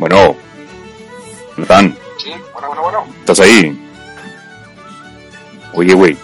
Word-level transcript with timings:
Bueno, 0.00 0.34
Natán, 1.58 1.94
Sí, 2.16 2.32
bueno, 2.54 2.68
bueno, 2.68 2.82
bueno. 2.82 3.06
¿estás 3.20 3.40
ahí? 3.40 3.78
Oye, 5.74 5.92
güey, 5.92 6.16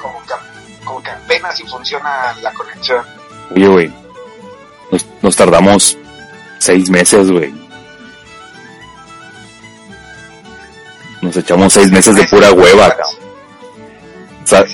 Como 0.00 0.20
que, 0.26 0.34
como 0.84 1.02
que 1.02 1.10
apenas 1.10 1.56
si 1.56 1.66
funciona 1.66 2.34
la 2.42 2.52
conexión. 2.52 3.02
oye, 3.56 3.66
güey. 3.68 3.92
Nos, 4.90 5.06
nos 5.22 5.34
tardamos 5.34 5.96
seis 6.58 6.90
meses, 6.90 7.30
güey. 7.30 7.54
Nos 11.22 11.34
echamos 11.34 11.72
seis 11.72 11.90
meses 11.90 12.14
de 12.14 12.24
pura 12.24 12.52
hueva, 12.52 12.90
cabrón. 12.90 13.14
Sa-. 14.44 14.64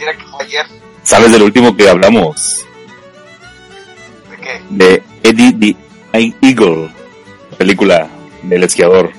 ¿Sabes 1.04 1.30
del 1.30 1.42
último 1.44 1.76
que 1.76 1.88
hablamos? 1.88 2.64
¿De 4.30 4.36
qué? 4.36 4.60
De 4.70 5.02
Eddie 5.22 5.52
the 6.12 6.36
Eagle, 6.42 6.92
película 7.56 8.08
del 8.42 8.64
esquiador. 8.64 9.10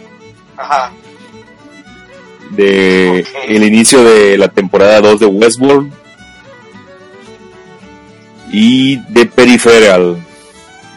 Ajá. 0.58 0.92
De 2.52 3.26
el 3.48 3.64
inicio 3.64 4.04
de 4.04 4.38
la 4.38 4.48
temporada 4.50 5.02
2 5.02 5.20
de 5.20 5.26
Westworld. 5.28 5.92
Y 8.52 8.98
de 9.12 9.26
Peripheral. 9.28 10.18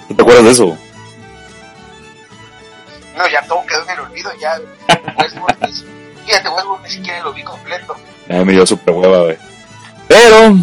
¿Tú 0.09 0.15
¿Te 0.15 0.23
acuerdas 0.23 0.45
de 0.45 0.51
eso? 0.53 0.79
No, 3.17 3.29
ya 3.31 3.43
todo 3.47 3.63
quedó 3.67 3.83
en 3.85 3.91
el 3.91 4.01
olvido. 4.01 4.31
Ya. 4.41 4.59
Westworld 5.19 5.57
ni- 5.67 6.25
fíjate, 6.27 6.49
Westworld 6.49 6.83
ni 6.85 6.91
siquiera 6.91 7.23
lo 7.23 7.33
vi 7.35 7.43
completo. 7.43 7.95
Ya 8.29 8.45
me 8.45 8.53
dio 8.53 8.65
super 8.67 8.95
hueva, 8.95 9.25
güey. 9.25 9.37
Pero, 10.09 10.57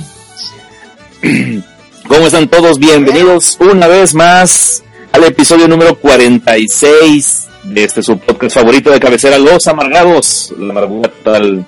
Sí. 1.21 1.63
¿cómo 2.07 2.25
están 2.25 2.47
todos? 2.47 2.79
Bienvenidos 2.79 3.57
una 3.59 3.87
vez 3.87 4.15
más 4.15 4.83
al 5.11 5.23
episodio 5.25 5.67
número 5.67 5.95
46 5.99 7.48
de 7.63 7.83
este 7.83 8.01
su 8.01 8.17
podcast 8.17 8.55
favorito 8.55 8.91
de 8.91 8.99
cabecera, 8.99 9.37
Los 9.37 9.67
Amargados. 9.67 10.53
La 10.57 10.71
amargura 10.71 11.09
total 11.09 11.65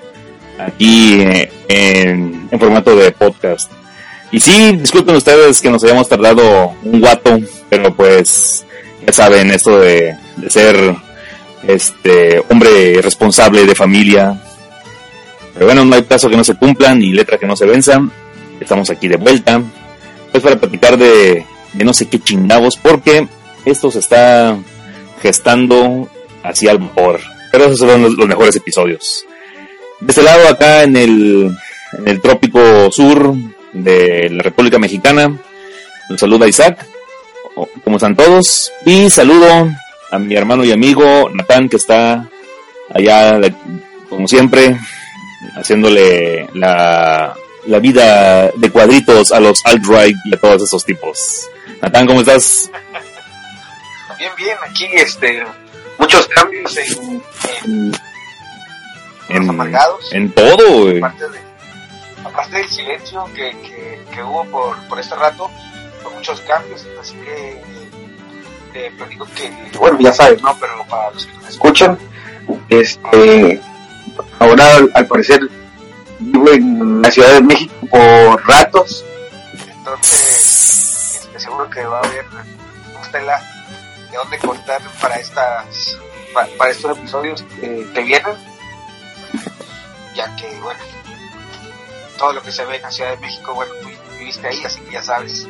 aquí 0.57 1.21
eh, 1.21 1.51
en, 1.67 2.49
formato 2.59 2.95
de 2.95 3.11
podcast. 3.11 3.71
Y 4.31 4.39
sí, 4.39 4.77
disculpen 4.77 5.15
ustedes 5.15 5.61
que 5.61 5.69
nos 5.69 5.83
hayamos 5.83 6.07
tardado 6.07 6.73
un 6.83 7.01
guato, 7.01 7.37
pero 7.69 7.93
pues 7.93 8.65
ya 9.05 9.13
saben 9.13 9.51
esto 9.51 9.79
de, 9.79 10.15
de 10.37 10.49
ser 10.49 10.95
este 11.67 12.41
hombre 12.49 13.01
responsable 13.01 13.65
de 13.65 13.75
familia, 13.75 14.41
pero 15.53 15.65
bueno, 15.65 15.85
no 15.85 15.95
hay 15.95 16.01
plazo 16.03 16.29
que 16.29 16.37
no 16.37 16.43
se 16.43 16.55
cumplan 16.55 17.01
y 17.01 17.11
letra 17.11 17.37
que 17.37 17.45
no 17.45 17.55
se 17.55 17.65
venzan. 17.65 18.11
Estamos 18.59 18.89
aquí 18.89 19.07
de 19.07 19.17
vuelta. 19.17 19.61
Pues 20.31 20.43
para 20.43 20.57
platicar 20.57 20.97
de, 20.97 21.45
de 21.73 21.83
no 21.83 21.93
sé 21.93 22.07
qué 22.07 22.19
chingados, 22.19 22.77
porque 22.77 23.27
esto 23.65 23.91
se 23.91 23.99
está 23.99 24.57
gestando 25.21 26.09
así 26.43 26.67
al 26.67 26.79
vapor. 26.79 27.19
Pero 27.51 27.65
esos 27.65 27.79
son 27.79 28.01
los, 28.03 28.27
mejores 28.27 28.55
episodios. 28.55 29.25
De 29.99 30.11
este 30.11 30.23
lado, 30.23 30.47
acá 30.47 30.83
en 30.83 30.95
el, 30.95 31.51
en 31.97 32.07
el 32.07 32.21
trópico 32.21 32.91
sur 32.91 33.33
de 33.73 34.29
la 34.31 34.41
República 34.43 34.79
Mexicana, 34.79 35.27
un 36.09 36.17
saludo 36.17 36.45
a 36.45 36.47
Isaac. 36.47 36.85
O- 37.55 37.67
¿Cómo 37.83 37.97
están 37.97 38.15
todos? 38.15 38.71
Y 38.85 39.09
saludo 39.09 39.69
a 40.11 40.19
mi 40.19 40.35
hermano 40.35 40.63
y 40.63 40.71
amigo 40.71 41.29
Natán, 41.33 41.67
que 41.69 41.75
está 41.77 42.27
allá, 42.93 43.39
como 44.09 44.27
siempre, 44.27 44.77
haciéndole 45.55 46.47
la, 46.53 47.33
la 47.67 47.79
vida 47.79 48.49
de 48.55 48.69
cuadritos 48.69 49.31
a 49.31 49.39
los 49.39 49.63
alt-right 49.65 50.15
y 50.25 50.33
a 50.35 50.39
todos 50.39 50.63
esos 50.63 50.83
tipos. 50.85 51.47
Natán, 51.81 52.07
¿cómo 52.07 52.21
estás? 52.21 52.69
Bien, 54.21 54.33
bien. 54.37 54.57
Aquí, 54.61 54.85
este. 54.93 55.43
Muchos 55.97 56.27
cambios 56.27 56.77
en. 56.77 57.23
en 57.65 57.91
En, 59.29 59.39
los 59.39 59.49
amargados. 59.49 60.13
en 60.13 60.31
todo, 60.31 60.83
güey. 60.83 60.99
aparte, 60.99 61.27
de, 61.27 61.39
aparte 62.23 62.57
del 62.57 62.69
silencio 62.69 63.25
que, 63.33 63.49
que, 63.61 63.99
que 64.13 64.21
hubo 64.21 64.45
por, 64.45 64.77
por 64.87 64.99
este 64.99 65.15
rato, 65.15 65.49
con 66.03 66.13
muchos 66.13 66.39
cambios, 66.41 66.85
así 66.99 67.15
que 67.15 67.63
te 68.73 68.91
platico 68.91 69.25
que, 69.35 69.51
bueno, 69.79 69.97
ya 69.99 70.13
sabes, 70.13 70.39
¿no? 70.43 70.55
Pero 70.59 70.85
para 70.87 71.09
los 71.09 71.25
que 71.25 71.33
nos 71.33 71.49
escuchan, 71.49 71.97
este, 72.69 73.59
ahora 74.37 74.75
al, 74.93 75.07
parecer 75.07 75.49
vivo 76.19 76.47
en 76.51 77.01
la 77.01 77.09
Ciudad 77.09 77.33
de 77.33 77.41
México 77.41 77.73
por 77.89 78.47
ratos, 78.47 79.03
entonces 79.67 81.21
este, 81.23 81.39
seguro 81.39 81.67
que 81.71 81.83
va 81.83 81.97
a 81.97 82.03
haber 82.03 82.25
una 82.27 83.11
tela 83.11 83.60
de 84.11 84.17
dónde 84.17 84.37
cortar 84.37 84.81
para 85.01 85.15
estas 85.15 85.97
para, 86.33 86.47
para 86.57 86.71
estos 86.71 86.97
episodios 86.97 87.41
que, 87.43 87.87
que 87.93 88.01
vienen 88.03 88.35
ya 90.15 90.35
que 90.35 90.47
bueno 90.61 90.79
todo 92.17 92.33
lo 92.33 92.41
que 92.43 92.51
se 92.51 92.65
ve 92.65 92.75
en 92.75 92.81
la 92.83 92.91
Ciudad 92.91 93.11
de 93.11 93.17
México 93.17 93.53
bueno 93.53 93.73
tú 93.81 93.89
viviste 94.19 94.47
ahí 94.47 94.61
así 94.63 94.81
que 94.81 94.91
ya 94.91 95.01
sabes 95.01 95.47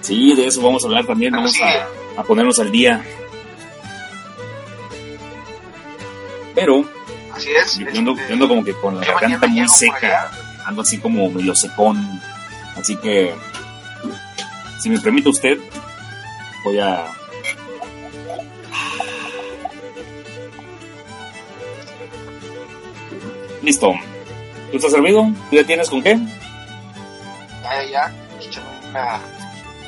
Sí, 0.00 0.34
de 0.34 0.46
eso 0.46 0.62
vamos 0.62 0.82
a 0.84 0.88
hablar 0.88 1.06
también. 1.06 1.32
Pero 1.32 1.42
Vamos 1.42 1.52
sí, 1.52 1.62
a, 1.62 2.20
a 2.20 2.24
ponernos 2.24 2.58
al 2.58 2.70
día. 2.72 3.04
Pero 6.54 6.84
así 7.32 7.50
es 7.50 7.78
yo 7.78 7.86
ando, 7.96 8.12
este, 8.12 8.28
yo 8.28 8.34
ando 8.34 8.48
como 8.48 8.64
que 8.64 8.72
con 8.74 8.98
la 8.98 9.06
garganta 9.06 9.46
muy 9.46 9.68
seca. 9.68 10.30
Ando 10.66 10.82
así 10.82 10.98
como 10.98 11.30
medio 11.30 11.54
secón. 11.54 12.20
Así 12.76 12.96
que, 12.96 13.34
si 14.80 14.88
me 14.90 15.00
permite 15.00 15.28
usted, 15.28 15.58
voy 16.64 16.78
a... 16.78 17.06
Listo. 23.62 23.92
¿Tú 24.70 24.76
estás 24.76 24.92
servido? 24.92 25.28
¿Tú 25.50 25.56
ya 25.56 25.64
tienes 25.64 25.90
con 25.90 26.02
qué? 26.02 26.18
ya 27.90 28.12
ya 28.40 28.60
una 28.90 29.20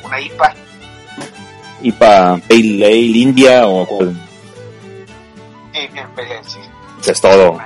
una 0.03 0.21
IPA 0.21 0.53
IPA 1.81 2.39
Pale 2.47 2.85
Ale 2.85 3.17
India 3.17 3.67
o 3.67 3.85
bien 5.73 6.07
pelea 6.15 6.43
sí 6.43 6.59
Eso 7.01 7.11
es 7.11 7.21
todo. 7.21 7.57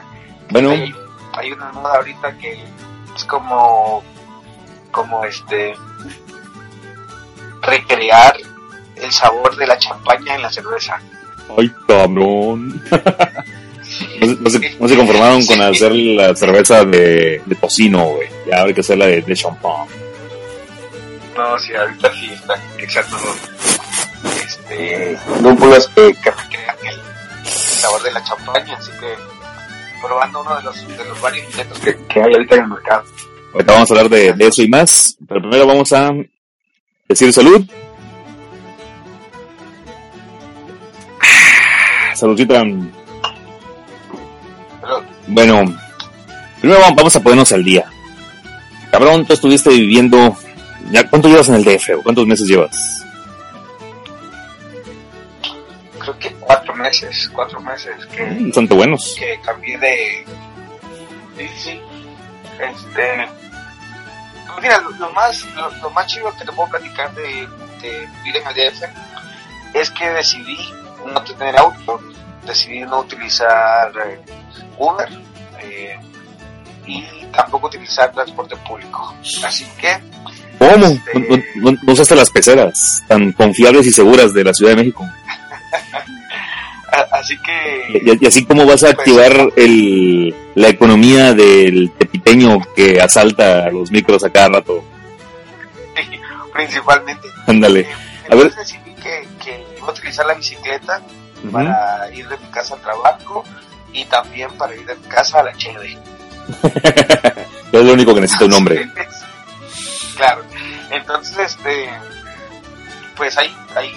Bueno, 0.50 0.72
hay, 0.72 0.94
hay 1.34 1.52
una 1.52 1.72
moda 1.72 1.98
ahorita 1.98 2.38
que 2.38 2.58
es 3.16 3.24
como 3.26 4.04
como 4.92 5.24
este 5.26 5.76
recrear 7.62 8.36
el 8.96 9.12
sabor 9.12 9.56
de 9.56 9.68
la 9.68 9.78
champaña 9.78 10.36
en 10.36 10.42
la 10.42 10.52
cerveza 10.52 11.00
ay 11.58 11.72
cabrón. 11.88 12.82
No, 14.20 14.26
se- 14.28 14.36
no 14.42 14.50
se, 14.50 14.76
no 14.80 14.88
se 14.88 14.96
conformaron 14.98 15.46
con 15.46 15.62
hacer 15.62 15.94
la 15.94 16.36
cerveza 16.36 16.84
de, 16.86 17.42
de 17.46 17.56
tocino, 17.56 18.04
güey. 18.06 18.28
Ya 18.50 18.64
hay 18.64 18.74
que 18.74 18.82
hacer 18.82 18.98
la 18.98 19.06
de, 19.08 19.22
de 19.22 19.36
champán. 19.36 19.86
No, 21.36 21.60
sí, 21.60 21.74
ahorita 21.76 22.12
sí 22.14 22.32
está 22.34 22.56
exacto. 22.80 23.16
Este, 24.44 25.18
lúpulos 25.42 25.88
que, 25.90 26.14
que 26.24 26.32
recrean 26.32 26.76
el, 26.84 27.48
sabor 27.48 28.02
de 28.02 28.12
la 28.12 28.24
champaña, 28.24 28.76
así 28.78 28.92
que 29.00 29.14
probando 30.02 30.42
uno 30.42 30.56
de 30.58 30.64
los, 30.64 30.88
de 30.98 31.06
los 31.06 31.22
varios 31.22 31.46
intentos 31.48 31.80
que, 31.80 31.96
que 32.08 32.22
hay 32.22 32.34
ahorita 32.34 32.56
en 32.56 32.62
el 32.64 32.68
mercado. 32.70 33.04
Ahorita 33.54 33.74
vamos 33.74 33.92
a 33.92 33.94
hablar 33.94 34.10
de, 34.10 34.34
de 34.34 34.48
eso 34.48 34.62
y 34.64 34.68
más. 34.68 35.16
Pero 35.28 35.42
primero 35.42 35.68
vamos 35.68 35.94
a 35.94 36.12
decir 37.08 37.32
salud. 37.32 37.64
Ah, 41.22 42.16
Saludcita. 42.16 42.64
Pero, 42.64 42.97
Bueno, 45.28 45.64
primero 46.62 46.80
vamos- 46.96 47.16
a 47.16 47.20
ponernos 47.22 47.52
al 47.52 47.64
día. 47.64 47.86
Cabrón, 48.92 49.26
tú 49.26 49.34
estuviste 49.34 49.70
viviendo. 49.70 50.36
¿Ya 50.92 51.08
cuánto 51.10 51.28
llevas 51.28 51.50
en 51.50 51.56
el 51.56 51.64
DF? 51.66 51.96
o 51.96 52.02
¿Cuántos 52.04 52.26
meses 52.26 52.48
llevas? 52.48 53.04
creo 56.00 56.18
que 56.20 56.32
cuatro 56.36 56.74
meses, 56.76 57.30
cuatro 57.34 57.60
meses 57.60 58.06
que, 58.06 58.24
Bastante 58.46 58.74
buenos. 58.76 59.16
que 59.20 59.38
cambié 59.44 59.78
de, 59.78 60.26
sí, 61.38 61.50
sí, 61.58 61.82
este, 62.54 63.28
pues 64.48 64.62
mira, 64.62 64.80
lo, 64.80 64.92
lo 64.92 65.12
más, 65.12 65.44
lo, 65.56 65.70
lo 65.82 65.90
más 65.90 66.08
chido 66.08 66.32
que 66.38 66.46
te 66.46 66.52
puedo 66.54 66.70
platicar 66.70 67.14
de, 67.14 67.46
de 67.82 68.08
vivir 68.24 68.38
en 68.42 68.48
el 68.48 68.54
DF 68.54 68.84
es 69.74 69.92
que 69.92 70.10
decidí 70.12 70.58
no 71.06 71.22
tener 71.24 71.58
auto, 71.58 72.00
decidí 72.48 72.80
no 72.82 73.00
utilizar 73.02 73.92
eh, 74.06 74.20
Uber 74.78 75.08
eh, 75.62 75.96
y 76.86 77.04
tampoco 77.36 77.68
utilizar 77.68 78.12
transporte 78.12 78.56
público. 78.68 79.14
Así 79.46 79.66
que, 79.80 79.98
¿Cómo? 80.58 80.86
Este- 80.88 81.20
No, 81.56 81.72
no- 81.72 81.78
no- 81.84 81.94
usaste 81.94 82.16
las 82.16 82.32
peceras 82.32 83.04
tan 83.08 83.32
confiables 83.34 83.86
y 83.86 83.92
seguras 83.92 84.34
de 84.34 84.44
la 84.44 84.54
Ciudad 84.54 84.72
de 84.72 84.78
México. 84.78 85.06
así 87.12 87.38
que, 87.40 88.00
Y, 88.02 88.24
y 88.24 88.28
así 88.28 88.46
como 88.46 88.66
vas 88.66 88.84
a 88.84 88.90
activar 88.90 89.50
el, 89.56 90.34
la 90.56 90.70
economía 90.70 91.34
del 91.34 91.92
tepiteño 91.98 92.60
que 92.76 93.00
asalta 93.02 93.66
a 93.66 93.70
los 93.72 93.92
micros 93.92 94.24
a 94.24 94.30
cada 94.32 94.50
rato. 94.50 94.84
principalmente, 96.54 97.28
Ándale. 97.46 97.82
eh, 97.82 97.88
A 98.32 98.36
ver. 98.36 98.54
decidí 98.56 98.94
que, 98.96 99.28
que 99.44 99.64
iba 99.78 99.88
a 99.88 99.92
utilizar 99.92 100.26
la 100.26 100.34
bicicleta 100.34 101.02
Para 101.52 102.12
ir 102.14 102.28
de 102.28 102.38
mi 102.38 102.48
casa 102.48 102.76
al 102.76 102.82
trabajo 102.82 103.44
y 103.94 104.06
también 104.06 104.52
para 104.58 104.76
ir 104.76 104.86
de 104.86 104.96
mi 104.96 105.08
casa 105.08 105.40
a 105.40 105.44
la 105.44 105.54
cheve. 105.54 105.98
Es 107.72 107.84
lo 107.84 107.94
único 107.94 108.16
que 108.16 108.22
necesita 108.22 108.46
un 108.46 108.54
hombre. 108.54 108.90
claro. 110.16 110.42
Entonces, 110.90 111.38
este, 111.38 111.90
pues 113.18 113.38
hay, 113.38 113.54
hay 113.76 113.92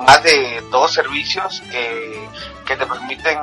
más 0.00 0.22
de 0.22 0.62
dos 0.70 0.92
servicios 0.92 1.62
que, 1.70 2.28
que 2.66 2.76
te 2.76 2.86
permiten 2.86 3.38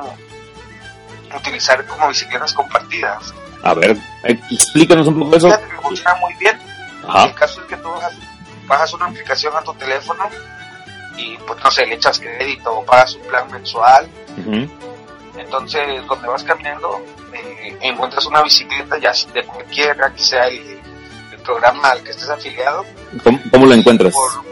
utilizar 1.36 1.86
como 1.86 2.08
bicicletas 2.08 2.52
compartidas. 2.52 3.32
A 3.62 3.74
ver, 3.74 3.96
explícanos 4.24 5.06
un 5.06 5.20
poco 5.20 5.36
eso. 5.36 5.48
Funciona 5.82 6.14
muy 6.16 6.34
bien. 6.34 6.58
El 7.04 7.10
Ajá. 7.10 7.34
caso 7.34 7.60
es 7.60 7.66
que 7.66 7.76
tú 7.76 7.88
bajas, 7.88 8.14
bajas 8.66 8.92
una 8.94 9.06
aplicación 9.06 9.56
a 9.56 9.62
tu 9.62 9.72
teléfono 9.74 10.28
y, 11.20 11.38
pues, 11.46 11.62
no 11.62 11.70
sé, 11.70 11.86
le 11.86 11.94
echas 11.96 12.18
crédito 12.18 12.72
o 12.72 12.84
pagas 12.84 13.14
un 13.14 13.22
plan 13.22 13.50
mensual. 13.50 14.08
Entonces, 15.36 16.06
donde 16.06 16.28
vas 16.28 16.42
caminando, 16.44 17.00
eh, 17.32 17.76
encuentras 17.80 18.26
una 18.26 18.42
bicicleta, 18.42 18.98
ya 18.98 19.12
de 19.32 19.44
cualquiera 19.44 20.12
que 20.12 20.22
sea 20.22 20.46
el, 20.48 20.80
el 21.32 21.38
programa 21.44 21.90
al 21.90 22.02
que 22.02 22.10
estés 22.10 22.28
afiliado. 22.28 22.84
¿Cómo, 23.24 23.38
cómo 23.50 23.66
lo 23.66 23.74
encuentras? 23.74 24.12
por- 24.12 24.44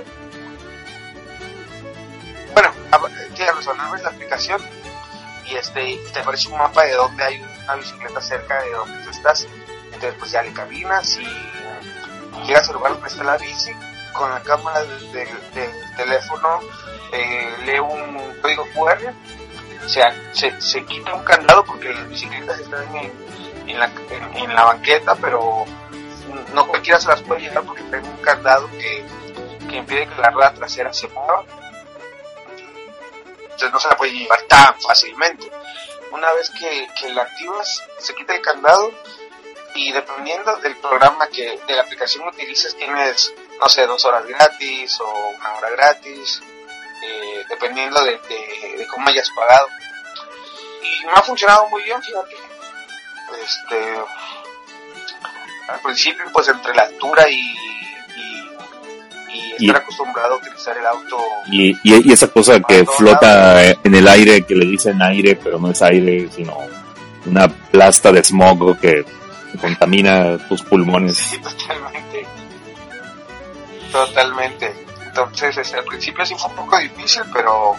Bueno, 2.54 2.72
tienes 3.34 3.54
razón, 3.54 3.80
abres 3.80 4.02
la 4.02 4.10
aplicación 4.10 4.60
y 5.46 5.54
este 5.56 5.98
te 6.12 6.20
aparece 6.20 6.48
un 6.48 6.58
mapa 6.58 6.84
de 6.84 6.94
donde 6.94 7.22
hay 7.24 7.40
una 7.64 7.74
bicicleta 7.76 8.20
cerca 8.20 8.62
de 8.62 8.70
donde 8.70 8.98
tú 9.04 9.10
estás. 9.10 9.46
Entonces, 9.92 10.14
pues 10.18 10.30
ya 10.32 10.42
le 10.42 10.52
caminas 10.52 11.18
y 11.18 12.46
llegas 12.46 12.68
al 12.68 12.74
lugar 12.76 12.92
donde 12.92 13.08
está 13.08 13.24
la 13.24 13.36
bici, 13.36 13.70
con 14.12 14.30
la 14.30 14.40
cámara 14.40 14.82
del, 14.82 15.28
teléfono, 15.96 16.60
eh, 17.12 17.56
lee 17.64 17.78
un 17.80 18.38
código 18.40 18.64
QR 18.74 19.12
se, 19.88 20.02
se, 20.32 20.60
se 20.60 20.84
quita 20.84 21.14
un 21.14 21.24
candado 21.24 21.64
porque 21.64 21.88
las 21.88 22.08
bicicletas 22.08 22.60
están 22.60 22.96
en, 22.96 23.12
en, 23.66 23.78
la, 23.78 23.90
en, 24.34 24.54
la 24.54 24.64
banqueta, 24.64 25.14
pero 25.16 25.64
no 26.52 26.68
cualquiera 26.68 27.00
se 27.00 27.08
las 27.08 27.22
puede 27.22 27.42
llevar 27.42 27.64
porque 27.64 27.82
tiene 27.82 28.08
un 28.08 28.16
candado 28.18 28.68
que, 28.72 29.04
que 29.68 29.76
impide 29.76 30.06
que 30.06 30.20
la 30.20 30.30
rueda 30.30 30.52
trasera 30.54 30.92
se 30.92 31.08
mueva. 31.08 31.44
Entonces 33.42 33.72
no 33.72 33.80
se 33.80 33.88
la 33.88 33.96
puede 33.96 34.12
llevar 34.12 34.42
tan 34.42 34.80
fácilmente. 34.80 35.50
Una 36.12 36.32
vez 36.34 36.50
que, 36.50 36.88
que 37.00 37.12
la 37.12 37.22
activas, 37.22 37.82
se 37.98 38.14
quita 38.14 38.34
el 38.34 38.42
candado 38.42 38.90
y 39.74 39.92
dependiendo 39.92 40.56
del 40.56 40.76
programa 40.76 41.28
que, 41.28 41.58
de 41.66 41.74
la 41.74 41.82
aplicación 41.82 42.24
que 42.24 42.42
utilices, 42.42 42.76
tienes, 42.76 43.34
no 43.60 43.68
sé, 43.68 43.86
dos 43.86 44.04
horas 44.04 44.26
gratis 44.26 44.98
o 45.00 45.28
una 45.38 45.54
hora 45.54 45.70
gratis 45.70 46.40
eh, 47.04 47.44
dependiendo 47.48 48.02
de, 48.04 48.12
de- 48.12 48.76
de 48.78 48.86
cómo 48.86 49.08
hayas 49.08 49.30
pagado. 49.30 49.66
Y 50.82 51.04
me 51.06 51.12
ha 51.12 51.22
funcionado 51.22 51.68
muy 51.68 51.82
bien, 51.82 52.00
fíjate. 52.02 52.34
Este, 53.44 53.94
al 55.68 55.80
principio, 55.80 56.24
pues 56.32 56.48
entre 56.48 56.74
la 56.74 56.82
altura 56.82 57.28
y, 57.28 57.34
y, 57.36 58.48
y 59.32 59.52
estar 59.52 59.60
Y- 59.60 59.70
acostumbrado 59.70 60.34
a 60.34 60.36
utilizar 60.38 60.76
el 60.76 60.86
auto, 60.86 61.18
Y, 61.50 61.70
y, 61.82 62.08
y 62.08 62.12
esa 62.12 62.28
cosa 62.28 62.58
que 62.60 62.84
flota 62.86 63.62
en 63.62 63.94
el 63.94 64.08
aire, 64.08 64.42
que 64.44 64.54
le 64.54 64.66
dicen 64.66 65.00
aire, 65.02 65.36
pero 65.36 65.58
no 65.58 65.70
es 65.70 65.82
aire, 65.82 66.28
sino 66.34 66.56
una 67.26 67.48
plasta 67.48 68.10
de 68.12 68.22
smog 68.24 68.78
que 68.80 69.04
contamina 69.60 70.38
tus 70.48 70.62
pulmones. 70.62 71.16
sí, 71.18 71.38
totalmente. 71.38 72.07
Totalmente. 73.92 74.74
Entonces, 75.06 75.56
este, 75.56 75.78
al 75.78 75.84
principio 75.84 76.24
sí 76.24 76.34
fue 76.36 76.50
un 76.50 76.56
poco 76.56 76.78
difícil, 76.78 77.22
pero, 77.32 77.74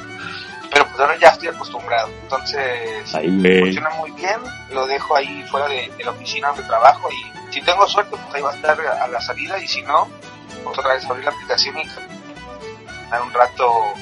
pero 0.72 0.86
pues 0.86 1.00
ahora 1.00 1.18
ya 1.18 1.30
estoy 1.30 1.50
acostumbrado. 1.50 2.10
Entonces, 2.24 3.10
funciona 3.12 3.90
muy 3.92 4.12
bien, 4.12 4.40
lo 4.72 4.86
dejo 4.88 5.16
ahí 5.16 5.44
fuera 5.50 5.68
de, 5.68 5.92
de 5.98 6.04
la 6.04 6.12
oficina 6.12 6.50
donde 6.50 6.64
trabajo 6.64 7.10
y 7.12 7.40
si 7.52 7.62
tengo 7.62 7.88
suerte 7.88 8.16
pues 8.16 8.36
ahí 8.36 8.42
va 8.42 8.52
a 8.52 8.56
estar 8.56 8.80
a 8.80 9.08
la 9.08 9.22
salida 9.22 9.58
y 9.60 9.68
si 9.68 9.82
no, 9.82 10.08
pues 10.64 10.78
otra 10.78 10.94
vez 10.94 11.06
abrir 11.06 11.26
la 11.26 11.32
aplicación 11.32 11.78
y 11.80 11.88
dar 13.10 13.22
un 13.22 13.34
rato 13.34 13.94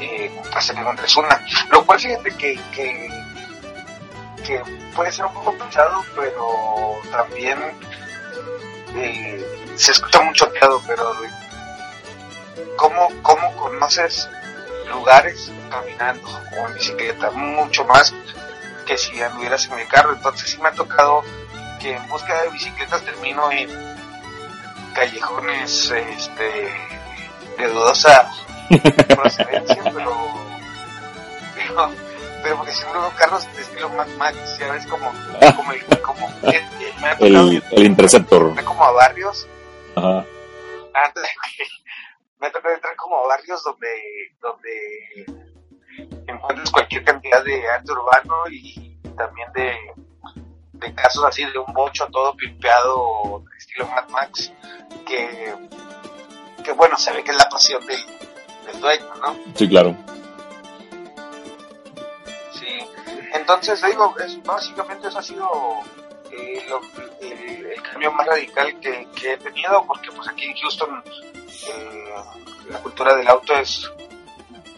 eh, 0.00 0.30
hasta 0.54 0.74
que 0.74 0.80
encuentres 0.80 1.16
una. 1.16 1.40
Lo 1.70 1.84
cual 1.84 2.00
fíjate 2.00 2.30
que, 2.36 2.60
que, 2.74 3.08
que 4.44 4.62
puede 4.94 5.12
ser 5.12 5.26
un 5.26 5.34
poco 5.34 5.56
pesado, 5.56 6.04
pero 6.14 7.00
también 7.10 7.58
eh, 8.94 9.72
se 9.76 9.92
escucha 9.92 10.20
mucho 10.22 10.50
miedo, 10.50 10.82
pero 10.86 11.12
¿cómo, 12.76 13.08
cómo 13.22 13.56
conoces 13.56 14.28
lugares 14.88 15.50
caminando 15.70 16.28
o 16.28 16.68
en 16.68 16.74
bicicleta? 16.74 17.30
Mucho 17.30 17.84
más 17.84 18.12
que 18.86 18.96
si 18.96 19.20
anduvieras 19.22 19.66
en 19.66 19.76
mi 19.76 19.84
carro. 19.84 20.12
Entonces 20.14 20.50
sí 20.50 20.58
me 20.60 20.68
ha 20.68 20.72
tocado 20.72 21.22
que 21.80 21.94
en 21.96 22.08
búsqueda 22.08 22.42
de 22.42 22.50
bicicletas 22.50 23.02
termino 23.02 23.50
en 23.50 23.68
callejones 24.94 25.90
este, 25.90 26.72
de 27.58 27.68
dudosa 27.68 28.30
procedencia, 29.08 29.82
pero, 29.84 30.16
pero, 31.54 31.90
pero 32.42 32.56
porque 32.56 32.72
siempre 32.72 33.00
veo 33.00 33.10
carros 33.16 33.46
de 33.54 33.62
estilo 33.62 33.88
Mad 33.90 34.06
Max, 34.18 34.36
ya 34.58 34.70
ves 34.72 34.86
como, 34.86 35.10
como, 35.56 35.72
el, 35.72 35.84
como 36.02 36.28
me 37.00 37.08
ha 37.08 37.16
tocado 37.16 37.50
El, 37.50 37.62
el 37.72 37.84
Interceptor. 37.86 38.64
como 38.64 38.84
a 38.84 38.92
barrios 38.92 39.46
Ajá. 39.96 40.24
antes 40.94 41.22
me 42.42 42.48
ha 42.48 42.52
tocado 42.52 42.74
entrar 42.74 42.96
como 42.96 43.24
a 43.24 43.28
barrios 43.28 43.62
donde 43.62 43.88
donde 44.40 45.26
encuentres 46.26 46.72
cualquier 46.72 47.04
cantidad 47.04 47.44
de 47.44 47.68
arte 47.70 47.92
urbano 47.92 48.48
y 48.50 48.98
también 49.16 49.52
de, 49.52 49.76
de 50.72 50.94
casos 50.94 51.24
así 51.24 51.44
de 51.44 51.58
un 51.58 51.72
bocho 51.72 52.04
todo 52.10 52.36
pimpeado 52.36 53.44
estilo 53.56 53.86
Mad 53.86 54.08
Max 54.08 54.52
que 55.06 55.54
que 56.64 56.72
bueno 56.72 56.96
se 56.98 57.12
ve 57.12 57.22
que 57.22 57.30
es 57.30 57.36
la 57.36 57.48
pasión 57.48 57.86
del, 57.86 58.04
del 58.66 58.80
dueño 58.80 59.14
no 59.20 59.36
Sí, 59.54 59.68
claro. 59.68 59.96
sí 62.54 62.88
entonces 63.34 63.80
digo 63.86 64.16
es, 64.18 64.42
básicamente 64.42 65.06
eso 65.06 65.18
ha 65.20 65.22
sido 65.22 65.48
eh, 66.32 66.62
lo- 66.68 66.80
el, 67.20 67.66
el 67.66 67.82
cambio 67.82 68.12
más 68.12 68.26
radical 68.26 68.78
que, 68.80 69.06
que 69.14 69.32
he 69.34 69.36
tenido 69.38 69.84
porque 69.86 70.10
pues 70.12 70.28
aquí 70.28 70.44
en 70.44 70.54
Houston 70.56 71.02
eh, 71.06 72.14
la 72.70 72.78
cultura 72.78 73.14
del 73.16 73.28
auto 73.28 73.54
es 73.54 73.90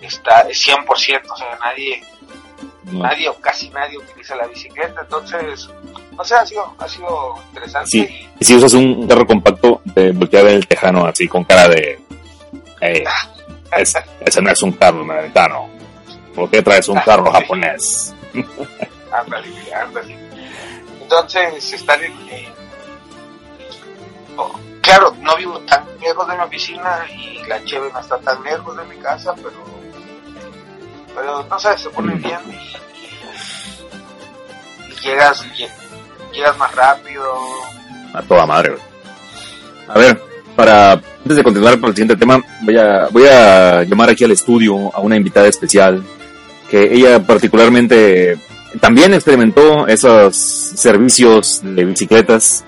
está 0.01 0.41
es 0.43 0.67
100% 0.67 0.87
o 1.31 1.37
sea 1.37 1.59
nadie 1.61 2.03
No. 2.85 3.03
nadie 3.03 3.29
o 3.31 3.35
casi 3.41 3.71
nadie 3.71 3.97
utiliza 3.97 4.37
la 4.37 4.47
bicicleta 4.47 5.01
entonces 5.01 5.69
no 6.17 6.23
sé 6.23 6.35
ha 6.35 6.45
sido 6.45 6.75
ha 6.79 6.87
sido 6.89 7.35
interesante 7.49 7.89
Sí. 7.91 8.29
y 8.39 8.45
si 8.45 8.55
usas 8.57 8.75
un 8.75 9.09
carro 9.09 9.27
compacto, 9.27 9.81
te 9.95 10.11
voltea 10.13 10.41
a 10.41 10.43
ver 10.45 10.55
el 10.57 10.67
tejano 10.69 11.07
así 11.07 11.27
con 11.27 11.45
cara 11.45 11.69
de... 11.69 11.99
Es- 13.77 13.95
ese 14.21 14.41
no 14.43 14.51
es 14.51 14.63
un 14.63 14.71
carro 14.73 15.01
americano. 15.01 15.69
¿Por 16.35 16.49
qué 16.51 16.63
traes 16.63 16.89
un 16.89 17.01
carro 17.01 17.33
japonés? 17.33 18.15
ándale 19.11 19.49
ándale 19.75 20.17
entonces 21.21 21.73
estar 21.73 22.03
en 22.03 22.13
claro 24.81 25.15
no 25.21 25.37
vivo 25.37 25.59
tan 25.61 25.85
lejos 26.01 26.27
de 26.29 26.35
mi 26.37 26.43
oficina 26.43 27.07
y 27.11 27.39
la 27.49 27.65
cheve 27.65 27.89
no 27.93 28.01
está 28.01 28.19
tan 28.19 28.43
lejos 28.43 28.77
de 28.77 28.85
mi 28.85 28.97
casa 29.01 29.33
pero 29.37 29.53
pero 31.15 31.47
no 31.49 31.59
sé 31.59 31.79
se 31.79 31.89
pone 31.91 32.15
bien 32.15 32.39
y, 32.49 32.53
y- 32.55 32.77
llegas 35.03 35.45
lle- 35.57 35.71
llegas 36.33 36.57
más 36.59 36.75
rápido 36.75 37.25
A 38.15 38.23
toda 38.23 38.47
madre. 38.47 38.77
A 39.89 39.99
ver, 39.99 40.21
para 40.57 40.93
Antes 40.93 41.37
de 41.37 41.43
continuar 41.43 41.79
con 41.81 41.89
el 41.91 41.95
siguiente 41.97 42.17
tema, 42.17 42.41
voy 42.63 42.79
a, 42.79 43.09
voy 43.11 43.27
a 43.27 43.83
llamar 43.83 44.11
aquí 44.11 44.25
al 44.25 44.31
estudio 44.33 44.95
a 44.95 45.01
una 45.01 45.17
invitada 45.17 45.49
especial 45.49 46.03
que 46.71 46.83
ella 46.95 47.19
particularmente 47.21 48.39
también 48.81 49.15
experimentó 49.15 49.87
esos 49.87 50.37
servicios 50.37 51.61
de 51.63 51.85
bicicletas 51.85 52.65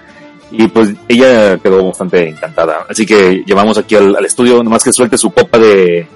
y 0.51 0.69
pues 0.69 0.91
ella 1.09 1.59
quedó 1.59 1.87
bastante 1.87 2.29
encantada. 2.29 2.87
Así 2.89 3.05
que 3.05 3.43
llevamos 3.47 3.79
aquí 3.79 3.95
al, 3.97 4.25
estudio, 4.25 4.63
nomás 4.63 4.85
que 4.85 4.93
suelte 4.93 5.19
su 5.19 5.31
copa 5.31 5.59
de, 5.59 6.07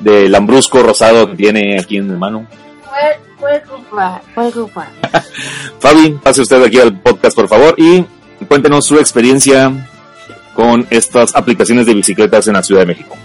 de 0.00 0.28
lambrusco 0.28 0.82
rosado 0.82 1.30
que 1.30 1.36
tiene 1.36 1.78
aquí 1.78 1.96
en 1.96 2.12
la 2.12 2.18
mano. 2.18 2.46
Fabi, 5.80 6.18
pase 6.22 6.40
usted 6.40 6.62
aquí 6.62 6.78
al 6.78 7.00
podcast 7.00 7.36
por 7.36 7.48
favor 7.48 7.74
y 7.76 8.04
cuéntenos 8.46 8.86
su 8.86 8.98
experiencia 8.98 9.72
con 10.54 10.86
estas 10.90 11.34
aplicaciones 11.34 11.86
de 11.86 11.94
bicicletas 11.94 12.46
en 12.46 12.54
la 12.54 12.62
Ciudad 12.62 12.82
de 12.82 12.86
México. 12.86 13.16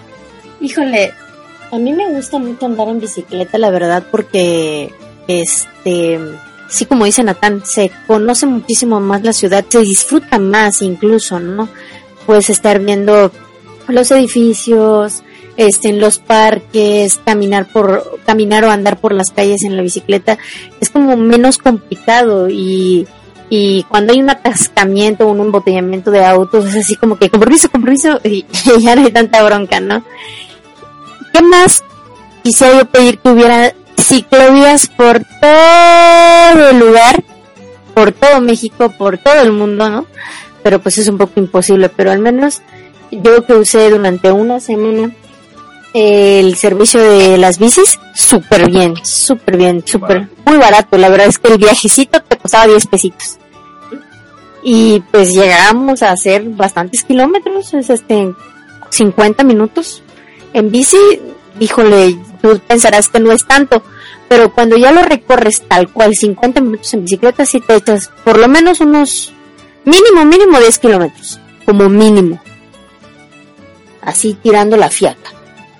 Híjole, 0.59 1.13
a 1.71 1.77
mí 1.77 1.93
me 1.93 2.09
gusta 2.09 2.39
mucho 2.39 2.65
andar 2.65 2.89
en 2.89 2.99
bicicleta, 2.99 3.57
la 3.57 3.69
verdad, 3.69 4.03
porque 4.09 4.91
este 5.29 6.19
sí 6.69 6.86
como 6.86 7.05
dice 7.05 7.24
Natán, 7.24 7.63
se 7.65 7.91
conoce 8.07 8.45
muchísimo 8.45 9.00
más 9.00 9.24
la 9.24 9.33
ciudad, 9.33 9.65
se 9.67 9.79
disfruta 9.79 10.39
más 10.39 10.81
incluso, 10.81 11.39
¿no? 11.39 11.67
Puedes 12.25 12.50
estar 12.50 12.79
viendo 12.79 13.31
los 13.88 14.12
edificios, 14.12 15.24
este, 15.57 15.89
en 15.89 16.00
los 16.00 16.19
parques, 16.19 17.19
caminar 17.25 17.65
por, 17.65 18.19
caminar 18.25 18.63
o 18.63 18.71
andar 18.71 18.98
por 18.98 19.13
las 19.13 19.31
calles 19.31 19.63
en 19.63 19.75
la 19.75 19.81
bicicleta, 19.81 20.38
es 20.79 20.89
como 20.89 21.17
menos 21.17 21.57
complicado 21.57 22.50
y, 22.50 23.07
y 23.50 23.83
cuando 23.89 24.13
hay 24.13 24.21
un 24.21 24.29
atascamiento 24.29 25.27
o 25.27 25.31
un 25.31 25.41
embotellamiento 25.41 26.12
de 26.12 26.24
autos, 26.24 26.65
es 26.65 26.75
así 26.75 26.95
como 26.95 27.17
que 27.17 27.29
compromiso, 27.29 27.69
compromiso, 27.69 28.21
y, 28.24 28.45
y 28.77 28.81
ya 28.81 28.95
no 28.95 29.05
hay 29.05 29.12
tanta 29.12 29.43
bronca, 29.43 29.79
¿no? 29.79 30.05
¿Qué 31.33 31.41
más 31.41 31.83
quisiera 32.43 32.79
yo 32.79 32.86
pedir 32.86 33.19
que 33.19 33.29
hubiera 33.29 33.74
ciclovías 34.09 34.87
por 34.87 35.21
todo 35.39 36.69
el 36.69 36.79
lugar, 36.79 37.23
por 37.93 38.11
todo 38.11 38.41
México, 38.41 38.91
por 38.97 39.19
todo 39.19 39.39
el 39.41 39.51
mundo, 39.51 39.87
¿no? 39.87 40.07
Pero 40.63 40.79
pues 40.79 40.97
es 40.97 41.07
un 41.07 41.19
poco 41.19 41.39
imposible, 41.39 41.89
pero 41.89 42.11
al 42.11 42.17
menos 42.17 42.63
yo 43.11 43.45
que 43.45 43.53
usé 43.53 43.91
durante 43.91 44.31
una 44.31 44.59
semana 44.59 45.11
el 45.93 46.55
servicio 46.55 46.99
de 47.01 47.37
las 47.37 47.59
bicis, 47.59 47.99
súper 48.15 48.69
bien, 48.69 48.95
súper 49.03 49.57
bien, 49.57 49.83
súper, 49.85 50.27
muy 50.43 50.57
barato. 50.57 50.97
La 50.97 51.09
verdad 51.09 51.27
es 51.27 51.37
que 51.37 51.51
el 51.51 51.59
viajecito 51.59 52.19
te 52.21 52.35
costaba 52.35 52.65
10 52.65 52.87
pesitos. 52.87 53.37
Y 54.63 55.01
pues 55.11 55.33
llegamos 55.33 56.01
a 56.01 56.11
hacer 56.11 56.43
bastantes 56.45 57.03
kilómetros, 57.03 57.75
es 57.75 57.91
este, 57.91 58.33
50 58.89 59.43
minutos. 59.43 60.01
En 60.53 60.71
bici, 60.71 60.97
híjole, 61.59 62.17
tú 62.41 62.60
pensarás 62.67 63.10
que 63.10 63.19
no 63.19 63.31
es 63.31 63.46
tanto, 63.46 63.84
pero 64.27 64.53
cuando 64.53 64.77
ya 64.77 64.91
lo 64.91 65.01
recorres 65.03 65.63
tal 65.67 65.91
cual, 65.91 66.15
50 66.15 66.62
minutos 66.62 66.93
en 66.93 67.03
bicicleta, 67.03 67.46
sí 67.46 67.60
te 67.60 67.75
echas 67.75 68.12
por 68.24 68.38
lo 68.38 68.48
menos 68.48 68.79
unos 68.79 69.34
mínimo, 69.86 70.25
mínimo 70.25 70.60
10 70.60 70.79
kilómetros, 70.79 71.39
como 71.65 71.89
mínimo. 71.89 72.41
Así 74.01 74.36
tirando 74.36 74.77
la 74.77 74.89
fiata. 74.89 75.31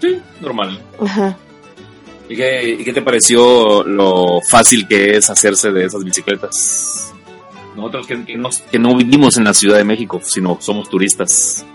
Sí, 0.02 0.20
normal. 0.42 0.80
Ajá. 1.02 1.38
¿Y 2.28 2.36
qué, 2.36 2.78
¿Y 2.80 2.84
qué 2.84 2.94
te 2.94 3.02
pareció 3.02 3.84
lo 3.84 4.40
fácil 4.48 4.88
que 4.88 5.18
es 5.18 5.30
hacerse 5.30 5.72
de 5.72 5.86
esas 5.86 6.04
bicicletas? 6.04 7.14
Nosotros 7.76 8.06
que, 8.08 8.24
que, 8.26 8.38
no, 8.38 8.50
que 8.72 8.78
no 8.78 8.96
vivimos 8.96 9.38
en 9.38 9.46
la 9.46 9.54
Ciudad 9.54 9.78
de 9.78 9.84
México, 9.84 10.20
sino 10.24 10.58
somos 10.60 10.90
turistas. 10.90 11.66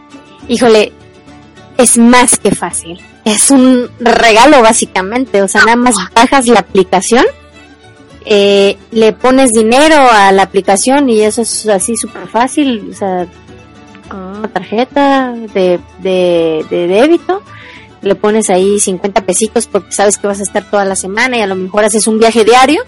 Híjole, 0.49 0.93
es 1.79 1.99
más 1.99 2.39
que 2.39 2.55
fácil. 2.55 3.01
Es 3.25 3.51
un 3.51 3.89
regalo 3.99 4.63
básicamente, 4.63 5.43
o 5.43 5.49
sea, 5.49 5.63
nada 5.63 5.77
más 5.77 5.97
bajas 6.15 6.47
la 6.47 6.61
aplicación, 6.61 7.25
eh, 8.27 8.77
le 8.91 9.13
pones 9.13 9.53
dinero 9.53 9.97
a 9.97 10.33
la 10.33 10.43
aplicación 10.43 11.09
y 11.11 11.23
eso 11.23 11.43
es 11.43 11.69
así 11.69 11.97
súper 11.97 12.27
fácil, 12.27 12.91
o 12.91 12.95
sea, 12.95 13.27
con 14.09 14.21
una 14.21 14.49
tarjeta 14.49 15.33
de, 15.33 15.81
de, 16.01 16.65
de 16.71 16.87
débito, 16.87 17.43
le 18.03 18.15
pones 18.15 18.51
ahí 18.51 18.79
50 18.79 19.23
pesitos 19.23 19.67
porque 19.67 19.93
sabes 19.93 20.19
que 20.19 20.27
vas 20.27 20.41
a 20.41 20.43
estar 20.43 20.69
toda 20.71 20.85
la 20.85 20.97
semana 20.97 21.39
y 21.39 21.41
a 21.41 21.47
lo 21.47 21.55
mejor 21.55 21.85
haces 21.85 22.07
un 22.07 22.19
viaje 22.19 22.45
diario. 22.45 22.83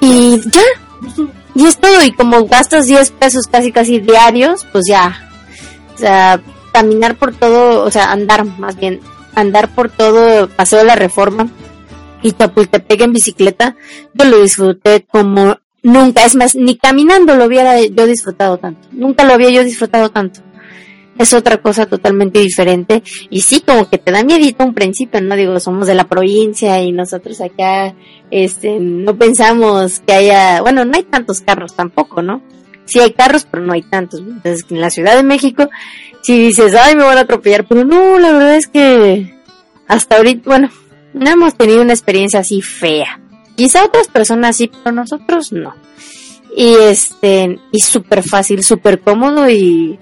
Y 0.00 0.40
ya, 0.50 0.62
y 1.54 1.66
es 1.66 1.78
todo, 1.78 2.02
y 2.04 2.12
como 2.12 2.44
gastas 2.46 2.86
10 2.86 3.10
pesos 3.12 3.46
casi 3.46 3.72
casi 3.72 4.00
diarios, 4.00 4.66
pues 4.70 4.84
ya, 4.86 5.30
o 5.94 5.98
sea, 5.98 6.40
caminar 6.74 7.16
por 7.16 7.32
todo, 7.32 7.84
o 7.84 7.90
sea, 7.92 8.10
andar 8.10 8.44
más 8.58 8.76
bien, 8.76 8.98
andar 9.36 9.72
por 9.72 9.90
todo 9.90 10.48
Paseo 10.48 10.80
de 10.80 10.84
la 10.84 10.96
Reforma 10.96 11.48
y 12.20 12.32
Tapultepec 12.32 13.00
en 13.00 13.12
bicicleta, 13.12 13.76
yo 14.12 14.24
lo 14.24 14.42
disfruté 14.42 15.06
como 15.08 15.56
nunca, 15.84 16.24
es 16.24 16.34
más, 16.34 16.56
ni 16.56 16.76
caminando 16.76 17.36
lo 17.36 17.44
hubiera 17.44 17.80
yo 17.80 18.06
disfrutado 18.06 18.58
tanto, 18.58 18.88
nunca 18.90 19.22
lo 19.22 19.34
había 19.34 19.50
yo 19.50 19.62
disfrutado 19.62 20.10
tanto. 20.10 20.40
Es 21.16 21.32
otra 21.32 21.58
cosa 21.58 21.86
totalmente 21.86 22.40
diferente 22.40 23.04
y 23.30 23.42
sí, 23.42 23.60
como 23.64 23.88
que 23.88 23.98
te 23.98 24.10
da 24.10 24.24
miedito 24.24 24.64
un 24.64 24.74
principio, 24.74 25.20
¿no? 25.20 25.36
Digo, 25.36 25.60
somos 25.60 25.86
de 25.86 25.94
la 25.94 26.08
provincia 26.08 26.82
y 26.82 26.90
nosotros 26.90 27.40
acá, 27.40 27.94
este, 28.32 28.80
no 28.80 29.16
pensamos 29.16 30.00
que 30.00 30.12
haya, 30.12 30.60
bueno, 30.60 30.84
no 30.84 30.96
hay 30.96 31.04
tantos 31.04 31.40
carros 31.40 31.76
tampoco, 31.76 32.20
¿no? 32.20 32.42
Sí 32.86 33.00
hay 33.00 33.12
carros, 33.12 33.46
pero 33.50 33.62
no 33.64 33.72
hay 33.72 33.82
tantos. 33.82 34.20
Entonces, 34.20 34.64
en 34.70 34.80
la 34.80 34.90
Ciudad 34.90 35.16
de 35.16 35.22
México 35.22 35.68
si 36.24 36.38
dices, 36.38 36.74
ay, 36.74 36.96
me 36.96 37.04
van 37.04 37.18
a 37.18 37.22
atropellar, 37.22 37.66
pero 37.66 37.84
no, 37.84 38.18
la 38.18 38.32
verdad 38.32 38.56
es 38.56 38.66
que 38.66 39.34
hasta 39.86 40.16
ahorita, 40.16 40.42
bueno, 40.46 40.70
no 41.12 41.30
hemos 41.30 41.54
tenido 41.54 41.82
una 41.82 41.92
experiencia 41.92 42.40
así 42.40 42.62
fea. 42.62 43.20
Quizá 43.56 43.84
otras 43.84 44.08
personas 44.08 44.56
sí, 44.56 44.70
pero 44.82 44.96
nosotros 44.96 45.52
no. 45.52 45.74
Y 46.56 46.76
este, 46.76 47.58
y 47.70 47.78
súper 47.80 48.22
fácil, 48.22 48.64
súper 48.64 49.00
cómodo 49.00 49.50
y, 49.50 49.98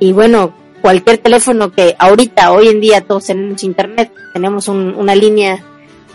y 0.00 0.12
bueno, 0.14 0.54
cualquier 0.80 1.18
teléfono 1.18 1.70
que 1.70 1.96
ahorita, 1.98 2.50
hoy 2.52 2.68
en 2.68 2.80
día 2.80 3.02
todos 3.02 3.26
tenemos 3.26 3.62
internet, 3.62 4.10
tenemos 4.32 4.68
una 4.68 5.14
línea 5.14 5.62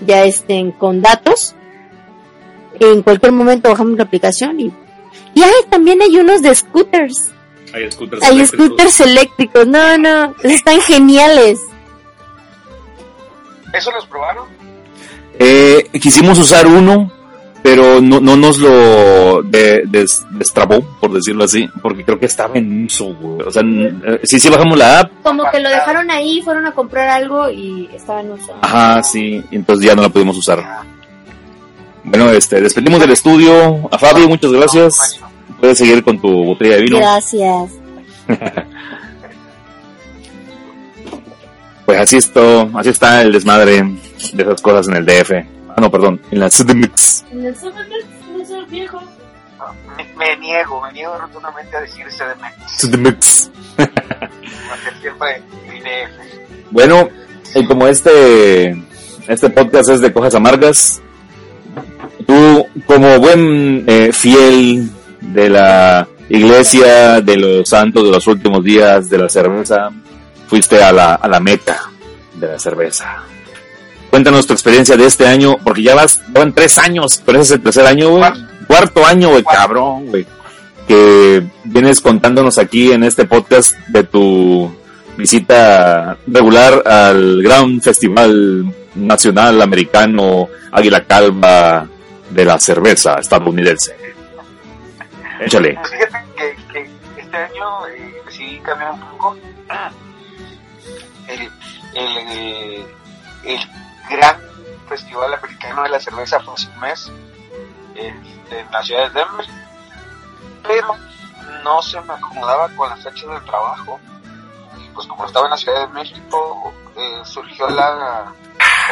ya 0.04 0.24
este, 0.24 0.74
con 0.80 1.00
datos, 1.00 1.54
en 2.80 3.04
cualquier 3.04 3.34
momento 3.34 3.70
bajamos 3.70 3.98
la 3.98 4.06
aplicación 4.06 4.60
y, 4.60 4.74
y 5.34 5.44
hay, 5.44 5.52
también 5.70 6.02
hay 6.02 6.18
unos 6.18 6.42
de 6.42 6.56
scooters 6.56 7.32
hay 7.74 7.92
scooters 7.92 8.24
Hay 8.24 8.36
eléctricos. 8.36 8.66
scooters 8.68 9.00
eléctricos. 9.02 9.68
No, 9.68 9.98
no, 9.98 10.36
están 10.44 10.82
geniales. 10.82 11.60
¿Eso 13.74 13.92
los 13.92 14.06
probaron? 14.06 14.46
Eh, 15.40 15.90
quisimos 16.02 16.40
usar 16.40 16.66
uno, 16.66 17.12
pero 17.62 18.02
no, 18.02 18.20
no 18.20 18.36
nos 18.38 18.58
lo 18.58 19.44
de, 19.44 19.84
destrabó, 20.32 20.82
por 21.00 21.12
decirlo 21.14 21.44
así, 21.44 21.70
porque 21.82 22.04
creo 22.04 22.20
que 22.20 22.26
estaba 22.26 22.58
en 22.58 22.86
uso, 22.86 23.16
O 23.46 23.52
sea, 23.52 23.62
eh, 23.64 24.22
sí, 24.24 24.40
sí 24.40 24.50
bajamos 24.50 24.78
la 24.78 25.02
app. 25.02 25.12
Como 25.22 25.44
que 25.52 25.60
lo 25.60 25.70
dejaron 25.70 26.10
ahí, 26.10 26.42
fueron 26.42 26.66
a 26.66 26.72
comprar 26.72 27.10
algo 27.10 27.50
y 27.52 27.90
estaba 27.94 28.22
en 28.22 28.32
uso. 28.32 28.56
Ajá, 28.62 29.04
sí, 29.04 29.44
entonces 29.52 29.86
ya 29.86 29.96
no 29.96 30.02
lo 30.02 30.10
pudimos 30.10 30.38
usar. 30.38 30.64
Bueno, 32.08 32.30
este, 32.32 32.62
despedimos 32.62 33.02
del 33.02 33.12
estudio. 33.12 33.90
A 33.92 33.98
Fabio, 34.00 34.30
muchas 34.30 34.52
gracias. 34.54 35.20
Puedes 35.60 35.78
seguir 35.78 36.02
con 36.04 36.20
tu 36.22 36.46
botella 36.46 36.78
de 36.78 36.82
vino. 36.84 37.00
Gracias. 37.00 37.74
pues 41.86 42.00
así 42.00 42.16
esto, 42.16 42.70
así 42.76 42.90
está 42.90 43.22
el 43.22 43.34
desmadre 43.34 43.84
de 44.34 44.44
esas 44.44 44.62
cosas 44.62 44.88
en 44.88 44.96
el 44.96 45.06
DF. 45.06 45.32
Ah, 45.70 45.82
no, 45.82 45.92
perdón, 45.92 46.22
en 46.32 46.40
la 46.40 46.50
CDMX. 46.50 47.26
En 47.30 47.46
el 47.46 47.54
CDMX, 47.54 48.50
no 48.50 48.66
viejo. 48.68 49.02
Me, 49.98 50.06
me, 50.16 50.38
niego, 50.38 50.82
me 50.82 50.94
niego 50.94 51.18
rotundamente 51.18 51.76
a 51.76 51.82
decir 51.82 52.06
CDMX. 52.08 52.90
CDMX. 52.90 53.52
siempre 55.02 55.42
Bueno, 56.72 57.10
y 57.54 57.66
como 57.66 57.86
este, 57.88 58.82
este 59.28 59.50
podcast 59.50 59.90
es 59.90 60.00
de 60.00 60.14
cojas 60.14 60.36
amargas, 60.36 61.02
tú 62.28 62.68
como 62.86 63.20
buen 63.20 63.86
eh, 63.88 64.12
fiel 64.14 64.90
de 65.22 65.50
la 65.50 66.08
iglesia 66.30 67.22
de 67.22 67.38
los 67.38 67.70
santos 67.70 68.04
de 68.04 68.12
los 68.12 68.28
últimos 68.28 68.64
días 68.64 69.10
de 69.10 69.18
la 69.18 69.30
cerveza, 69.30 69.90
fuiste 70.48 70.84
a 70.84 70.92
la, 70.92 71.16
a 71.16 71.28
la 71.28 71.40
meta 71.40 71.80
de 72.36 72.48
la 72.48 72.60
cerveza. 72.60 73.24
Cuéntanos 74.10 74.46
tu 74.46 74.54
experiencia 74.54 74.96
de 74.96 75.06
este 75.06 75.26
año, 75.26 75.58
porque 75.64 75.84
ya 75.84 75.96
vas, 75.96 76.22
van 76.30 76.54
tres 76.54 76.78
años, 76.78 77.22
pero 77.26 77.40
ese 77.40 77.54
es 77.54 77.58
el 77.58 77.64
tercer 77.64 77.86
año, 77.86 78.10
güey. 78.10 78.24
Cuarto 78.68 79.06
año, 79.06 79.30
güey, 79.30 79.44
cabrón, 79.44 80.08
güey. 80.08 80.26
Que 80.88 81.44
vienes 81.64 82.00
contándonos 82.00 82.58
aquí 82.58 82.92
en 82.92 83.04
este 83.04 83.26
podcast 83.26 83.76
de 83.88 84.04
tu 84.04 84.74
visita 85.18 86.18
regular 86.28 86.84
al 86.86 87.42
gran 87.42 87.82
festival 87.82 88.66
nacional 88.96 89.62
americano 89.62 90.48
Águila 90.72 91.04
Calva 91.04 91.88
de 92.30 92.46
la 92.46 92.60
cerveza 92.60 93.16
estadounidense. 93.16 94.16
Échale. 95.40 95.80
Fíjate 95.84 96.26
que, 96.36 96.90
este 97.18 97.38
año 97.38 97.88
eh, 97.88 98.22
decidí 98.26 98.60
cambiar 98.60 98.94
un 98.94 99.02
poco. 99.02 99.38
El, 101.28 101.52
el, 101.94 102.86
el 103.44 103.60
gran 104.10 104.38
festival 104.88 105.34
americano 105.34 105.84
de 105.84 105.90
la 105.90 106.00
cerveza 106.00 106.40
fue 106.40 106.54
hace 106.54 106.70
un 106.70 106.80
mes 106.80 107.12
en 107.96 108.72
la 108.72 108.84
ciudad 108.84 109.12
de 109.12 109.20
Denver, 109.20 109.46
pero 110.64 110.96
no 111.64 111.82
se 111.82 112.00
me 112.02 112.14
acomodaba 112.14 112.70
con 112.76 112.90
las 112.90 113.04
fechas 113.04 113.30
del 113.30 113.44
trabajo. 113.44 114.00
Pues 114.94 115.08
como 115.08 115.26
estaba 115.26 115.46
en 115.46 115.52
la 115.52 115.58
Ciudad 115.58 115.88
de 115.88 115.94
México, 115.94 116.74
eh, 116.96 117.22
surgió 117.24 117.70
la 117.70 118.32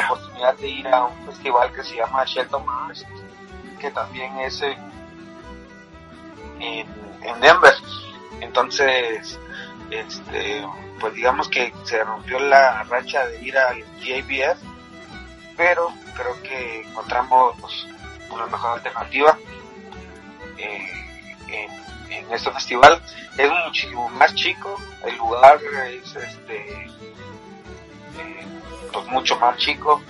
oportunidad 0.05 0.55
de 0.55 0.67
ir 0.67 0.87
a 0.87 1.05
un 1.05 1.25
festival 1.25 1.71
que 1.71 1.83
se 1.83 1.95
llama 1.95 2.23
Shelton 2.25 2.65
Mars, 2.65 3.05
también 3.91 4.37
es 4.39 4.61
en, 4.61 4.77
en, 6.59 7.41
Denver. 7.41 7.73
Entonces, 8.41 9.39
este, 9.89 10.65
pues 10.99 11.13
digamos 11.13 11.49
que 11.49 11.73
se 11.83 12.03
rompió 12.03 12.39
la 12.39 12.83
racha 12.83 13.25
de 13.27 13.41
ir 13.41 13.57
al 13.57 13.83
GABF, 13.99 14.59
pero 15.57 15.91
creo 16.15 16.41
que 16.43 16.81
encontramos 16.81 17.87
una 18.29 18.45
mejor 18.47 18.77
alternativa 18.77 19.37
eh, 20.57 20.89
en, 21.47 22.11
en, 22.11 22.33
este 22.33 22.51
festival. 22.51 23.01
Es 23.37 23.49
muchísimo 23.65 24.09
más 24.09 24.33
chico, 24.35 24.79
el 25.05 25.15
lugar 25.17 25.59
es 25.89 26.15
este 26.15 26.95
eh, 28.17 28.45
pues 28.91 29.05
mucho 29.07 29.37
más 29.39 29.57
chico, 29.57 30.01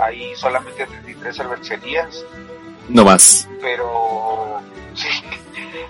hay 0.00 0.34
solamente 0.36 0.86
33 0.86 1.36
cervecerías. 1.36 2.24
No 2.90 3.04
más. 3.04 3.48
Pero 3.60 4.60
sí, 4.94 5.08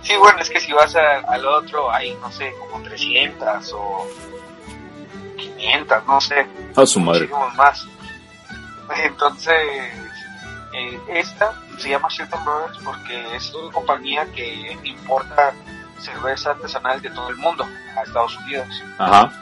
sí 0.02 0.16
bueno, 0.16 0.40
es 0.40 0.50
que 0.50 0.60
si 0.60 0.72
vas 0.72 0.94
al 0.94 1.46
otro 1.46 1.90
hay, 1.90 2.14
no 2.14 2.30
sé, 2.30 2.52
como 2.58 2.82
300 2.82 3.72
o 3.74 4.06
500, 5.36 6.06
no 6.06 6.20
sé. 6.20 6.46
A 6.76 6.86
su 6.86 7.00
madre. 7.00 7.28
más. 7.56 7.86
Entonces, 9.04 9.54
eh, 10.72 11.00
esta 11.08 11.54
se 11.78 11.90
llama 11.90 12.08
Shelton 12.10 12.44
Brothers 12.44 12.78
porque 12.84 13.36
es 13.36 13.54
una 13.54 13.72
compañía 13.72 14.26
que 14.32 14.76
importa 14.84 15.52
cerveza 16.00 16.50
artesanal 16.50 17.00
de 17.00 17.10
todo 17.10 17.28
el 17.28 17.36
mundo 17.36 17.66
a 17.96 18.02
Estados 18.02 18.36
Unidos. 18.38 18.82
Ajá. 18.98 19.32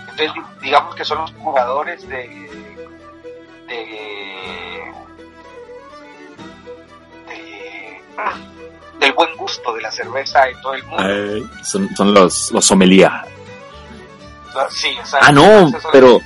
Entonces, 0.00 0.32
digamos 0.60 0.94
que 0.94 1.04
son 1.04 1.18
los 1.18 1.32
jugadores 1.32 2.06
de, 2.08 2.28
de, 3.66 4.94
del 8.98 9.12
buen 9.12 9.36
gusto 9.36 9.72
de 9.74 9.82
la 9.82 9.92
cerveza 9.92 10.48
en 10.48 10.60
todo 10.60 10.74
el 10.74 10.84
mundo. 10.84 11.48
son, 11.62 11.94
son 11.96 12.14
los, 12.14 12.50
los 12.52 12.64
sommelier. 12.64 13.10
Sí, 14.70 14.96
Ah, 15.20 15.32
no, 15.32 15.70
pero 15.92 16.20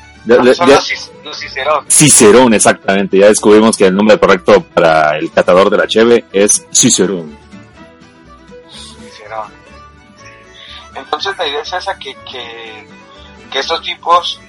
son 0.54 0.68
los, 0.68 1.10
Cicerón. 1.38 1.84
Cicerón, 1.88 2.54
exactamente. 2.54 3.18
Ya 3.18 3.26
descubrimos 3.26 3.76
que 3.76 3.86
el 3.86 3.94
nombre 3.96 4.18
correcto 4.18 4.62
para 4.62 5.16
el 5.16 5.30
catador 5.32 5.70
de 5.70 5.76
la 5.78 5.86
cheve 5.86 6.24
es 6.32 6.66
Cicerón. 6.72 7.36
Cicerón. 8.70 9.52
Entonces 10.94 11.36
la 11.38 11.46
idea 11.46 11.62
es 11.62 11.72
esa 11.72 11.98
que, 11.98 12.14
que, 12.30 12.86
que 13.50 13.58
estos 13.58 13.80
tipos 13.82 14.40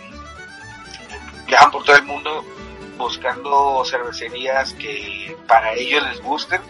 viajan 1.47 1.71
por 1.71 1.83
todo 1.83 1.95
el 1.95 2.03
mundo 2.03 2.43
buscando 2.97 3.83
cervecerías 3.85 4.73
que 4.73 5.35
para 5.47 5.73
ellos 5.73 6.03
les 6.03 6.21
gusten 6.21 6.61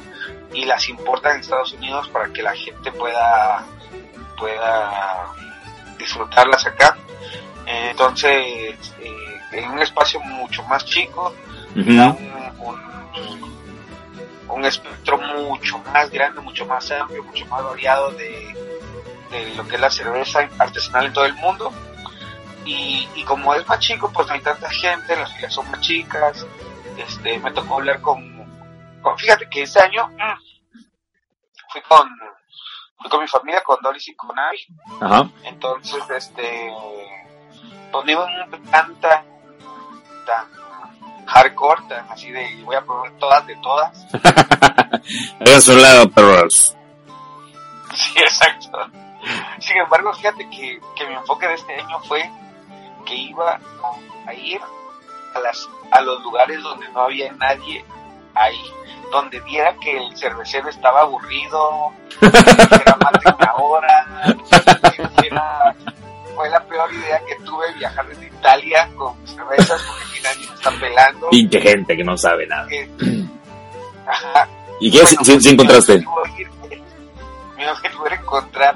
y 0.54 0.66
las 0.66 0.90
importan 0.90 1.36
en 1.36 1.42
Estados 1.42 1.74
Unidos 1.74 2.08
para 2.10 2.32
que 2.32 2.44
la 2.44 2.54
gente 2.56 2.92
pueda 2.92 3.66
pueda 4.38 5.28
disfrutarlas 5.98 6.66
acá 6.66 6.98
entonces, 7.66 8.94
eh, 9.00 9.40
en 9.52 9.70
un 9.70 9.82
espacio 9.82 10.20
mucho 10.20 10.64
más 10.64 10.86
chico, 10.86 11.34
un, 14.50 14.66
espectro 14.66 15.18
mucho 15.18 15.80
más 15.94 16.10
grande, 16.12 16.42
mucho 16.42 16.66
más 16.66 16.92
amplio, 16.92 17.24
mucho 17.24 17.46
más 17.48 17.64
variado 17.64 18.12
de, 18.12 18.54
lo 19.56 19.68
que 19.68 19.76
es 19.76 19.82
la 19.82 19.90
cerveza 19.90 20.48
artesanal 20.58 21.08
en 21.08 21.14
todo 21.14 21.26
el 21.26 21.34
mundo. 21.36 21.72
Y, 22.66 23.24
como 23.26 23.56
es 23.56 23.68
más 23.68 23.80
chico, 23.80 24.12
pues 24.14 24.28
no 24.28 24.34
hay 24.34 24.42
tanta 24.42 24.70
gente, 24.70 25.16
las 25.16 25.34
filas 25.36 25.54
son 25.54 25.70
más 25.72 25.80
chicas. 25.82 26.46
Este, 26.98 27.40
me 27.40 27.52
tocó 27.52 27.76
hablar 27.76 28.02
con, 28.02 28.41
fíjate 29.18 29.50
que 29.50 29.64
este 29.64 29.82
año 29.82 30.08
mm, 30.08 30.78
fui 31.72 31.82
con 31.82 32.08
fui 32.98 33.10
con 33.10 33.22
mi 33.22 33.28
familia, 33.28 33.64
con 33.64 33.78
Doris 33.82 34.08
y 34.08 34.16
con 34.16 34.38
Abby. 34.38 34.68
Entonces, 35.44 36.04
este, 36.10 36.72
donde 37.92 38.12
iba 38.12 38.26
un 38.26 38.64
plan 38.64 38.96
tan, 39.02 39.26
hardcore, 41.26 41.82
tan 41.88 42.10
así 42.12 42.32
de 42.32 42.62
voy 42.64 42.76
a 42.76 42.82
probar 42.82 43.12
todas 43.14 43.48
de 43.48 43.56
todas. 43.58 44.08
Había 45.40 45.62
solado 45.62 46.10
perros. 46.12 46.76
Sí, 47.94 48.20
exacto. 48.20 48.78
Sin 49.60 49.78
embargo, 49.78 50.14
fíjate 50.14 50.50
que, 50.50 50.80
que 50.96 51.08
mi 51.08 51.14
enfoque 51.14 51.48
de 51.48 51.54
este 51.56 51.74
año 51.76 52.00
fue 52.02 52.30
que 53.06 53.16
iba 53.16 53.60
a 54.28 54.34
ir 54.34 54.62
a, 55.36 55.40
las, 55.40 55.70
a 55.92 56.02
los 56.02 56.22
lugares 56.22 56.62
donde 56.62 56.88
no 56.90 57.02
había 57.02 57.32
nadie 57.34 57.84
ahí, 58.36 58.62
donde 59.12 59.40
viera 59.42 59.76
que 59.82 59.98
el 59.98 60.18
cervecero 60.18 60.70
estaba 60.70 61.02
aburrido, 61.02 61.92
que 62.20 62.28
era 62.28 62.98
más 62.98 63.14
de 63.24 63.34
una 63.38 63.54
hora, 63.56 64.36
que 64.96 65.28
era 65.28 65.76
fue 66.36 66.50
la 66.50 66.64
peor 66.64 66.92
idea 66.94 67.22
que 67.28 67.36
tuve 67.44 67.74
viajar 67.74 68.08
desde 68.08 68.28
Italia 68.28 68.90
con 68.96 69.16
cervezas 69.28 69.82
porque 69.84 70.04
aquí 70.04 70.22
nadie 70.24 70.48
me 70.48 70.56
está 70.56 70.72
pelando. 70.72 71.30
Pinche 71.30 71.62
gente 71.62 71.98
que 71.98 72.04
no 72.04 72.18
sabe 72.18 72.48
nada. 72.48 72.68
ajá. 74.08 74.48
¿Y 74.80 74.92
qué 74.92 75.06
si, 75.06 75.50
encontraste? 75.50 76.04
Mi 77.58 77.66
objetivo 77.66 78.08
era 78.08 78.16
encontrar 78.16 78.76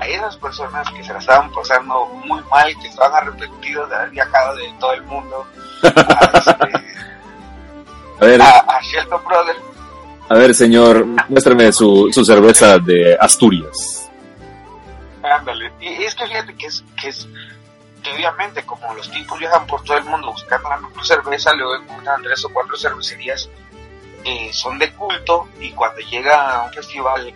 a 0.00 0.06
esas 0.06 0.36
personas 0.38 0.90
que 0.90 1.04
se 1.04 1.12
la 1.12 1.20
estaban 1.20 1.52
pasando 1.52 2.06
muy 2.24 2.42
mal, 2.50 2.74
que 2.80 2.88
estaban 2.88 3.22
arrepentidos 3.22 3.88
de 3.88 3.94
haber 3.94 4.10
viajado 4.10 4.56
de 4.56 4.72
todo 4.80 4.92
el 4.94 5.02
mundo 5.02 5.46
a, 5.84 6.38
este, 6.38 6.72
a, 8.20 8.24
ver. 8.24 8.42
a, 8.42 8.80
Shelton 8.82 9.24
Brothers. 9.24 9.58
A 10.28 10.34
ver, 10.34 10.54
señor, 10.54 11.06
muéstrame 11.28 11.72
su, 11.72 12.08
su 12.12 12.24
cerveza 12.24 12.78
de 12.78 13.16
Asturias. 13.20 14.10
Ándale. 15.22 15.72
Y 15.80 16.04
es 16.04 16.14
que 16.14 16.26
fíjate 16.26 16.54
que 16.54 16.66
es, 16.66 16.84
que 17.00 17.08
es, 17.08 17.28
que 18.02 18.12
obviamente 18.12 18.64
como 18.64 18.94
los 18.94 19.10
tipos 19.10 19.38
viajan 19.38 19.66
por 19.66 19.82
todo 19.84 19.98
el 19.98 20.04
mundo 20.04 20.32
buscando 20.32 20.68
la 20.68 20.78
mejor 20.78 21.06
cerveza, 21.06 21.54
luego 21.54 21.76
encuentran 21.76 22.22
tres 22.22 22.44
o 22.44 22.48
cuatro 22.50 22.76
cervecerías 22.76 23.48
que 24.24 24.52
son 24.52 24.78
de 24.78 24.92
culto 24.92 25.48
y 25.60 25.72
cuando 25.72 26.00
llega 26.00 26.56
a 26.56 26.64
un 26.64 26.72
festival 26.72 27.34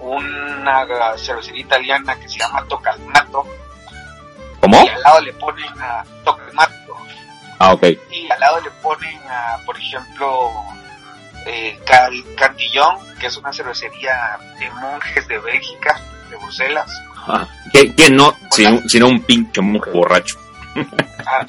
una 0.00 0.86
cervecería 1.16 1.62
italiana 1.62 2.18
que 2.18 2.28
se 2.28 2.38
llama 2.38 2.64
Tocalmato, 2.68 3.44
¿Cómo? 4.60 4.82
Y 4.82 4.88
al 4.88 5.02
lado 5.02 5.20
le 5.20 5.32
ponen 5.34 5.68
a 5.78 6.04
Tocalmato. 6.24 6.63
Ah, 7.58 7.72
ok. 7.72 7.84
Y 8.10 8.30
al 8.30 8.40
lado 8.40 8.60
le 8.60 8.70
ponen 8.82 9.18
a, 9.28 9.58
por 9.64 9.78
ejemplo, 9.78 10.50
eh, 11.46 11.78
Cantillón, 12.36 12.96
que 13.18 13.26
es 13.26 13.36
una 13.36 13.52
cervecería 13.52 14.38
de 14.58 14.70
monjes 14.70 15.26
de 15.28 15.38
Bélgica, 15.38 16.00
de 16.30 16.36
Bruselas. 16.36 16.90
Ah, 17.26 17.46
que, 17.72 18.10
no, 18.10 18.36
sino, 18.50 19.08
un 19.08 19.22
pinche 19.22 19.60
monje 19.60 19.90
borracho. 19.90 20.38
Ah, 21.26 21.46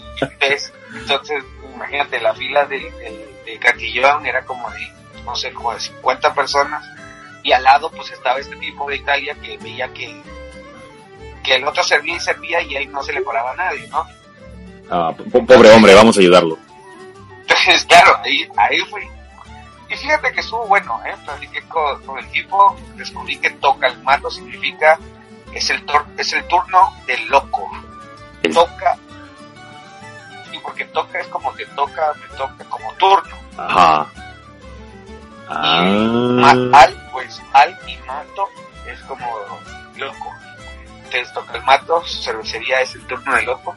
entonces, 0.93 1.43
imagínate, 1.73 2.21
la 2.21 2.33
fila 2.33 2.65
de, 2.65 2.79
de, 3.45 3.59
Cantillón 3.59 4.25
era 4.25 4.45
como 4.45 4.69
de, 4.71 4.91
no 5.25 5.35
sé, 5.35 5.51
como 5.51 5.73
de 5.73 5.79
50 5.79 6.33
personas. 6.33 6.85
Y 7.43 7.51
al 7.51 7.63
lado, 7.63 7.91
pues 7.91 8.11
estaba 8.11 8.39
este 8.39 8.55
tipo 8.55 8.89
de 8.89 8.97
Italia 8.97 9.35
que 9.41 9.57
veía 9.57 9.87
que, 9.89 10.21
que 11.43 11.55
el 11.55 11.67
otro 11.67 11.83
servía 11.83 12.15
y 12.15 12.19
servía 12.19 12.61
y 12.61 12.75
ahí 12.75 12.87
no 12.87 13.03
se 13.03 13.13
le 13.13 13.23
colaba 13.23 13.51
a 13.51 13.55
nadie, 13.55 13.87
¿no? 13.89 14.07
Ah, 14.89 15.13
pobre 15.31 15.71
hombre, 15.71 15.93
vamos 15.93 16.17
a 16.17 16.19
ayudarlo. 16.19 16.57
Entonces, 17.41 17.85
claro, 17.89 18.17
ahí, 18.23 18.47
ahí 18.57 18.79
fui. 18.89 19.01
Y 19.89 19.95
fíjate 19.95 20.31
que 20.33 20.39
estuvo 20.39 20.65
bueno, 20.67 20.99
¿eh? 21.05 21.15
Platiqué 21.23 21.61
con, 21.63 22.01
con, 22.03 22.17
el 22.17 22.25
equipo, 22.25 22.75
descubrí 22.95 23.37
que 23.37 23.51
toca 23.51 23.87
el 23.87 24.01
mato 24.03 24.29
significa 24.31 24.99
es 25.55 25.69
el, 25.69 25.83
es 26.17 26.33
el 26.33 26.43
turno 26.47 26.93
del 27.07 27.27
loco. 27.27 27.71
Toca. 28.53 28.97
Y 30.51 30.59
porque 30.59 30.85
toca 30.85 31.19
es 31.19 31.27
como 31.27 31.53
que 31.53 31.65
toca, 31.67 32.13
me 32.21 32.37
toca 32.37 32.63
como 32.65 32.93
turno. 32.93 33.35
Ajá. 33.57 34.07
Ah. 35.47 35.85
al, 36.73 37.09
pues 37.11 37.41
al 37.53 37.77
y 37.87 37.97
mato 38.05 38.47
es 38.85 38.99
como 39.01 39.25
loco. 39.95 40.33
Entonces 41.05 41.33
toca 41.33 41.53
el 41.57 41.63
mato, 41.63 42.03
cervecería 42.05 42.81
es 42.81 42.95
el 42.95 43.07
turno 43.07 43.35
del 43.35 43.45
loco. 43.45 43.75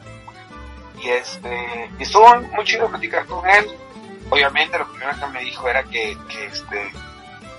Y 1.01 1.09
este, 1.09 1.89
y 1.97 2.03
estuvo 2.03 2.35
muy 2.53 2.65
chido 2.65 2.89
platicar 2.89 3.25
con 3.25 3.47
él 3.49 3.65
obviamente 4.29 4.77
lo 4.77 4.87
primero 4.87 5.11
que 5.19 5.27
me 5.27 5.41
dijo 5.41 5.67
era 5.67 5.83
que, 5.83 6.17
que 6.27 6.45
este 6.45 6.91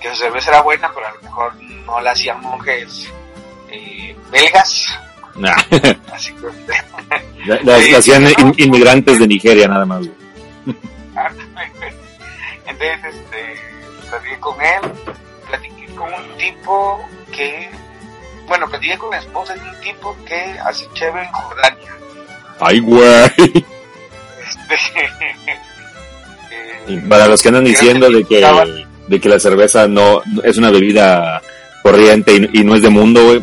que 0.01 0.09
su 0.11 0.17
cerveza 0.17 0.51
era 0.51 0.63
buena, 0.63 0.91
pero 0.95 1.07
a 1.09 1.13
lo 1.13 1.23
mejor 1.23 1.55
no 1.63 2.01
la 2.01 2.13
hacían 2.13 2.41
monjes 2.41 3.13
eh, 3.71 4.17
belgas, 4.31 4.99
Así 6.13 6.35
que... 6.35 6.47
las, 7.65 7.93
hacían 7.95 8.27
inmigrantes 8.57 9.19
de 9.19 9.27
Nigeria 9.29 9.69
nada 9.69 9.87
más. 9.87 10.05
Entonces, 12.67 13.15
este, 13.15 13.57
platiqué 14.09 14.41
con 14.41 14.61
él, 14.61 14.81
platiqué 15.47 15.87
con 15.95 16.13
un 16.13 16.37
tipo 16.37 17.01
que, 17.33 17.71
bueno, 18.47 18.69
platiqué 18.69 18.99
con 18.99 19.11
la 19.11 19.19
esposa 19.19 19.55
de 19.55 19.69
un 19.69 19.81
tipo 19.81 20.17
que 20.27 20.59
hace 20.65 20.87
chévere 20.95 21.27
en 21.27 21.33
Jordania. 21.33 21.93
Ay, 22.61 22.81
güey. 22.81 23.31
Este, 26.91 27.09
para 27.09 27.27
los 27.27 27.43
que 27.43 27.49
andan 27.49 27.65
diciendo 27.65 28.11
de 28.11 28.25
que, 28.25 28.45
de 29.07 29.21
que 29.21 29.29
la 29.29 29.39
cerveza 29.39 29.87
no 29.87 30.23
es 30.43 30.57
una 30.59 30.71
bebida 30.71 31.43
corriente 31.83 32.49
y, 32.53 32.65
no 32.65 32.75
es 32.75 32.83
de 32.83 32.91
mundo, 32.91 33.43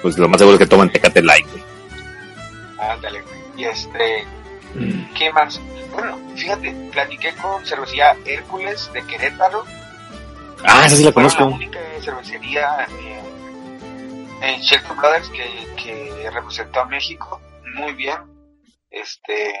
pues 0.00 0.18
lo 0.18 0.28
más 0.28 0.38
seguro 0.38 0.56
es 0.56 0.60
que 0.60 0.66
toman 0.66 0.90
Tecate 0.90 1.22
Light, 1.22 1.46
Ándale, 2.78 3.22
Y 3.56 3.64
este, 3.64 4.24
mm. 4.74 5.14
¿qué 5.14 5.32
más? 5.32 5.60
Bueno, 5.92 6.18
fíjate, 6.34 6.74
platiqué 6.92 7.32
con 7.40 7.64
cervecería 7.64 8.16
Hércules 8.24 8.90
de 8.92 9.04
Querétaro. 9.06 9.64
Ah, 10.64 10.86
esa 10.86 10.96
sí 10.96 11.04
la 11.04 11.12
conozco. 11.12 11.40
la 11.40 11.46
única 11.46 11.78
cervecería 12.00 12.86
en 14.40 14.60
Shelter 14.60 14.96
Brothers 14.96 15.28
que, 15.28 15.82
que 15.82 16.30
representó 16.30 16.80
a 16.80 16.86
México 16.86 17.40
muy 17.74 17.92
bien. 17.92 18.31
Este, 18.92 19.58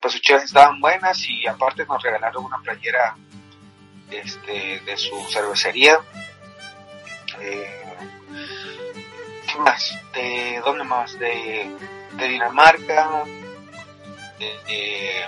pues 0.00 0.12
sus 0.12 0.22
chivas 0.22 0.44
estaban 0.44 0.80
buenas 0.80 1.18
y 1.28 1.46
aparte 1.46 1.86
nos 1.86 2.02
regalaron 2.02 2.44
una 2.44 2.58
playera 2.58 3.16
este, 4.10 4.80
de 4.80 4.96
su 4.96 5.18
cervecería. 5.30 5.98
Eh, 7.40 7.82
¿Qué 9.50 9.58
más? 9.58 9.98
¿De 10.12 10.60
dónde 10.64 10.84
más? 10.84 11.18
De, 11.18 11.74
de 12.12 12.28
Dinamarca, 12.28 13.24
de, 14.38 15.26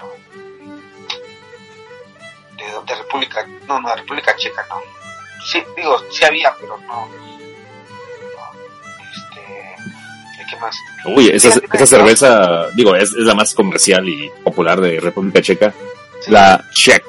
de, 2.86 2.94
República, 2.94 3.46
no, 3.66 3.80
no, 3.80 3.88
de 3.88 3.96
República 3.96 4.36
Checa, 4.36 4.66
no. 4.68 4.80
Sí, 5.44 5.62
digo, 5.76 5.98
sí 6.10 6.24
había, 6.24 6.54
pero 6.60 6.76
no. 6.78 7.08
¿Qué 10.48 10.56
más? 10.56 10.76
Uy, 11.04 11.28
esa, 11.28 11.60
esa 11.72 11.86
cerveza, 11.86 12.70
digo, 12.74 12.94
es, 12.94 13.10
es, 13.10 13.24
la 13.24 13.34
más 13.34 13.54
comercial 13.54 14.08
y 14.08 14.30
popular 14.42 14.80
de 14.80 15.00
República 15.00 15.40
Checa. 15.40 15.72
La 16.26 16.64
Czech. 16.72 17.04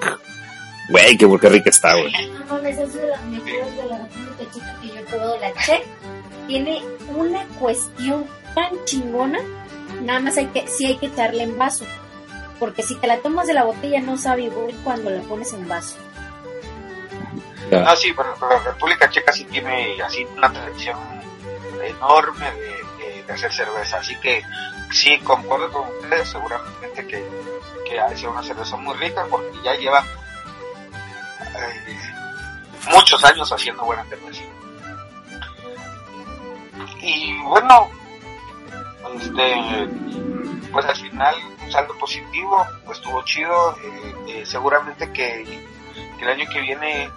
Güey, 0.89 1.17
qué, 1.17 1.28
qué 1.39 1.49
rica 1.49 1.69
está, 1.69 1.93
güey. 1.95 2.12
No, 2.47 2.58
esa 2.60 2.84
es 2.84 2.93
de 2.93 3.08
las 3.08 3.23
mejores 3.25 3.78
de 3.78 3.86
la 3.86 3.97
República 3.97 4.52
Checa 4.54 4.82
que 4.82 4.88
yo 4.88 4.95
he 4.95 5.04
probado. 5.04 5.39
La 5.39 5.54
Czech 5.54 5.84
tiene 6.47 6.82
una 7.15 7.43
cuestión 7.60 8.25
tan 8.56 8.86
chingona 8.86 9.39
Nada 10.02 10.19
más 10.19 10.38
hay 10.38 10.47
que, 10.47 10.67
sí 10.67 10.86
hay 10.86 10.97
que 10.97 11.08
echarle 11.08 11.43
en 11.43 11.58
vaso. 11.58 11.86
Porque 12.60 12.84
si 12.84 12.95
te 12.95 13.08
la 13.08 13.19
tomas 13.19 13.47
de 13.47 13.54
la 13.54 13.63
botella 13.63 14.02
no 14.02 14.17
sabe 14.17 14.43
igual 14.43 14.73
cuando 14.84 15.10
la 15.10 15.21
pones 15.21 15.54
en 15.54 15.67
vaso. 15.67 15.97
Ah, 17.71 17.95
sí, 17.95 18.12
pero, 18.15 18.36
la 18.49 18.60
República 18.71 19.10
Checa 19.10 19.32
sí 19.32 19.45
tiene 19.45 20.02
así 20.02 20.25
una 20.36 20.52
tradición 20.52 20.97
enorme 21.84 22.45
de, 22.52 22.80
hacer 23.34 23.52
cerveza. 23.54 23.98
Así 23.98 24.15
que 24.18 24.44
sí, 24.92 25.20
concuerdo 25.20 25.72
con 25.72 25.88
ustedes, 25.88 26.30
seguramente 26.30 27.08
que, 27.08 27.26
que 27.88 28.00
ha 28.00 28.15
sido 28.15 28.32
una 28.32 28.44
cerveza 28.44 28.76
muy 28.78 28.96
rica 28.96 29.26
porque 29.30 29.58
ya 29.63 29.76
lleva 29.76 30.04
eh, 31.56 32.00
muchos 32.92 33.24
años 33.24 33.52
haciendo 33.52 33.84
buena 33.84 34.06
cerveza. 34.06 34.42
Y 37.02 37.42
bueno, 37.44 37.89
este, 39.15 39.88
pues 40.72 40.86
al 40.86 40.96
final 40.96 41.36
un 41.63 41.72
saldo 41.72 41.98
positivo, 41.98 42.65
pues 42.86 42.98
estuvo 42.98 43.24
chido, 43.24 43.78
eh, 43.84 44.15
eh, 44.28 44.46
seguramente 44.46 45.12
que, 45.12 45.63
el 46.22 46.28
año 46.28 46.46
que 46.52 46.62
viene 46.62 47.10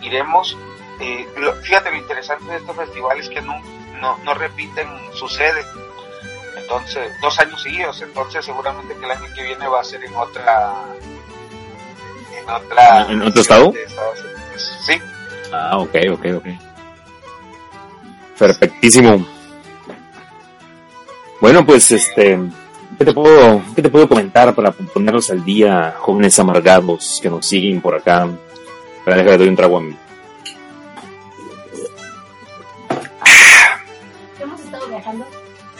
iremos. 0.00 0.56
Fíjate 1.62 1.90
lo 1.90 1.96
interesante 1.96 2.44
de 2.44 2.56
estos 2.58 2.76
festivales 2.76 3.28
que 3.28 3.40
no, 4.02 4.18
no, 4.24 4.34
repiten 4.34 4.88
su 5.14 5.28
sede, 5.28 5.64
entonces 6.56 7.12
dos 7.22 7.38
años 7.38 7.62
seguidos, 7.62 8.02
entonces 8.02 8.44
seguramente 8.44 8.94
que 8.94 9.04
el 9.04 9.10
año 9.10 9.34
que 9.34 9.44
viene 9.44 9.68
va 9.68 9.80
a 9.80 9.84
ser 9.84 10.02
en 10.02 10.14
otra 10.16 10.74
en 12.36 12.50
otra 12.50 13.06
en 13.08 13.22
otro 13.22 13.40
estado. 13.40 13.72
Sí. 14.84 14.94
Ah, 15.52 15.78
ok, 15.78 15.94
ok, 16.12 16.26
ok. 16.36 16.46
Perfectísimo. 18.38 19.24
Bueno, 21.40 21.64
pues 21.64 21.90
este, 21.92 22.38
¿qué 22.98 23.04
te 23.04 23.12
puedo, 23.12 23.62
qué 23.76 23.82
te 23.82 23.88
puedo 23.88 24.08
comentar 24.08 24.52
para 24.54 24.72
ponernos 24.72 25.30
al 25.30 25.44
día, 25.44 25.94
jóvenes 25.96 26.38
amargados 26.40 27.20
que 27.22 27.30
nos 27.30 27.46
siguen 27.46 27.80
por 27.80 27.94
acá? 27.94 28.28
Para 29.04 29.16
dejar 29.16 29.32
de 29.32 29.38
doy 29.38 29.48
un 29.48 29.56
trago 29.56 29.76
a 29.76 29.80
mí. 29.80 29.96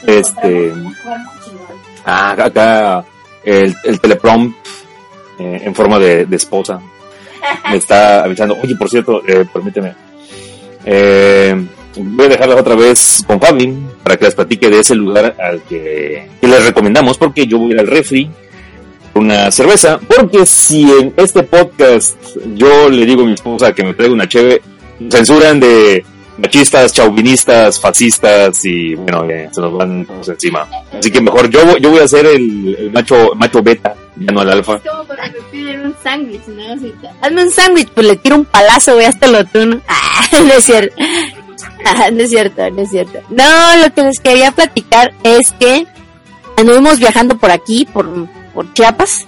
Este. 0.05 0.73
Ah, 2.05 2.31
acá 2.31 3.05
el, 3.43 3.75
el 3.83 3.99
teleprompt 3.99 4.55
eh, 5.39 5.61
en 5.65 5.73
forma 5.73 5.97
de, 5.99 6.27
esposa 6.31 6.79
me 7.69 7.77
está 7.77 8.23
avisando. 8.23 8.57
Oye, 8.61 8.75
por 8.75 8.89
cierto, 8.89 9.21
eh, 9.27 9.45
permíteme. 9.51 9.93
Eh, 10.85 11.55
voy 11.97 12.25
a 12.25 12.29
dejarlas 12.29 12.59
otra 12.59 12.75
vez 12.75 13.23
con 13.25 13.39
Fabi 13.39 13.73
para 14.03 14.17
que 14.17 14.25
les 14.25 14.35
platique 14.35 14.69
de 14.69 14.79
ese 14.79 14.95
lugar 14.95 15.35
al 15.39 15.61
que, 15.63 16.29
les 16.41 16.65
recomendamos 16.65 17.17
porque 17.17 17.47
yo 17.47 17.57
voy 17.57 17.71
a 17.71 17.73
ir 17.75 17.79
al 17.79 17.87
refri 17.87 18.29
una 19.15 19.51
cerveza 19.51 19.99
porque 19.99 20.45
si 20.45 20.83
en 20.91 21.13
este 21.17 21.43
podcast 21.43 22.17
yo 22.55 22.89
le 22.89 23.05
digo 23.05 23.21
a 23.21 23.25
mi 23.25 23.33
esposa 23.33 23.73
que 23.73 23.83
me 23.83 23.93
traiga 23.93 24.13
una 24.13 24.27
cheve 24.27 24.61
censuran 25.09 25.59
de 25.59 26.03
machistas, 26.37 26.93
chauvinistas, 26.93 27.79
fascistas 27.79 28.65
y 28.65 28.95
bueno, 28.95 29.25
se 29.51 29.61
nos 29.61 29.77
van 29.77 30.05
todos 30.05 30.29
encima. 30.29 30.67
Así 30.97 31.11
que 31.11 31.21
mejor 31.21 31.49
yo, 31.49 31.77
yo 31.77 31.91
voy 31.91 31.99
a 31.99 32.07
ser 32.07 32.25
el, 32.25 32.91
macho 32.93 33.31
macho 33.35 33.61
beta, 33.61 33.95
ya 34.15 34.31
no 34.31 34.41
el 34.41 34.49
alfa. 34.49 34.75
Es 34.75 34.81
como 34.81 35.07
que 35.51 35.77
un 35.83 35.95
sándwich, 36.03 36.47
¿no? 36.47 36.63
Hazme 37.21 37.43
un 37.43 37.51
sándwich, 37.51 37.89
pues 37.89 38.07
le 38.07 38.15
tiro 38.17 38.37
un 38.37 38.45
palazo, 38.45 38.95
voy 38.95 39.05
hasta 39.05 39.27
lo 39.27 39.45
tú, 39.45 39.59
Ah, 39.87 40.27
no 40.31 40.53
es 40.53 40.63
cierto. 40.63 40.95
no 42.13 42.23
es 42.23 42.29
cierto, 42.29 42.69
no 42.69 42.81
es 42.81 42.89
cierto. 42.89 43.19
No, 43.29 43.77
lo 43.77 43.93
que 43.93 44.03
les 44.03 44.19
quería 44.19 44.51
platicar 44.51 45.13
es 45.23 45.51
que 45.53 45.85
anduvimos 46.57 46.99
viajando 46.99 47.37
por 47.37 47.51
aquí, 47.51 47.85
por, 47.91 48.07
por 48.53 48.73
Chiapas, 48.73 49.27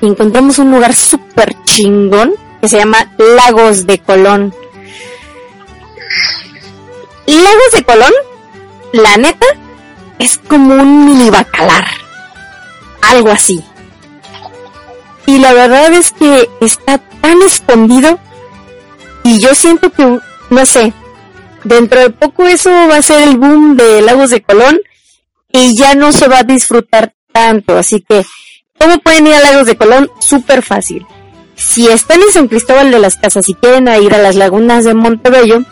y 0.00 0.06
encontramos 0.06 0.58
un 0.58 0.70
lugar 0.70 0.94
súper 0.94 1.54
chingón 1.64 2.34
que 2.60 2.68
se 2.68 2.78
llama 2.78 3.12
Lagos 3.18 3.86
de 3.86 3.98
Colón. 3.98 4.54
Lagos 7.32 7.70
de 7.72 7.84
Colón, 7.84 8.12
la 8.92 9.16
neta, 9.16 9.46
es 10.18 10.38
como 10.38 10.74
un 10.74 11.06
mini 11.06 11.30
bacalar. 11.30 11.84
Algo 13.02 13.30
así. 13.30 13.62
Y 15.26 15.38
la 15.38 15.52
verdad 15.52 15.92
es 15.92 16.12
que 16.12 16.48
está 16.60 16.98
tan 16.98 17.40
escondido 17.42 18.18
y 19.22 19.40
yo 19.40 19.54
siento 19.54 19.90
que, 19.90 20.18
no 20.50 20.66
sé, 20.66 20.92
dentro 21.64 22.00
de 22.00 22.10
poco 22.10 22.46
eso 22.46 22.70
va 22.70 22.96
a 22.96 23.02
ser 23.02 23.26
el 23.26 23.38
boom 23.38 23.76
de 23.76 24.02
Lagos 24.02 24.30
de 24.30 24.42
Colón 24.42 24.78
y 25.50 25.76
ya 25.76 25.94
no 25.94 26.12
se 26.12 26.28
va 26.28 26.40
a 26.40 26.44
disfrutar 26.44 27.14
tanto. 27.32 27.76
Así 27.78 28.00
que, 28.00 28.24
¿cómo 28.78 28.98
pueden 28.98 29.26
ir 29.26 29.34
a 29.34 29.40
Lagos 29.40 29.66
de 29.66 29.76
Colón? 29.76 30.10
Súper 30.20 30.62
fácil. 30.62 31.06
Si 31.56 31.88
están 31.88 32.20
en 32.20 32.32
San 32.32 32.48
Cristóbal 32.48 32.90
de 32.90 32.98
las 32.98 33.16
Casas 33.16 33.48
y 33.48 33.54
quieren 33.54 33.88
ir 34.02 34.14
a 34.14 34.18
las 34.18 34.34
lagunas 34.34 34.84
de 34.84 34.92
Montebello, 34.92 35.64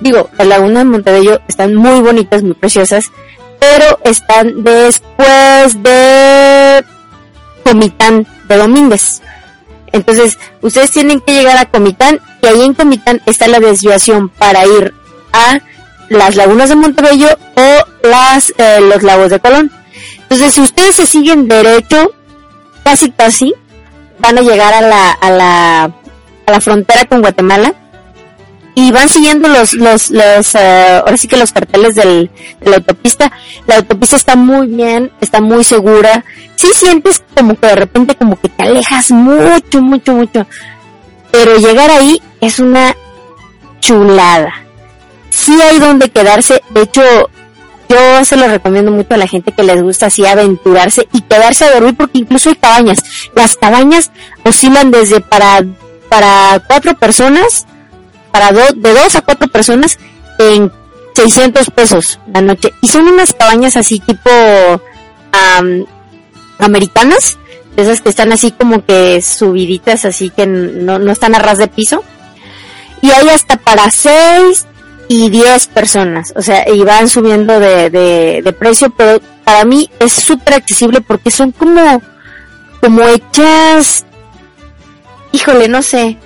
digo, 0.00 0.30
las 0.38 0.46
lagunas 0.46 0.84
de 0.84 0.90
Montebello 0.90 1.40
están 1.48 1.74
muy 1.74 2.00
bonitas, 2.00 2.42
muy 2.42 2.54
preciosas, 2.54 3.10
pero 3.58 3.98
están 4.04 4.62
después 4.62 5.82
de 5.82 6.84
Comitán 7.64 8.26
de 8.48 8.56
Domínguez. 8.56 9.22
Entonces, 9.92 10.38
ustedes 10.60 10.90
tienen 10.90 11.20
que 11.20 11.34
llegar 11.34 11.56
a 11.56 11.66
Comitán 11.66 12.20
y 12.42 12.46
ahí 12.46 12.62
en 12.62 12.74
Comitán 12.74 13.22
está 13.26 13.48
la 13.48 13.60
desviación 13.60 14.28
para 14.28 14.66
ir 14.66 14.94
a 15.32 15.60
las 16.08 16.36
lagunas 16.36 16.68
de 16.68 16.76
Montebello 16.76 17.28
o 17.56 18.06
las 18.06 18.52
eh, 18.58 18.80
los 18.80 19.02
lagos 19.02 19.30
de 19.30 19.40
Colón. 19.40 19.70
Entonces, 20.22 20.54
si 20.54 20.60
ustedes 20.60 20.96
se 20.96 21.06
siguen 21.06 21.48
derecho, 21.48 22.12
casi 22.84 23.10
casi 23.10 23.54
van 24.18 24.38
a 24.38 24.42
llegar 24.42 24.74
a 24.74 24.80
la 24.82 25.10
a 25.12 25.30
la 25.30 25.84
a 25.84 26.52
la 26.52 26.60
frontera 26.60 27.04
con 27.06 27.20
Guatemala 27.20 27.74
y 28.78 28.92
van 28.92 29.08
siguiendo 29.08 29.48
los 29.48 29.74
los 29.74 30.10
los 30.10 30.54
eh, 30.54 31.02
ahora 31.04 31.16
sí 31.16 31.26
que 31.26 31.36
los 31.36 31.52
carteles 31.52 31.94
del, 31.94 32.30
de 32.60 32.70
la 32.70 32.76
autopista. 32.76 33.32
La 33.66 33.76
autopista 33.76 34.16
está 34.16 34.36
muy 34.36 34.66
bien, 34.66 35.10
está 35.20 35.40
muy 35.40 35.64
segura. 35.64 36.24
Sí 36.56 36.68
sientes 36.74 37.22
como 37.34 37.54
que 37.58 37.66
de 37.66 37.76
repente 37.76 38.14
como 38.14 38.40
que 38.40 38.48
te 38.48 38.62
alejas 38.62 39.10
mucho, 39.10 39.80
mucho, 39.80 40.12
mucho. 40.12 40.46
Pero 41.30 41.56
llegar 41.56 41.90
ahí 41.90 42.20
es 42.40 42.58
una 42.58 42.94
chulada 43.80 44.68
sí 45.38 45.60
hay 45.60 45.78
donde 45.78 46.10
quedarse. 46.10 46.62
De 46.70 46.82
hecho, 46.82 47.02
yo 47.88 48.24
se 48.24 48.36
lo 48.36 48.48
recomiendo 48.48 48.90
mucho 48.90 49.14
a 49.14 49.16
la 49.16 49.26
gente 49.26 49.52
que 49.52 49.62
les 49.62 49.82
gusta 49.82 50.06
así 50.06 50.26
aventurarse 50.26 51.08
y 51.12 51.22
quedarse 51.22 51.64
a 51.64 51.74
dormir 51.74 51.96
porque 51.96 52.18
incluso 52.18 52.50
hay 52.50 52.56
cabañas. 52.56 52.98
Las 53.34 53.56
cabañas 53.56 54.10
oscilan 54.44 54.90
desde 54.90 55.20
para, 55.20 55.64
para 56.08 56.60
cuatro 56.66 56.96
personas, 56.98 57.66
para 58.30 58.52
dos, 58.52 58.72
de 58.76 58.94
dos 58.94 59.16
a 59.16 59.22
cuatro 59.22 59.48
personas 59.48 59.98
en 60.38 60.70
600 61.14 61.70
pesos 61.70 62.20
la 62.32 62.40
noche. 62.40 62.72
Y 62.80 62.88
son 62.88 63.08
unas 63.08 63.32
cabañas 63.34 63.76
así 63.76 63.98
tipo 64.00 64.30
americanas, 66.58 67.38
esas 67.76 68.00
que 68.00 68.08
están 68.08 68.32
así 68.32 68.50
como 68.50 68.84
que 68.84 69.22
subiditas, 69.22 70.04
así 70.04 70.30
que 70.30 70.46
no, 70.46 70.98
no 70.98 71.12
están 71.12 71.34
a 71.34 71.38
ras 71.38 71.58
de 71.58 71.68
piso. 71.68 72.02
Y 73.00 73.10
hay 73.10 73.28
hasta 73.28 73.56
para 73.56 73.90
seis 73.90 74.66
y 75.08 75.30
10 75.30 75.68
personas, 75.68 76.34
o 76.36 76.42
sea, 76.42 76.68
y 76.68 76.82
van 76.82 77.08
subiendo 77.08 77.58
de, 77.58 77.88
de, 77.88 78.52
precio, 78.52 78.90
pero 78.90 79.20
para 79.42 79.64
mí 79.64 79.88
es 80.00 80.12
súper 80.12 80.54
accesible 80.54 81.00
porque 81.00 81.30
son 81.30 81.52
como, 81.52 82.02
como 82.82 83.02
hechas, 83.08 84.04
híjole, 85.32 85.68
no 85.68 85.80
sé, 85.80 86.18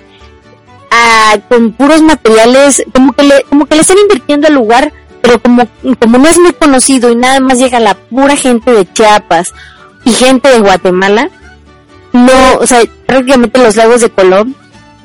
con 1.49 1.71
puros 1.73 2.01
materiales, 2.01 2.83
como 2.93 3.13
que 3.13 3.23
le, 3.23 3.43
como 3.49 3.65
que 3.65 3.75
le 3.75 3.81
están 3.81 3.97
invirtiendo 3.97 4.47
al 4.47 4.53
lugar, 4.53 4.93
pero 5.21 5.41
como, 5.41 5.67
como 5.99 6.17
no 6.17 6.27
es 6.27 6.37
muy 6.39 6.53
conocido 6.53 7.09
y 7.09 7.15
nada 7.15 7.39
más 7.39 7.59
llega 7.59 7.79
la 7.79 7.95
pura 7.95 8.35
gente 8.35 8.71
de 8.71 8.91
Chiapas 8.91 9.53
y 10.05 10.11
gente 10.11 10.49
de 10.49 10.59
Guatemala, 10.59 11.29
no, 12.11 12.55
o 12.59 12.67
sea, 12.67 12.81
prácticamente 13.05 13.59
los 13.59 13.75
lagos 13.75 14.01
de 14.01 14.09
Colón 14.09 14.55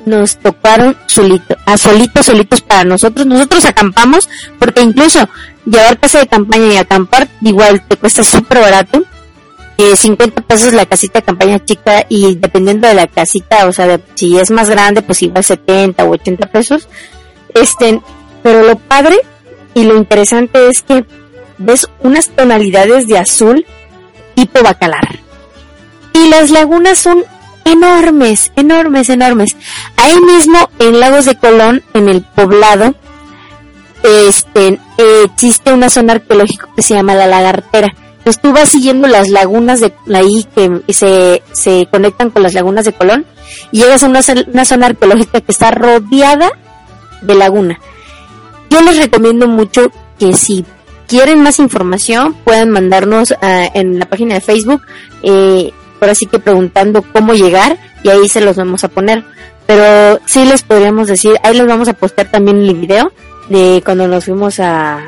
nos 0.05 0.37
tocaron 0.37 0.95
solito, 1.07 1.57
a 1.65 1.77
solitos, 1.77 2.25
solitos 2.25 2.61
para 2.61 2.83
nosotros. 2.83 3.25
Nosotros 3.25 3.65
acampamos, 3.65 4.29
porque 4.57 4.81
incluso 4.81 5.27
llevar 5.65 5.99
casa 5.99 6.19
de 6.19 6.27
campaña 6.27 6.73
y 6.73 6.77
acampar, 6.77 7.27
igual 7.41 7.81
te 7.87 7.97
cuesta 7.97 8.23
súper 8.23 8.59
barato. 8.59 9.03
Eh, 9.79 9.95
50 9.95 10.41
pesos 10.41 10.73
la 10.73 10.85
casita 10.85 11.19
de 11.19 11.25
campaña 11.25 11.63
chica 11.63 12.05
y 12.09 12.35
dependiendo 12.35 12.85
de 12.89 12.95
la 12.95 13.07
casita, 13.07 13.65
o 13.65 13.71
sea, 13.71 13.97
si 14.13 14.37
es 14.37 14.51
más 14.51 14.69
grande, 14.69 15.01
pues 15.01 15.23
igual 15.23 15.41
70 15.41 16.03
o 16.03 16.09
80 16.09 16.47
pesos. 16.47 16.89
Este, 17.53 18.01
pero 18.43 18.63
lo 18.63 18.77
padre 18.77 19.21
y 19.73 19.85
lo 19.85 19.95
interesante 19.95 20.67
es 20.67 20.81
que 20.81 21.05
ves 21.57 21.87
unas 22.01 22.27
tonalidades 22.27 23.07
de 23.07 23.19
azul 23.19 23.65
tipo 24.35 24.61
bacalar. 24.61 25.19
Y 26.11 26.27
las 26.27 26.49
lagunas 26.49 26.97
son 26.97 27.23
enormes, 27.63 28.51
enormes, 28.57 29.07
enormes. 29.07 29.55
Ahí 29.95 30.19
mismo 30.19 30.57
en 30.79 30.99
Lagos 30.99 31.23
de 31.23 31.37
Colón, 31.37 31.83
en 31.93 32.09
el 32.09 32.21
poblado, 32.21 32.95
este, 34.03 34.77
existe 35.23 35.71
una 35.71 35.89
zona 35.89 36.13
arqueológica 36.13 36.67
que 36.75 36.81
se 36.81 36.95
llama 36.95 37.15
la 37.15 37.27
Lagartera. 37.27 37.95
Entonces 38.29 38.43
tú 38.43 38.53
vas 38.53 38.69
siguiendo 38.69 39.07
las 39.07 39.29
lagunas 39.29 39.79
de 39.79 39.91
ahí 40.13 40.45
que 40.53 40.93
se, 40.93 41.41
se 41.51 41.87
conectan 41.89 42.29
con 42.29 42.43
las 42.43 42.53
lagunas 42.53 42.85
de 42.85 42.93
Colón 42.93 43.25
y 43.71 43.79
llegas 43.79 44.03
a 44.03 44.05
una, 44.05 44.19
una 44.53 44.65
zona 44.65 44.85
arqueológica 44.85 45.41
que 45.41 45.51
está 45.51 45.71
rodeada 45.71 46.51
de 47.23 47.33
laguna. 47.33 47.79
Yo 48.69 48.81
les 48.81 48.97
recomiendo 48.97 49.47
mucho 49.47 49.91
que 50.19 50.33
si 50.33 50.63
quieren 51.07 51.41
más 51.41 51.57
información 51.57 52.35
puedan 52.43 52.69
mandarnos 52.69 53.33
ah, 53.41 53.67
en 53.73 53.97
la 53.97 54.05
página 54.05 54.35
de 54.35 54.41
Facebook 54.41 54.83
eh, 55.23 55.71
por 55.99 56.09
así 56.09 56.27
que 56.27 56.37
preguntando 56.37 57.01
cómo 57.01 57.33
llegar 57.33 57.79
y 58.03 58.09
ahí 58.09 58.29
se 58.29 58.41
los 58.41 58.57
vamos 58.57 58.83
a 58.83 58.89
poner. 58.89 59.23
Pero 59.65 60.19
sí 60.27 60.45
les 60.45 60.61
podríamos 60.61 61.07
decir, 61.07 61.35
ahí 61.41 61.57
les 61.57 61.65
vamos 61.65 61.87
a 61.87 61.93
postar 61.93 62.29
también 62.29 62.57
el 62.59 62.75
video 62.75 63.11
de 63.49 63.81
cuando 63.83 64.07
nos 64.07 64.25
fuimos 64.25 64.59
a, 64.59 64.99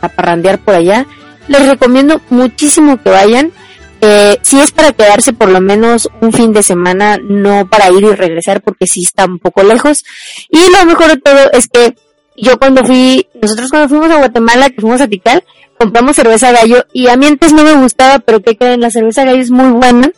a 0.00 0.08
parrandear 0.08 0.58
por 0.58 0.74
allá. 0.74 1.06
Les 1.48 1.66
recomiendo 1.66 2.20
muchísimo 2.30 3.02
que 3.02 3.10
vayan. 3.10 3.52
Eh, 4.00 4.38
si 4.42 4.60
es 4.60 4.70
para 4.70 4.92
quedarse 4.92 5.32
por 5.32 5.48
lo 5.48 5.60
menos 5.60 6.10
un 6.20 6.32
fin 6.32 6.52
de 6.52 6.62
semana, 6.62 7.18
no 7.18 7.66
para 7.68 7.90
ir 7.90 8.04
y 8.04 8.12
regresar 8.12 8.60
porque 8.60 8.86
sí 8.86 9.02
está 9.04 9.24
un 9.24 9.38
poco 9.38 9.62
lejos. 9.62 10.04
Y 10.50 10.58
lo 10.70 10.84
mejor 10.84 11.08
de 11.08 11.16
todo 11.16 11.50
es 11.52 11.68
que 11.68 11.94
yo 12.36 12.58
cuando 12.58 12.84
fui, 12.84 13.26
nosotros 13.40 13.70
cuando 13.70 13.88
fuimos 13.88 14.10
a 14.10 14.18
Guatemala, 14.18 14.70
que 14.70 14.80
fuimos 14.80 15.00
a 15.00 15.08
Tikal, 15.08 15.44
compramos 15.78 16.16
cerveza 16.16 16.52
gallo 16.52 16.84
y 16.92 17.08
a 17.08 17.16
mí 17.16 17.26
antes 17.26 17.52
no 17.52 17.62
me 17.62 17.74
gustaba, 17.74 18.18
pero 18.18 18.40
que 18.40 18.56
creen, 18.56 18.80
la 18.80 18.90
cerveza 18.90 19.24
gallo 19.24 19.40
es 19.40 19.50
muy 19.50 19.70
buena 19.70 20.10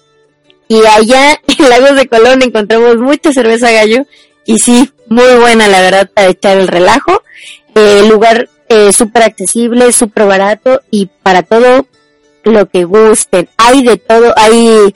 y 0.69 0.85
allá 0.85 1.41
en 1.59 1.69
Lagos 1.69 1.97
de 1.97 2.09
Colón 2.09 2.43
encontramos 2.43 2.97
mucha 2.97 3.33
cerveza 3.33 3.71
gallo 3.71 4.07
y 4.45 4.59
sí, 4.59 4.93
muy 5.09 5.35
buena 5.41 5.69
la 5.69 5.81
verdad 5.81 6.11
para 6.13 6.29
echar 6.29 6.57
el 6.59 6.69
relajo. 6.69 7.23
El 7.75 8.09
lugar 8.09 8.49
eh, 8.69 8.93
súper 8.93 9.23
accesible, 9.23 9.93
súper 9.93 10.27
barato 10.27 10.83
y 10.91 11.07
para 11.07 11.43
todo 11.43 11.87
lo 12.45 12.67
que 12.69 12.85
gusten. 12.85 13.49
Hay 13.57 13.85
de 13.85 13.97
todo, 13.97 14.33
hay 14.37 14.95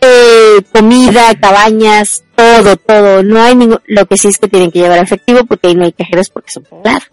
eh, 0.00 0.62
comida, 0.72 1.34
cabañas, 1.40 2.24
todo, 2.34 2.76
todo. 2.76 3.22
No 3.22 3.42
hay 3.42 3.54
ningún, 3.54 3.80
lo 3.86 4.06
que 4.06 4.16
sí 4.16 4.28
es 4.28 4.38
que 4.38 4.48
tienen 4.48 4.70
que 4.70 4.80
llevar 4.80 4.98
efectivo 4.98 5.44
porque 5.44 5.68
ahí 5.68 5.74
no 5.74 5.84
hay 5.84 5.92
cajeros 5.92 6.30
porque 6.30 6.50
son 6.50 6.64
poblados. 6.64 7.10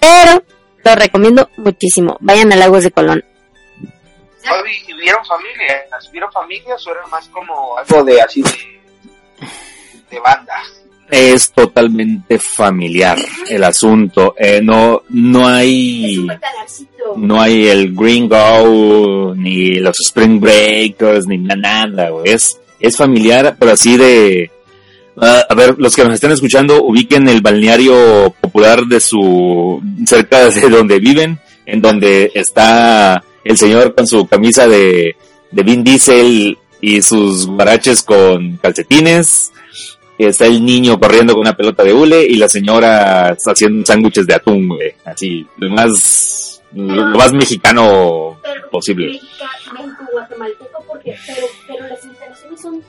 Pero 0.00 0.42
lo 0.84 0.94
recomiendo 0.94 1.48
muchísimo. 1.56 2.16
Vayan 2.20 2.52
a 2.52 2.56
Lagos 2.56 2.84
de 2.84 2.90
Colón. 2.90 3.24
¿Vieron 5.02 5.24
familias? 5.24 6.10
¿Vieron 6.12 6.32
familias 6.32 6.86
o 6.86 6.90
era 6.90 7.06
más 7.06 7.28
como 7.28 7.76
algo 7.78 8.04
de 8.04 8.22
así 8.22 8.42
de, 8.42 8.50
de 10.10 10.20
banda? 10.20 10.54
Es 11.12 11.52
totalmente 11.52 12.38
familiar 12.38 13.18
el 13.46 13.62
asunto. 13.64 14.34
Eh, 14.38 14.62
no, 14.62 15.02
no 15.10 15.46
hay, 15.46 16.26
no 17.16 17.38
hay 17.38 17.68
el 17.68 17.94
Green 17.94 18.30
Go, 18.30 19.34
ni 19.36 19.74
los 19.74 20.00
Spring 20.00 20.40
Breakers, 20.40 21.26
ni 21.26 21.36
nada, 21.36 22.08
Es, 22.24 22.58
es 22.80 22.96
familiar, 22.96 23.56
pero 23.60 23.72
así 23.72 23.98
de, 23.98 24.50
ah, 25.18 25.44
a 25.50 25.54
ver, 25.54 25.74
los 25.76 25.94
que 25.94 26.02
nos 26.02 26.14
están 26.14 26.32
escuchando, 26.32 26.82
ubiquen 26.82 27.28
el 27.28 27.42
balneario 27.42 28.34
popular 28.40 28.86
de 28.86 28.98
su, 28.98 29.82
cerca 30.06 30.48
de 30.48 30.70
donde 30.70 30.98
viven, 30.98 31.38
en 31.66 31.82
donde 31.82 32.32
está 32.34 33.22
el 33.44 33.58
señor 33.58 33.94
con 33.94 34.06
su 34.06 34.26
camisa 34.26 34.66
de, 34.66 35.14
de 35.50 35.62
Vin 35.62 35.84
Diesel 35.84 36.56
y 36.80 37.02
sus 37.02 37.46
guaraches 37.46 38.02
con 38.02 38.56
calcetines. 38.56 39.51
Está 40.28 40.46
el 40.46 40.64
niño 40.64 40.98
corriendo 40.98 41.34
con 41.34 41.42
una 41.42 41.56
pelota 41.56 41.82
de 41.82 41.92
hule 41.92 42.24
y 42.24 42.36
la 42.36 42.48
señora 42.48 43.30
haciendo 43.30 43.84
sándwiches 43.84 44.26
de 44.26 44.34
atún, 44.34 44.78
Así, 45.04 45.46
lo 45.56 45.70
más, 45.70 46.62
lo, 46.72 47.06
más 47.16 47.32
mexicano 47.32 48.38
posible. 48.70 49.20
Porque, 50.88 51.16
pero, 51.26 51.46
pero 51.66 51.88
las 51.88 52.04
instalaciones 52.04 52.60
son, 52.60 52.82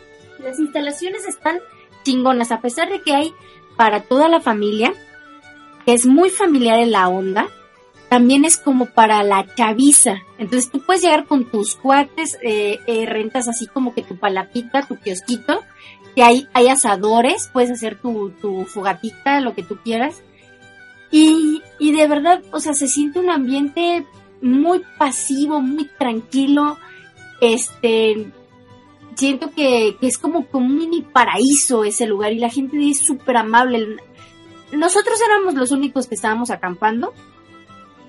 las 0.43 0.59
instalaciones 0.59 1.25
están 1.25 1.59
chingonas, 2.03 2.51
a 2.51 2.61
pesar 2.61 2.89
de 2.89 3.01
que 3.01 3.13
hay 3.13 3.33
para 3.75 4.01
toda 4.01 4.27
la 4.27 4.41
familia, 4.41 4.93
que 5.85 5.93
es 5.93 6.05
muy 6.05 6.29
familiar 6.29 6.79
en 6.79 6.91
la 6.91 7.07
onda, 7.07 7.47
también 8.09 8.45
es 8.45 8.57
como 8.57 8.85
para 8.85 9.23
la 9.23 9.43
chaviza. 9.55 10.21
Entonces 10.37 10.69
tú 10.69 10.81
puedes 10.85 11.01
llegar 11.01 11.25
con 11.25 11.45
tus 11.45 11.75
cuates, 11.75 12.37
eh, 12.43 12.79
eh, 12.85 13.05
rentas 13.07 13.47
así 13.47 13.65
como 13.65 13.95
que 13.95 14.03
tu 14.03 14.17
palapita, 14.17 14.85
tu 14.85 14.99
kiosquito, 14.99 15.63
que 16.15 16.23
hay, 16.23 16.47
hay 16.53 16.67
asadores, 16.67 17.49
puedes 17.51 17.71
hacer 17.71 17.99
tu, 17.99 18.31
tu 18.41 18.65
fogatita, 18.65 19.41
lo 19.41 19.55
que 19.55 19.63
tú 19.63 19.77
quieras. 19.83 20.21
Y, 21.11 21.61
y 21.79 21.91
de 21.91 22.07
verdad, 22.07 22.41
o 22.51 22.59
sea, 22.59 22.73
se 22.73 22.87
siente 22.87 23.19
un 23.19 23.29
ambiente 23.29 24.05
muy 24.41 24.81
pasivo, 24.97 25.61
muy 25.61 25.85
tranquilo. 25.85 26.77
Este, 27.41 28.31
siento 29.15 29.51
que, 29.51 29.97
que 29.99 30.07
es 30.07 30.17
como, 30.17 30.47
como 30.47 30.67
un 30.67 30.77
mini 30.77 31.01
paraíso 31.01 31.83
ese 31.83 32.07
lugar 32.07 32.33
y 32.33 32.39
la 32.39 32.49
gente 32.49 32.77
es 32.89 32.99
súper 32.99 33.37
amable. 33.37 33.97
Nosotros 34.71 35.19
éramos 35.21 35.53
los 35.53 35.71
únicos 35.71 36.07
que 36.07 36.15
estábamos 36.15 36.49
acampando 36.49 37.13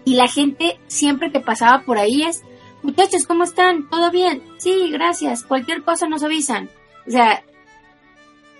y 0.04 0.14
la 0.14 0.28
gente 0.28 0.78
siempre 0.86 1.30
que 1.30 1.40
pasaba 1.40 1.82
por 1.82 1.98
ahí 1.98 2.22
es, 2.22 2.42
muchachos, 2.82 3.26
¿cómo 3.26 3.44
están? 3.44 3.88
¿Todo 3.88 4.10
bien? 4.10 4.42
Sí, 4.58 4.90
gracias. 4.90 5.44
Cualquier 5.44 5.82
cosa 5.82 6.08
nos 6.08 6.22
avisan. 6.22 6.70
O 7.06 7.10
sea, 7.10 7.42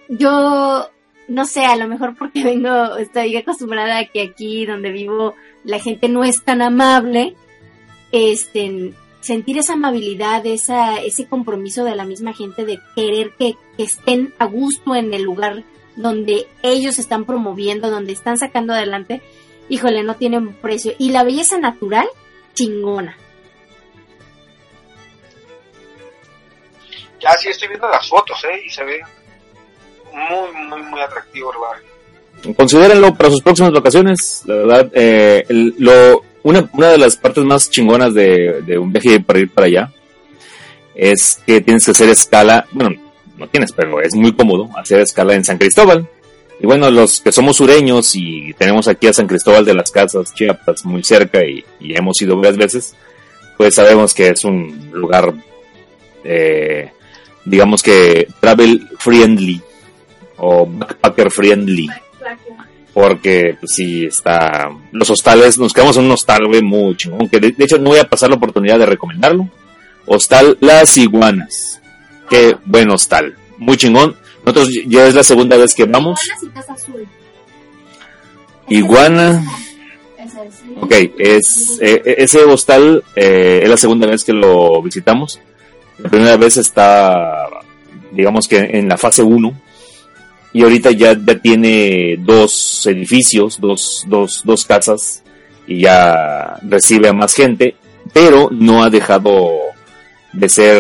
yo 0.09 0.91
no 1.29 1.47
sé, 1.47 1.65
a 1.65 1.77
lo 1.77 1.89
mejor 1.89 2.17
porque 2.17 2.45
vengo, 2.45 2.97
estoy 2.97 3.37
acostumbrada 3.37 3.99
a 3.99 4.05
que 4.07 4.23
aquí 4.23 4.67
donde 4.67 4.91
vivo 4.93 5.35
la 5.65 5.79
gente 5.79 6.09
no 6.09 6.25
es 6.25 6.43
tan 6.45 6.63
amable, 6.63 7.35
este, 8.13 8.93
sentir 9.21 9.59
esa 9.59 9.75
amabilidad, 9.75 10.45
esa, 10.47 10.97
ese 10.97 11.27
compromiso 11.27 11.85
de 11.85 11.97
la 11.97 12.05
misma 12.05 12.35
gente 12.35 12.65
de 12.65 12.79
querer 12.95 13.33
que, 13.39 13.55
que 13.77 13.85
estén 13.85 14.35
a 14.39 14.45
gusto 14.45 14.95
en 14.95 15.15
el 15.15 15.23
lugar 15.23 15.65
donde 15.97 16.47
ellos 16.63 16.99
están 16.99 17.25
promoviendo, 17.25 17.91
donde 17.91 18.13
están 18.13 18.37
sacando 18.37 18.75
adelante, 18.75 19.23
híjole, 19.69 20.03
no 20.03 20.17
tiene 20.17 20.39
un 20.39 20.53
precio. 20.53 20.93
Y 20.99 21.11
la 21.11 21.25
belleza 21.25 21.59
natural, 21.59 22.07
chingona. 22.53 23.17
Ya 27.21 27.33
sí 27.39 27.49
estoy 27.49 27.69
viendo 27.69 27.89
las 27.89 28.07
fotos, 28.07 28.45
¿eh? 28.45 28.63
Y 28.67 28.69
se 28.69 28.85
ve 28.85 29.01
muy, 30.15 30.67
muy, 30.69 30.83
muy 30.83 31.01
atractivo 31.01 31.53
el. 31.53 32.55
Considérenlo 32.55 33.15
para 33.15 33.31
sus 33.31 33.43
próximas 33.43 33.73
vacaciones. 33.73 34.43
La 34.47 34.55
verdad, 34.55 34.91
eh, 34.93 35.45
lo, 35.49 36.23
una, 36.43 36.69
una 36.73 36.89
de 36.89 36.99
las 36.99 37.17
partes 37.17 37.43
más 37.45 37.71
chingonas 37.71 38.13
de, 38.15 38.79
un 38.79 38.93
viaje 38.93 39.21
para 39.21 39.39
ir 39.39 39.51
para 39.51 39.67
allá 39.67 39.93
es 40.95 41.41
que 41.47 41.61
tienes 41.61 41.85
que 41.85 41.91
hacer 41.91 42.09
escala, 42.11 42.67
bueno, 42.71 42.91
no 43.37 43.49
tienes, 43.49 43.73
pero 43.73 44.01
es 44.01 44.15
muy 44.15 44.33
cómodo 44.33 44.69
hacer 44.77 45.01
escala 45.01 45.35
en 45.35 45.45
San 45.45 45.59
Cristóbal. 45.59 46.09
Y 46.61 46.67
bueno, 46.67 46.89
los 46.91 47.21
que 47.21 47.33
somos 47.33 47.57
sureños 47.57 48.15
y 48.15 48.55
tenemos 48.55 48.87
aquí 48.87 49.09
a 49.09 49.13
San 49.13 49.27
Cristóbal 49.27 49.65
de 49.65 49.75
las 49.75 49.91
Casas, 49.91 50.33
Chiapas, 50.35 50.85
muy 50.85 51.03
cerca 51.03 51.45
y, 51.45 51.65
y 51.81 51.97
hemos 51.97 52.21
ido 52.23 52.37
varias 52.37 52.57
veces, 52.57 52.95
pues 53.57 53.75
sabemos 53.75 54.15
que 54.15 54.29
es 54.29 54.45
un 54.45 54.91
lugar, 54.93 55.35
eh, 56.23 56.91
digamos 57.45 57.83
que 57.83 58.29
travel 58.41 58.89
friendly 58.99 59.61
o 60.37 60.67
backpacker 60.67 61.31
friendly. 61.31 61.89
Porque 62.93 63.57
pues, 63.59 63.73
sí 63.75 64.07
está. 64.07 64.71
Los 64.93 65.11
hostales, 65.11 65.59
nos 65.59 65.73
quedamos 65.73 65.97
en 65.97 66.05
un 66.05 66.13
hostal, 66.13 66.47
güey, 66.47 66.63
muy 66.63 66.97
chingón. 66.97 67.29
Que 67.29 67.41
de, 67.41 67.53
de 67.53 67.65
hecho 67.65 67.79
no 67.79 67.91
voy 67.91 67.99
a 67.99 68.09
pasar 68.09 68.31
la 68.31 68.37
oportunidad 68.37 68.79
de 68.79 68.87
recomendarlo. 68.87 69.49
Hostal 70.07 70.57
Las 70.61 70.97
Iguanas. 70.97 71.81
Qué 72.29 72.57
buen 72.65 72.91
hostal. 72.91 73.35
Muy 73.59 73.77
chingón. 73.77 74.17
Nosotros 74.45 74.71
ya 74.87 75.07
es 75.07 75.15
la 75.15 75.25
segunda 75.25 75.57
vez 75.57 75.75
que 75.75 75.85
vamos. 75.85 76.21
Iguanas 76.23 76.43
y 76.43 76.49
Casa 76.49 76.73
Azul. 76.75 77.09
Iguana. 78.69 79.45
Ok, 80.81 80.93
es, 81.19 81.79
eh, 81.81 82.03
ese 82.19 82.45
hostal 82.45 83.03
eh, 83.15 83.61
es 83.63 83.69
la 83.69 83.77
segunda 83.77 84.07
vez 84.07 84.25
que 84.25 84.33
lo 84.33 84.83
visitamos. 84.83 85.41
La 85.99 86.11
primera 86.11 86.37
vez 86.37 86.57
está, 86.57 87.47
digamos 88.11 88.49
que 88.49 88.59
en 88.59 88.89
la 88.89 88.97
fase 88.97 89.23
1. 89.23 89.61
Y 90.55 90.63
ahorita 90.63 90.93
ya, 90.93 91.13
ya 91.13 91.39
tiene 91.39 92.17
dos 92.21 92.87
edificios, 92.87 93.61
dos, 93.61 94.05
dos, 94.07 94.41
dos 94.45 94.65
casas. 94.65 95.23
Y 95.67 95.81
ya 95.81 96.59
recibe 96.63 97.09
a 97.09 97.13
más 97.13 97.35
gente. 97.35 97.75
Pero 98.13 98.49
no 98.51 98.83
ha 98.83 98.89
dejado 98.89 99.51
de 100.33 100.49
ser 100.49 100.79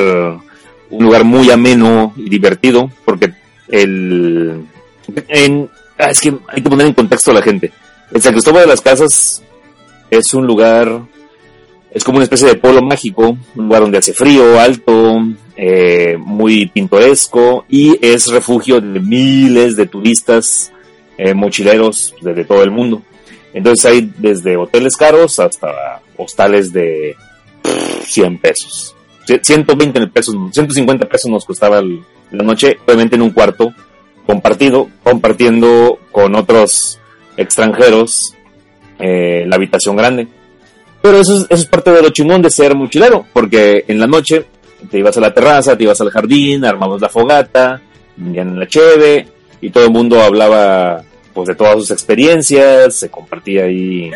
un 0.90 1.04
lugar 1.04 1.24
muy 1.24 1.50
ameno 1.50 2.14
y 2.16 2.30
divertido. 2.30 2.90
Porque 3.04 3.34
el... 3.68 4.64
Ah, 5.98 6.10
es 6.10 6.20
que 6.20 6.34
hay 6.48 6.62
que 6.62 6.70
poner 6.70 6.86
en 6.86 6.94
contexto 6.94 7.32
a 7.32 7.34
la 7.34 7.42
gente. 7.42 7.72
El 8.12 8.22
San 8.22 8.32
Cristóbal 8.32 8.62
de 8.62 8.68
las 8.68 8.80
Casas 8.80 9.42
es 10.10 10.34
un 10.34 10.46
lugar, 10.46 11.02
es 11.94 12.02
como 12.02 12.16
una 12.16 12.24
especie 12.24 12.48
de 12.48 12.56
polo 12.56 12.82
mágico, 12.82 13.38
un 13.54 13.64
lugar 13.64 13.82
donde 13.82 13.98
hace 13.98 14.12
frío, 14.12 14.58
alto, 14.58 15.22
eh, 15.56 16.16
muy 16.18 16.66
pintoresco 16.66 17.64
y 17.68 17.96
es 18.04 18.26
refugio 18.26 18.80
de 18.80 18.98
miles 18.98 19.76
de 19.76 19.86
turistas, 19.86 20.72
eh, 21.16 21.32
mochileros 21.32 22.12
de, 22.20 22.44
todo 22.44 22.64
el 22.64 22.72
mundo. 22.72 23.02
Entonces 23.52 23.84
hay 23.84 24.12
desde 24.18 24.56
hoteles 24.56 24.96
caros 24.96 25.38
hasta 25.38 26.00
hostales 26.16 26.72
de 26.72 27.14
100 28.02 28.38
pesos. 28.38 28.96
120 29.24 30.08
pesos, 30.08 30.34
150 30.52 31.08
pesos 31.08 31.30
nos 31.30 31.44
costaba 31.44 31.80
la 31.80 32.44
noche, 32.44 32.76
obviamente 32.84 33.14
en 33.14 33.22
un 33.22 33.30
cuarto 33.30 33.72
compartido, 34.26 34.88
compartiendo 35.04 35.98
con 36.10 36.34
otros 36.34 36.98
extranjeros 37.36 38.34
eh, 38.98 39.44
la 39.46 39.56
habitación 39.56 39.96
grande. 39.96 40.26
Pero 41.04 41.18
eso 41.18 41.36
es, 41.36 41.42
eso 41.42 41.54
es 41.60 41.66
parte 41.66 41.90
de 41.90 42.00
lo 42.00 42.08
chingón 42.08 42.40
de 42.40 42.48
ser 42.48 42.74
mochilero, 42.74 43.26
porque 43.30 43.84
en 43.86 44.00
la 44.00 44.06
noche 44.06 44.46
te 44.90 45.00
ibas 45.00 45.14
a 45.18 45.20
la 45.20 45.34
terraza, 45.34 45.76
te 45.76 45.84
ibas 45.84 46.00
al 46.00 46.08
jardín, 46.08 46.64
armabas 46.64 47.02
la 47.02 47.10
fogata, 47.10 47.82
vendían 48.16 48.58
la 48.58 48.66
cheve, 48.66 49.28
y 49.60 49.68
todo 49.68 49.84
el 49.84 49.90
mundo 49.90 50.22
hablaba 50.22 51.04
pues 51.34 51.48
de 51.48 51.56
todas 51.56 51.74
sus 51.74 51.90
experiencias, 51.90 52.94
se 52.94 53.10
compartía 53.10 53.64
ahí 53.64 54.10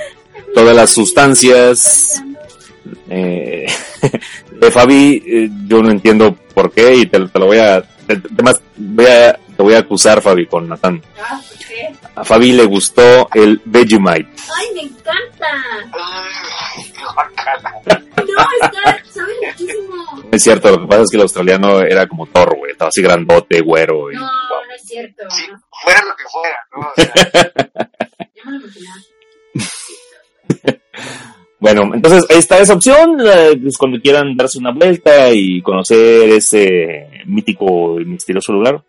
todas 0.55 0.74
las 0.74 0.88
sustancias. 0.90 2.22
Eh, 3.11 3.66
de 4.59 4.70
Fabi, 4.70 5.22
eh, 5.27 5.51
yo 5.66 5.83
no 5.83 5.90
entiendo 5.90 6.35
por 6.55 6.72
qué, 6.72 6.94
y 6.94 7.05
te, 7.05 7.20
te 7.20 7.38
lo 7.38 7.48
voy 7.48 7.59
a, 7.59 7.83
te, 7.83 8.14
además, 8.33 8.62
voy 8.79 9.05
a, 9.05 9.38
te 9.59 9.64
voy 9.64 9.75
a 9.75 9.79
acusar, 9.81 10.23
Fabi, 10.23 10.47
con 10.47 10.68
Natán. 10.68 11.03
Ah, 11.21 11.42
¿por 11.49 11.59
qué? 11.66 11.92
A 12.14 12.23
Fabi 12.23 12.53
le 12.53 12.64
gustó 12.64 13.29
el 13.35 13.61
Vegemite. 13.64 14.29
¡Ay, 14.57 14.68
me 14.73 14.83
encanta! 14.83 15.49
No, 18.16 18.47
está, 18.62 19.05
sabe 19.11 19.33
muchísimo. 19.44 19.97
Es 20.31 20.44
cierto, 20.44 20.71
lo 20.71 20.83
que 20.83 20.87
pasa 20.87 21.03
es 21.03 21.11
que 21.11 21.16
el 21.16 21.23
australiano 21.23 21.81
era 21.81 22.07
como 22.07 22.27
Thor, 22.27 22.57
güey, 22.57 22.71
estaba 22.71 22.90
así 22.90 23.03
grandote, 23.03 23.61
güero. 23.61 24.12
Y, 24.12 24.14
No, 24.14 24.21
no 24.21 24.75
es 24.77 24.83
cierto. 24.83 25.25
Sí, 25.29 25.42
No, 25.51 25.61
fuera 25.83 26.05
lo 26.05 26.14
que 26.14 26.25
fuera, 26.31 26.59
¿no? 26.77 26.81
O 26.81 26.92
sea, 26.94 27.12
ya 28.37 28.44
me 28.44 28.53
lo 28.53 28.64
imaginaba. 28.64 29.01
Bueno, 31.61 31.90
entonces 31.92 32.25
ahí 32.31 32.38
está 32.38 32.61
esa 32.61 32.75
opción, 32.75 33.16
pues, 33.61 33.77
cuando 33.77 34.01
quieran 34.01 34.37
darse 34.37 34.59
una 34.59 34.71
vuelta 34.71 35.33
y 35.33 35.61
conocer 35.61 36.29
ese 36.29 37.09
mítico 37.27 38.01
y 38.01 38.05
misterioso 38.05 38.53
lugar, 38.53 38.85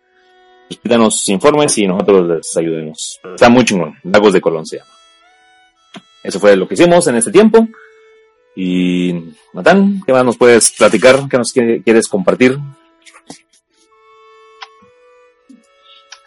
pídanos 0.78 1.28
informes 1.28 1.76
y 1.78 1.86
nosotros 1.86 2.28
les 2.28 2.56
ayudemos. 2.56 3.20
Está 3.34 3.48
muy 3.48 3.64
chingón, 3.64 3.98
Lagos 4.04 4.32
de 4.32 4.40
Colón 4.40 4.66
se 4.66 4.78
llama. 4.78 4.90
Eso 6.22 6.38
fue 6.38 6.56
lo 6.56 6.68
que 6.68 6.74
hicimos 6.74 7.06
en 7.06 7.16
este 7.16 7.30
tiempo. 7.32 7.66
Y, 8.56 9.14
Matán, 9.52 10.00
¿qué 10.04 10.12
más 10.12 10.24
nos 10.24 10.36
puedes 10.36 10.72
platicar? 10.72 11.28
¿Qué 11.30 11.38
nos 11.38 11.54
qui- 11.54 11.82
quieres 11.84 12.08
compartir? 12.08 12.58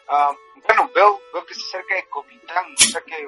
ah, 0.09 0.31
bueno, 0.67 0.89
veo, 0.95 1.19
veo 1.33 1.45
que 1.45 1.53
está 1.53 1.65
cerca 1.77 1.95
de 1.95 2.05
Comitán, 2.09 2.65
o 2.73 2.81
sea 2.81 3.01
que, 3.01 3.27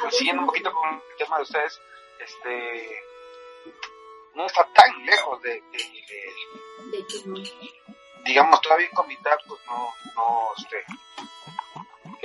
pues, 0.00 0.16
siguiendo 0.16 0.42
un 0.42 0.46
poquito 0.46 0.72
con 0.72 0.88
el 0.94 1.00
tema 1.18 1.36
de 1.36 1.42
ustedes, 1.42 1.80
este, 2.24 3.02
no 4.34 4.46
está 4.46 4.66
tan 4.74 5.04
lejos 5.04 5.40
de, 5.42 5.50
de- 5.50 5.60
de- 6.90 6.98
De. 6.98 7.50
Digamos, 8.24 8.60
todavía 8.60 8.86
en 8.86 8.92
Comitán, 8.94 9.38
pues 9.46 9.60
no, 9.66 9.88
no, 10.16 10.48
este, 10.56 10.84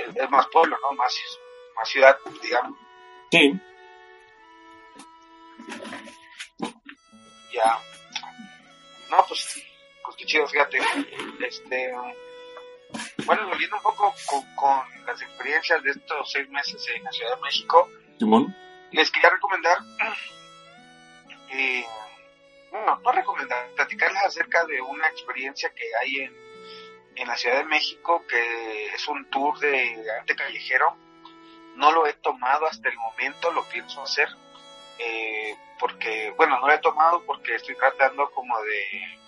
es, 0.02 0.16
es 0.16 0.30
más 0.30 0.46
pueblo, 0.48 0.76
¿no? 0.82 0.92
Más, 0.92 1.14
más 1.76 1.88
ciudad, 1.88 2.16
digamos, 2.42 2.78
Sí. 3.30 3.60
ya. 7.52 7.78
No, 9.10 9.24
pues, 9.26 9.62
pues 10.04 10.16
qué 10.16 10.24
chido, 10.26 10.46
fíjate. 10.46 10.78
Este, 11.40 11.92
bueno, 13.24 13.48
volviendo 13.48 13.76
un 13.76 13.82
poco 13.82 14.14
con, 14.26 14.54
con 14.54 15.04
las 15.06 15.20
experiencias 15.20 15.82
de 15.82 15.90
estos 15.90 16.30
seis 16.30 16.48
meses 16.50 16.86
en 16.94 17.02
la 17.04 17.10
Ciudad 17.12 17.34
de 17.36 17.42
México, 17.42 17.88
les 18.92 19.10
quería 19.10 19.30
recomendar, 19.30 19.78
eh, 21.50 21.84
bueno, 22.70 23.00
no 23.02 23.12
recomendar, 23.12 23.68
platicarles 23.74 24.22
acerca 24.24 24.64
de 24.64 24.80
una 24.80 25.08
experiencia 25.08 25.72
que 25.74 25.84
hay 26.00 26.20
en, 26.20 26.36
en 27.16 27.28
la 27.28 27.36
Ciudad 27.36 27.58
de 27.58 27.64
México, 27.64 28.24
que 28.28 28.86
es 28.94 29.08
un 29.08 29.28
tour 29.30 29.58
de 29.58 30.10
arte 30.20 30.36
callejero. 30.36 30.96
No 31.76 31.92
lo 31.92 32.06
he 32.06 32.14
tomado 32.14 32.66
hasta 32.66 32.88
el 32.88 32.96
momento, 32.96 33.52
lo 33.52 33.64
pienso 33.64 34.02
hacer, 34.02 34.28
eh, 34.98 35.56
porque, 35.78 36.32
bueno, 36.36 36.58
no 36.58 36.66
lo 36.68 36.72
he 36.72 36.78
tomado 36.78 37.24
porque 37.24 37.54
estoy 37.54 37.76
tratando 37.76 38.30
como 38.30 38.58
de, 38.62 39.18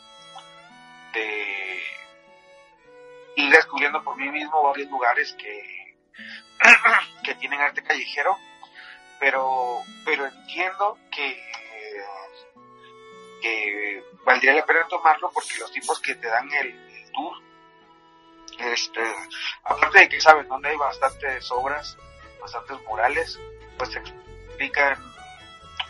de 1.13 1.83
ir 3.37 3.51
descubriendo 3.51 4.03
por 4.03 4.17
mí 4.17 4.31
mismo 4.31 4.63
varios 4.63 4.91
lugares 4.91 5.35
que, 5.35 5.97
que 7.23 7.35
tienen 7.35 7.61
arte 7.61 7.83
callejero 7.83 8.37
pero 9.19 9.83
pero 10.05 10.27
entiendo 10.27 10.99
que 11.11 11.41
que 13.41 14.05
valdría 14.25 14.55
la 14.55 14.67
pena 14.67 14.87
tomarlo 14.89 15.31
porque 15.33 15.59
los 15.59 15.71
tipos 15.73 16.01
que 16.01 16.15
te 16.15 16.27
dan 16.29 16.51
el, 16.53 16.69
el 16.69 17.13
tour 17.13 17.37
este 18.59 19.01
aparte 19.65 19.99
de 20.01 20.09
que 20.09 20.21
saben 20.21 20.49
dónde 20.49 20.71
hay 20.71 20.77
bastantes 20.77 21.51
obras 21.51 21.97
bastantes 22.41 22.77
murales 22.87 23.39
pues 23.77 23.91
te 23.91 23.99
explican 23.99 24.97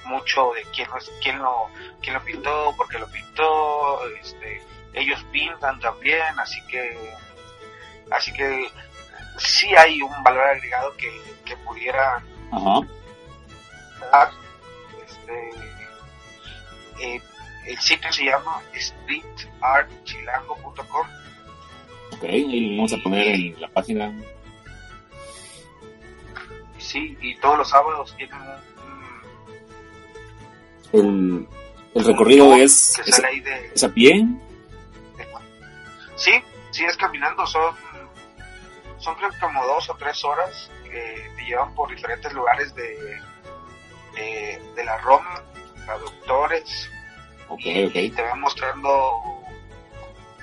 mucho 0.04 0.52
de 0.54 0.62
quién 0.74 0.88
lo, 0.88 0.98
quién 1.22 1.38
lo 1.38 1.70
quién 2.02 2.14
lo 2.14 2.24
pintó 2.24 2.74
por 2.76 2.88
qué 2.88 2.98
lo 2.98 3.08
pintó 3.10 4.08
este 4.20 4.62
ellos 4.92 5.22
pintan 5.32 5.78
también 5.80 6.38
así 6.38 6.60
que 6.66 7.14
así 8.10 8.32
que 8.32 8.70
sí 9.38 9.74
hay 9.76 10.02
un 10.02 10.22
valor 10.22 10.44
agregado 10.44 10.94
que, 10.96 11.10
que 11.44 11.56
pudiera 11.58 12.22
Ajá. 12.50 12.80
dar, 14.10 14.30
este, 15.06 15.50
eh, 17.00 17.22
el 17.68 17.78
sitio 17.78 18.10
se 18.12 18.24
llama 18.24 18.60
streetartchilango.com 18.74 21.06
Ok, 22.12 22.22
lo 22.22 22.76
vamos 22.76 22.92
a 22.94 22.96
poner 23.02 23.26
en 23.28 23.60
la 23.60 23.68
página. 23.68 24.12
sí 26.78 27.16
y 27.20 27.36
todos 27.36 27.58
los 27.58 27.68
sábados 27.68 28.14
tienen 28.16 28.38
El, 30.92 31.46
el 31.94 32.04
recorrido 32.04 32.54
es, 32.54 32.98
que 33.04 33.10
es, 33.10 33.22
de, 33.44 33.70
es 33.74 33.84
a 33.84 33.88
pie. 33.90 34.26
sí 36.16 36.32
sí 36.70 36.84
es 36.84 36.96
caminando 36.96 37.46
son 37.46 37.74
son 38.98 39.14
creo 39.16 39.30
que 39.30 39.38
como 39.38 39.64
dos 39.66 39.90
o 39.90 39.94
tres 39.96 40.24
horas 40.24 40.70
que 40.84 41.30
te 41.36 41.44
llevan 41.44 41.74
por 41.74 41.90
diferentes 41.90 42.32
lugares 42.32 42.74
de 42.74 43.20
de 44.74 44.84
la 44.84 44.98
Roma, 44.98 45.42
traductores, 45.84 46.90
Ok, 47.48 47.60
y, 47.64 47.86
ok. 47.86 47.94
y 47.94 48.10
te 48.10 48.22
van 48.22 48.40
mostrando 48.40 49.22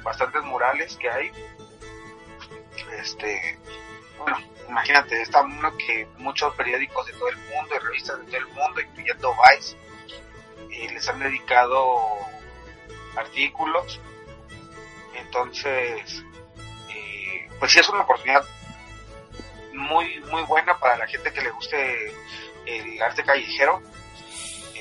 bastantes 0.04 0.44
murales 0.44 0.96
que 0.98 1.10
hay. 1.10 1.32
Este, 3.00 3.60
bueno, 4.18 4.38
imagínate, 4.70 5.22
está 5.22 5.42
uno 5.42 5.76
que 5.78 6.08
muchos 6.18 6.54
periódicos 6.56 7.06
de 7.08 7.14
todo 7.14 7.30
el 7.30 7.38
mundo 7.38 7.76
y 7.76 7.80
revistas 7.80 8.20
de 8.20 8.26
todo 8.26 8.38
el 8.38 8.48
mundo, 8.48 8.82
incluyendo 8.82 9.34
Vice, 9.34 9.76
les 10.94 11.10
han 11.10 11.20
dedicado 11.20 11.98
artículos. 13.18 14.00
Entonces, 15.16 16.24
eh, 16.90 17.48
pues 17.60 17.72
sí 17.72 17.80
es 17.80 17.90
una 17.90 18.02
oportunidad 18.02 18.46
muy 19.74 20.20
muy 20.32 20.44
buena 20.44 20.78
para 20.80 20.98
la 20.98 21.08
gente 21.08 21.32
que 21.34 21.42
le 21.42 21.52
guste 21.52 22.14
el 22.66 23.02
arte 23.02 23.24
callejero. 23.24 23.82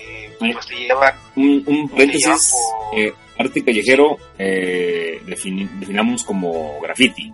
Eh, 0.07 0.37
pues 0.53 0.67
te 0.67 0.89
Un, 1.37 1.63
un 1.67 1.89
paréntesis, 1.89 2.53
por- 2.53 2.99
eh, 2.99 3.15
arte 3.39 3.65
callejero 3.65 4.17
eh, 4.39 5.21
definamos 5.25 6.23
como 6.25 6.81
graffiti. 6.81 7.33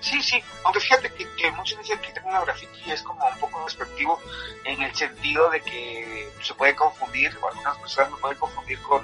Sí, 0.00 0.20
sí, 0.22 0.42
aunque 0.64 0.80
fíjate 0.80 1.12
que, 1.12 1.26
que 1.36 1.50
muchos 1.52 1.78
dicen 1.78 1.98
que 2.00 2.10
tengo 2.12 2.30
una 2.30 2.40
graffiti 2.40 2.90
es 2.90 3.02
como 3.02 3.22
un 3.26 3.38
poco 3.38 3.62
despectivo 3.64 4.18
en 4.64 4.80
el 4.82 4.94
sentido 4.94 5.50
de 5.50 5.60
que 5.60 6.28
se 6.42 6.54
puede 6.54 6.74
confundir, 6.74 7.30
o 7.42 7.48
algunas 7.48 7.76
personas 7.78 8.10
lo 8.12 8.16
pueden 8.18 8.38
confundir 8.38 8.78
con 8.80 9.02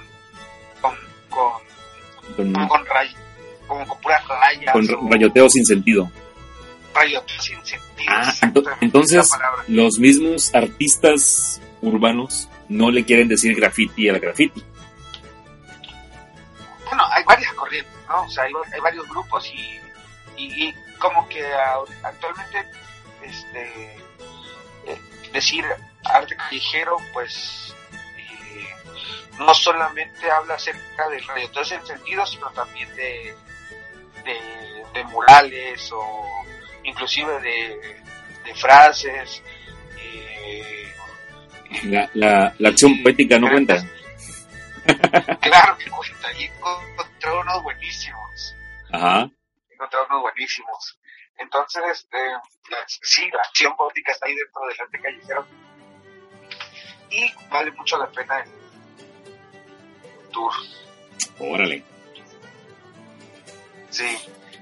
con, 0.80 0.94
con, 1.28 1.52
Con, 2.36 2.52
como 2.52 2.68
con 2.68 2.86
ray, 2.86 3.14
como 3.66 3.86
con 3.86 4.00
puras 4.00 4.26
rayas 4.26 4.72
con 4.72 4.88
o 4.94 5.10
rayoteo 5.10 5.48
sin 5.50 5.66
sentido. 5.66 6.10
rayoteo 6.94 7.40
sin 7.42 7.64
sentido. 7.66 8.12
Ah, 8.14 8.32
entonces 8.80 9.30
los 9.68 9.98
mismos 9.98 10.54
artistas 10.54 11.60
urbanos 11.82 12.48
no 12.68 12.90
le 12.90 13.04
quieren 13.04 13.28
decir 13.28 13.54
graffiti 13.54 14.08
al 14.08 14.18
graffiti. 14.20 14.62
bueno, 16.86 17.04
hay 17.10 17.24
varias 17.24 17.52
corrientes, 17.54 17.92
¿no? 18.08 18.22
O 18.22 18.28
sea, 18.28 18.44
hay, 18.44 18.52
hay 18.72 18.80
varios 18.80 19.08
grupos 19.08 19.50
y, 19.52 19.80
y, 20.36 20.74
como 20.98 21.28
que 21.28 21.44
actualmente 22.02 22.64
este 23.22 23.96
eh, 24.86 25.00
decir 25.32 25.64
arte 26.04 26.36
callejero, 26.36 26.96
pues 27.12 27.74
eh, 28.16 28.66
no 29.38 29.52
solamente 29.54 30.30
habla 30.30 30.54
acerca 30.54 31.08
del 31.10 31.26
rayoteo 31.26 31.62
en 31.62 32.26
sino 32.26 32.50
también 32.52 32.88
de, 32.96 33.36
de, 34.24 34.84
de 34.94 35.04
murales 35.04 35.90
o 35.92 36.44
inclusive 36.84 37.40
de, 37.40 38.02
de 38.44 38.54
frases. 38.54 39.42
eh, 39.98 40.95
La, 41.84 42.10
la, 42.14 42.54
la 42.58 42.68
acción 42.68 43.02
poética 43.02 43.38
no 43.38 43.48
cuenta. 43.50 43.76
claro 45.40 45.76
que 45.78 45.90
cuenta, 45.90 46.32
y 46.38 46.44
encontré 46.44 47.32
unos 47.32 47.62
buenísimos. 47.62 48.56
Ajá. 48.92 49.30
encontré 49.70 49.98
unos 50.08 50.22
buenísimos. 50.22 50.98
Entonces, 51.38 51.82
este, 51.92 52.18
sí, 53.02 53.28
la 53.32 53.40
acción 53.42 53.76
política 53.76 54.12
está 54.12 54.26
ahí 54.26 54.34
dentro 54.34 54.62
del 54.66 54.80
arte 54.80 55.00
callejero. 55.00 55.46
Y 57.10 57.32
vale 57.50 57.70
mucho 57.72 57.98
la 57.98 58.06
pena 58.08 58.40
el, 58.40 58.48
el 58.48 60.28
tour. 60.30 60.52
Órale. 61.38 61.84
Sí. 63.90 64.16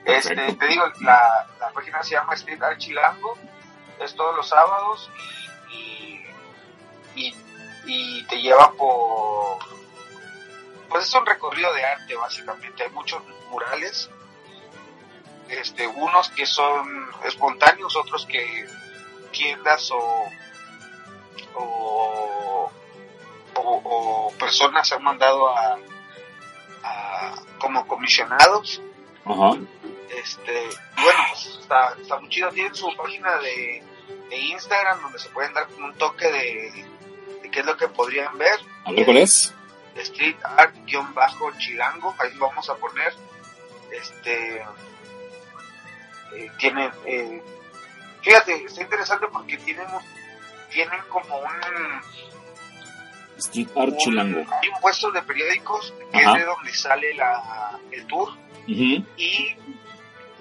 Este, 0.05 0.35
te 0.35 0.67
digo, 0.67 0.85
la, 1.01 1.47
la 1.59 1.71
página 1.71 2.03
se 2.03 2.13
llama 2.13 2.35
Street 2.35 2.63
Art 2.63 2.79
Chilango. 2.79 3.39
Es 4.01 4.15
todos 4.15 4.37
los 4.37 4.49
sábados 4.49 5.11
y, 5.17 5.44
y, 7.15 7.35
y, 7.87 8.25
te 8.25 8.41
lleva 8.41 8.73
por... 8.73 9.59
Pues 10.89 11.09
es 11.09 11.15
un 11.15 11.27
recorrido 11.27 11.73
de 11.73 11.85
arte, 11.85 12.15
básicamente. 12.15 12.85
Hay 12.85 12.91
muchos 12.91 13.23
murales. 13.51 14.11
Este, 15.49 15.87
unos 15.87 16.29
que 16.31 16.47
son 16.47 17.11
espontáneos, 17.25 17.97
otros 17.97 18.27
que 18.27 18.67
tiendas 19.33 19.91
o, 19.91 20.25
o, 21.55 22.71
o, 23.55 23.61
o 23.61 24.33
personas 24.39 24.91
han 24.93 25.03
mandado 25.03 25.49
a, 25.49 25.79
a 26.83 27.35
como 27.59 27.87
comisionados 27.87 28.81
Ajá. 29.25 29.57
este 30.11 30.69
y 30.97 31.03
bueno 31.03 31.21
pues 31.31 31.59
está, 31.61 31.95
está 32.01 32.19
muy 32.21 32.29
chido 32.29 32.51
tienen 32.51 32.75
su 32.75 32.95
página 32.97 33.39
de, 33.39 33.83
de 34.29 34.37
Instagram 34.37 35.03
donde 35.03 35.19
se 35.19 35.29
pueden 35.31 35.53
dar 35.55 35.67
como 35.69 35.87
un 35.87 35.95
toque 35.95 36.31
de, 36.31 36.87
qué 37.55 37.61
es 37.61 37.67
lo 37.67 37.77
que 37.77 37.87
podrían 37.89 38.37
ver 38.37 38.59
A 38.85 38.91
ver 38.91 39.05
cuál 39.05 39.19
es. 39.19 39.55
street 39.97 40.37
art 40.43 40.75
guion 40.87 41.15
bajo 41.15 41.51
chilango 41.59 42.15
ahí 42.19 42.35
lo 42.35 42.49
vamos 42.49 42.69
a 42.69 42.75
poner 42.75 43.15
este 43.93 44.57
eh, 46.35 46.51
tienen 46.59 46.91
eh, 47.07 47.43
fíjate 48.23 48.65
está 48.65 48.83
interesante 48.83 49.27
porque 49.33 49.57
tienen 49.59 49.87
tienen 50.71 51.01
como 51.09 51.39
un 51.39 51.45
Street 53.39 53.69
Art 53.77 53.97
Chilango. 53.99 54.41
hay 54.63 54.69
un 54.69 54.81
puesto 54.81 55.11
de 55.11 55.23
periódicos 55.23 55.93
que 56.13 56.19
Ajá. 56.19 56.33
es 56.33 56.39
de 56.41 56.45
donde 56.45 56.75
sale 56.75 57.15
la, 57.15 57.79
el 57.93 58.07
tour 58.07 58.31
y 58.67 59.05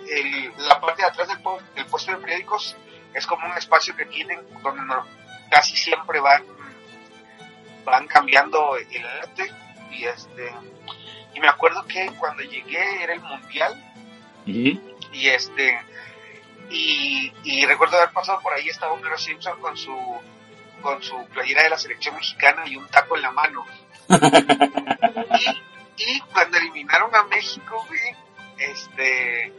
el- 0.10 0.54
la 0.58 0.80
parte 0.80 1.02
de 1.02 1.08
atrás 1.08 1.28
del 1.28 1.86
puesto 1.88 2.12
de 2.12 2.18
periódicos 2.18 2.76
es 3.14 3.26
como 3.28 3.46
un 3.48 3.58
espacio 3.58 3.96
que 3.96 4.06
tienen 4.06 4.40
donde 4.62 4.82
no- 4.84 5.06
casi 5.50 5.76
siempre 5.76 6.20
van 6.20 6.44
van 7.86 8.08
cambiando 8.08 8.78
el 8.78 9.06
arte 9.06 9.52
y 9.92 10.06
este 10.06 10.52
y 11.34 11.40
me 11.40 11.48
acuerdo 11.48 11.86
que 11.86 12.12
cuando 12.20 12.44
llegué 12.44 13.04
era 13.04 13.14
el 13.14 13.22
mundial 13.22 13.74
Ujú. 14.48 14.98
y 15.12 15.28
este 15.28 15.80
y, 16.70 17.32
y 17.44 17.66
recuerdo 17.66 17.98
haber 17.98 18.12
pasado 18.12 18.40
por 18.42 18.54
ahí 18.54 18.70
estaba 18.70 18.94
Homero 18.94 19.18
Simpson 19.18 19.60
con 19.60 19.78
su 19.78 19.96
con 20.82 21.02
su 21.02 21.26
playera 21.28 21.64
de 21.64 21.70
la 21.70 21.78
selección 21.78 22.16
mexicana 22.16 22.64
y 22.68 22.76
un 22.76 22.88
taco 22.88 23.16
en 23.16 23.22
la 23.22 23.32
mano 23.32 23.66
y, 25.98 26.04
y 26.04 26.20
cuando 26.32 26.58
eliminaron 26.58 27.14
a 27.16 27.24
México 27.24 27.86
este 28.58 29.54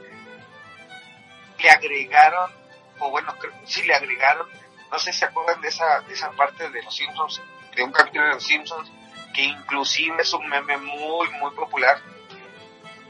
le 1.59 1.70
agregaron 1.70 2.51
o 2.99 3.11
bueno 3.11 3.35
creo, 3.39 3.53
sí 3.64 3.83
le 3.85 3.95
agregaron 3.95 4.47
no 4.91 4.99
sé 4.99 5.12
si 5.12 5.20
se 5.20 5.25
acuerdan 5.25 5.61
de 5.61 5.68
esa 5.68 6.01
de 6.01 6.14
esa 6.14 6.31
parte 6.33 6.68
de 6.70 6.83
los 6.83 6.95
Simpsons 6.95 7.41
de 7.77 7.83
un 7.83 7.93
capítulo 7.93 8.25
de 8.27 8.35
los 8.35 8.43
Simpsons 8.45 8.91
que 9.35 9.43
inclusive 9.45 10.16
es 10.20 10.33
un 10.33 10.47
meme 10.49 10.77
muy 10.79 11.29
muy 11.41 11.51
popular 11.55 11.99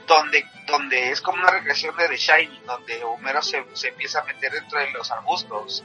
donde 0.06 0.44
donde 0.66 1.10
es 1.10 1.20
como 1.20 1.38
una 1.42 1.50
regresión 1.50 1.94
de 1.96 2.08
The 2.08 2.16
Shining 2.16 2.64
donde 2.66 3.04
Homero 3.04 3.42
se, 3.42 3.62
se 3.74 3.88
empieza 3.88 4.20
a 4.20 4.24
meter 4.24 4.52
dentro 4.52 4.78
de 4.80 4.90
los 4.92 5.10
arbustos 5.10 5.82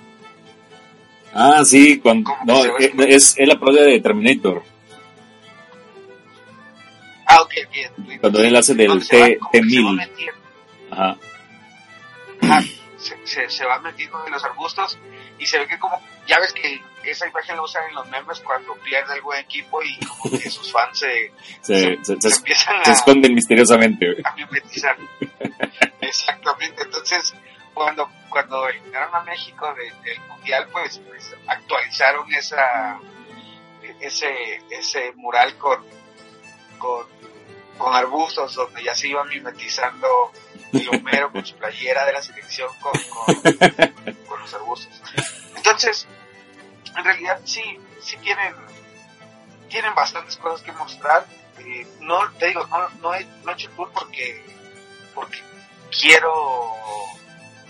Ah, 1.32 1.62
sí, 1.64 2.00
cuando, 2.00 2.32
¿Cómo 2.32 2.44
no, 2.44 2.66
eh, 2.80 2.92
es, 3.10 3.36
es 3.38 3.48
la 3.48 3.60
parodia 3.60 3.84
de 3.84 4.00
Terminator. 4.00 4.64
ah 7.28 7.42
ok 7.42 7.54
bien 7.72 7.92
Cuando 8.20 8.42
él 8.44 8.56
hace 8.56 8.74
del 8.74 8.88
Donde 8.88 9.06
se 9.06 9.20
va- 9.20 9.26
T- 9.28 9.38
como 9.38 9.52
que 9.52 9.58
se 9.60 9.64
va 9.64 9.70
T-1000. 9.92 9.96
metiendo, 9.96 10.40
Ajá. 10.92 11.18
ajá, 12.42 12.62
se, 12.98 13.28
se, 13.28 13.50
se 13.50 13.66
va 13.66 13.80
metiendo 13.80 14.26
en 14.26 14.32
los 14.34 14.44
arbustos 14.44 14.98
y 15.38 15.46
se 15.46 15.60
ve 15.60 15.68
que 15.68 15.78
como 15.78 16.02
ya 16.28 16.40
ves 16.40 16.52
que 16.54 16.82
esa 17.12 17.28
imagen 17.28 17.56
la 17.56 17.62
usan 17.64 17.88
en 17.90 17.96
los 17.96 18.08
memes 18.10 18.40
cuando 18.42 18.74
pierde 18.76 19.16
el 19.16 19.22
buen 19.22 19.40
equipo 19.40 19.82
y 19.84 19.98
como 20.06 20.38
que 20.40 20.50
sus 20.50 20.72
fans 20.72 21.00
se, 21.00 21.32
Se, 21.62 21.98
se, 22.04 22.22
se 22.22 22.36
empiezan 22.38 22.84
se 22.84 22.92
a, 22.92 22.94
esconden 22.94 23.34
misteriosamente. 23.34 24.16
a 24.24 24.34
mimetizar. 24.36 24.98
Exactamente. 26.02 26.84
Entonces, 26.84 27.34
cuando 27.74 28.10
cuando 28.30 28.68
eliminaron 28.68 29.16
a 29.16 29.22
México 29.22 29.74
de- 29.74 30.10
del 30.10 30.20
mundial, 30.28 30.68
pues, 30.72 31.00
pues, 31.08 31.36
actualizaron 31.48 32.32
esa 32.34 33.00
ese 34.00 34.62
ese 34.70 35.12
mural 35.16 35.58
con 35.58 35.84
con, 36.78 37.06
con 37.78 37.94
arbustos 37.96 38.54
donde 38.56 38.84
ya 38.84 38.94
se 38.96 39.08
iba 39.10 39.24
mimetizando 39.26 40.08
el 40.74 40.88
Homero 40.90 41.32
con 41.32 41.46
su 41.46 41.56
playera 41.56 42.06
de 42.06 42.14
la 42.14 42.22
selección 42.22 42.70
con, 42.80 42.94
con, 43.10 43.36
con 44.28 44.40
los 44.40 44.54
arbustos. 44.54 45.02
Entonces, 45.56 46.08
en 46.98 47.04
realidad 47.04 47.40
sí, 47.46 47.62
sí 48.02 48.18
tienen, 48.18 48.54
tienen 49.70 49.94
bastantes 49.96 50.38
cosas 50.38 50.62
que 50.62 50.72
mostrar. 50.74 51.26
Eh, 51.60 51.86
no, 52.02 52.20
te 52.40 52.48
digo, 52.48 52.66
no, 52.68 52.90
no, 53.02 53.14
he, 53.14 53.26
no 53.44 53.52
he 53.52 53.54
hecho 53.54 53.70
tour 53.72 53.92
porque, 53.94 54.44
porque 55.14 55.40
quiero 56.00 56.74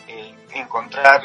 eh, 0.07 0.33
encontrar 0.53 1.23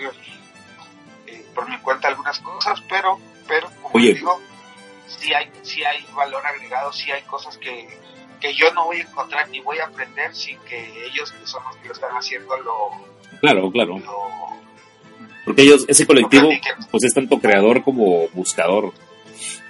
eh, 1.27 1.47
por 1.55 1.69
mi 1.69 1.79
cuenta 1.79 2.09
algunas 2.09 2.39
cosas, 2.41 2.81
pero, 2.89 3.19
pero 3.47 3.69
como 3.83 3.95
Oye. 3.95 4.15
digo, 4.15 4.41
sí 5.07 5.33
hay, 5.35 5.51
sí 5.63 5.85
hay 5.85 6.07
valor 6.15 6.45
agregado, 6.47 6.93
sí 6.93 7.11
hay 7.11 7.23
cosas 7.23 7.59
que, 7.59 7.89
que 8.41 8.55
yo 8.55 8.73
no 8.75 8.87
voy 8.87 8.99
a 8.99 9.03
encontrar 9.03 9.49
ni 9.49 9.61
voy 9.61 9.79
a 9.79 9.87
aprender 9.87 10.35
sin 10.35 10.59
que 10.61 11.07
ellos 11.07 11.33
que 11.33 11.47
son 11.47 11.63
los 11.65 11.77
que 11.77 11.89
lo 11.89 11.95
están 11.95 12.17
haciendo 12.17 12.57
lo, 12.59 12.91
Claro, 13.41 13.71
claro. 13.71 13.99
lo, 13.99 14.29
Porque 15.45 15.63
ellos, 15.63 15.85
ese 15.89 16.07
colectivo, 16.07 16.49
pues 16.91 17.05
es 17.05 17.13
tanto 17.15 17.39
creador 17.39 17.83
como 17.83 18.29
buscador. 18.33 18.93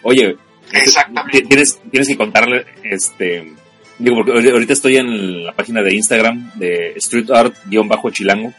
Oye, 0.02 0.36
Exactamente. 0.72 1.40
ti- 1.42 1.48
tienes, 1.48 1.80
tienes 1.90 2.08
que 2.08 2.16
contarle, 2.16 2.64
este, 2.84 3.52
digo, 3.98 4.16
porque 4.16 4.32
ahori- 4.32 4.52
ahorita 4.52 4.72
estoy 4.72 4.96
en 4.98 5.44
la 5.46 5.52
página 5.52 5.82
de 5.82 5.94
Instagram 5.94 6.52
de 6.54 6.92
Street 6.96 7.28
Art-Chilango 7.30 8.52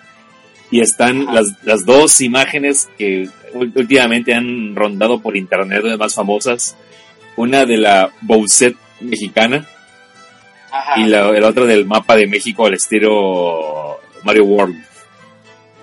y 0.71 0.81
están 0.81 1.25
las, 1.33 1.47
las 1.63 1.85
dos 1.85 2.19
imágenes 2.21 2.89
que 2.97 3.29
últimamente 3.53 4.33
han 4.33 4.75
rondado 4.75 5.19
por 5.21 5.37
internet, 5.37 5.81
las 5.83 5.97
más 5.99 6.15
famosas. 6.15 6.75
Una 7.37 7.65
de 7.65 7.77
la 7.77 8.11
Bowset 8.21 8.75
mexicana 9.01 9.67
Ajá. 10.71 10.99
y 10.99 11.05
la, 11.05 11.31
la 11.31 11.47
otra 11.47 11.65
del 11.65 11.85
mapa 11.85 12.15
de 12.15 12.27
México 12.27 12.65
al 12.65 12.73
estilo 12.73 13.99
Mario 14.23 14.45
World. 14.45 14.83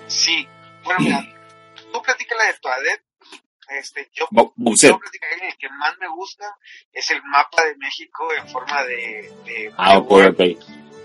Sí. 0.07 0.47
Bueno, 0.83 0.99
mira, 1.01 1.25
tú 1.91 2.01
platícala 2.01 2.43
de 2.45 2.53
tu 2.61 2.67
ADET. 2.67 3.01
Este, 3.79 4.09
yo, 4.13 4.25
yo 4.31 4.53
platicaré 4.99 5.47
el 5.49 5.57
que 5.57 5.69
más 5.79 5.93
me 5.99 6.07
gusta 6.09 6.45
es 6.91 7.09
el 7.11 7.21
mapa 7.23 7.63
de 7.63 7.75
México 7.77 8.27
en 8.37 8.47
forma 8.49 8.83
de, 8.83 9.31
de 9.45 9.71
Ah, 9.77 9.97
ok, 9.97 10.11
ok. 10.11 10.39
Eh, 10.39 10.57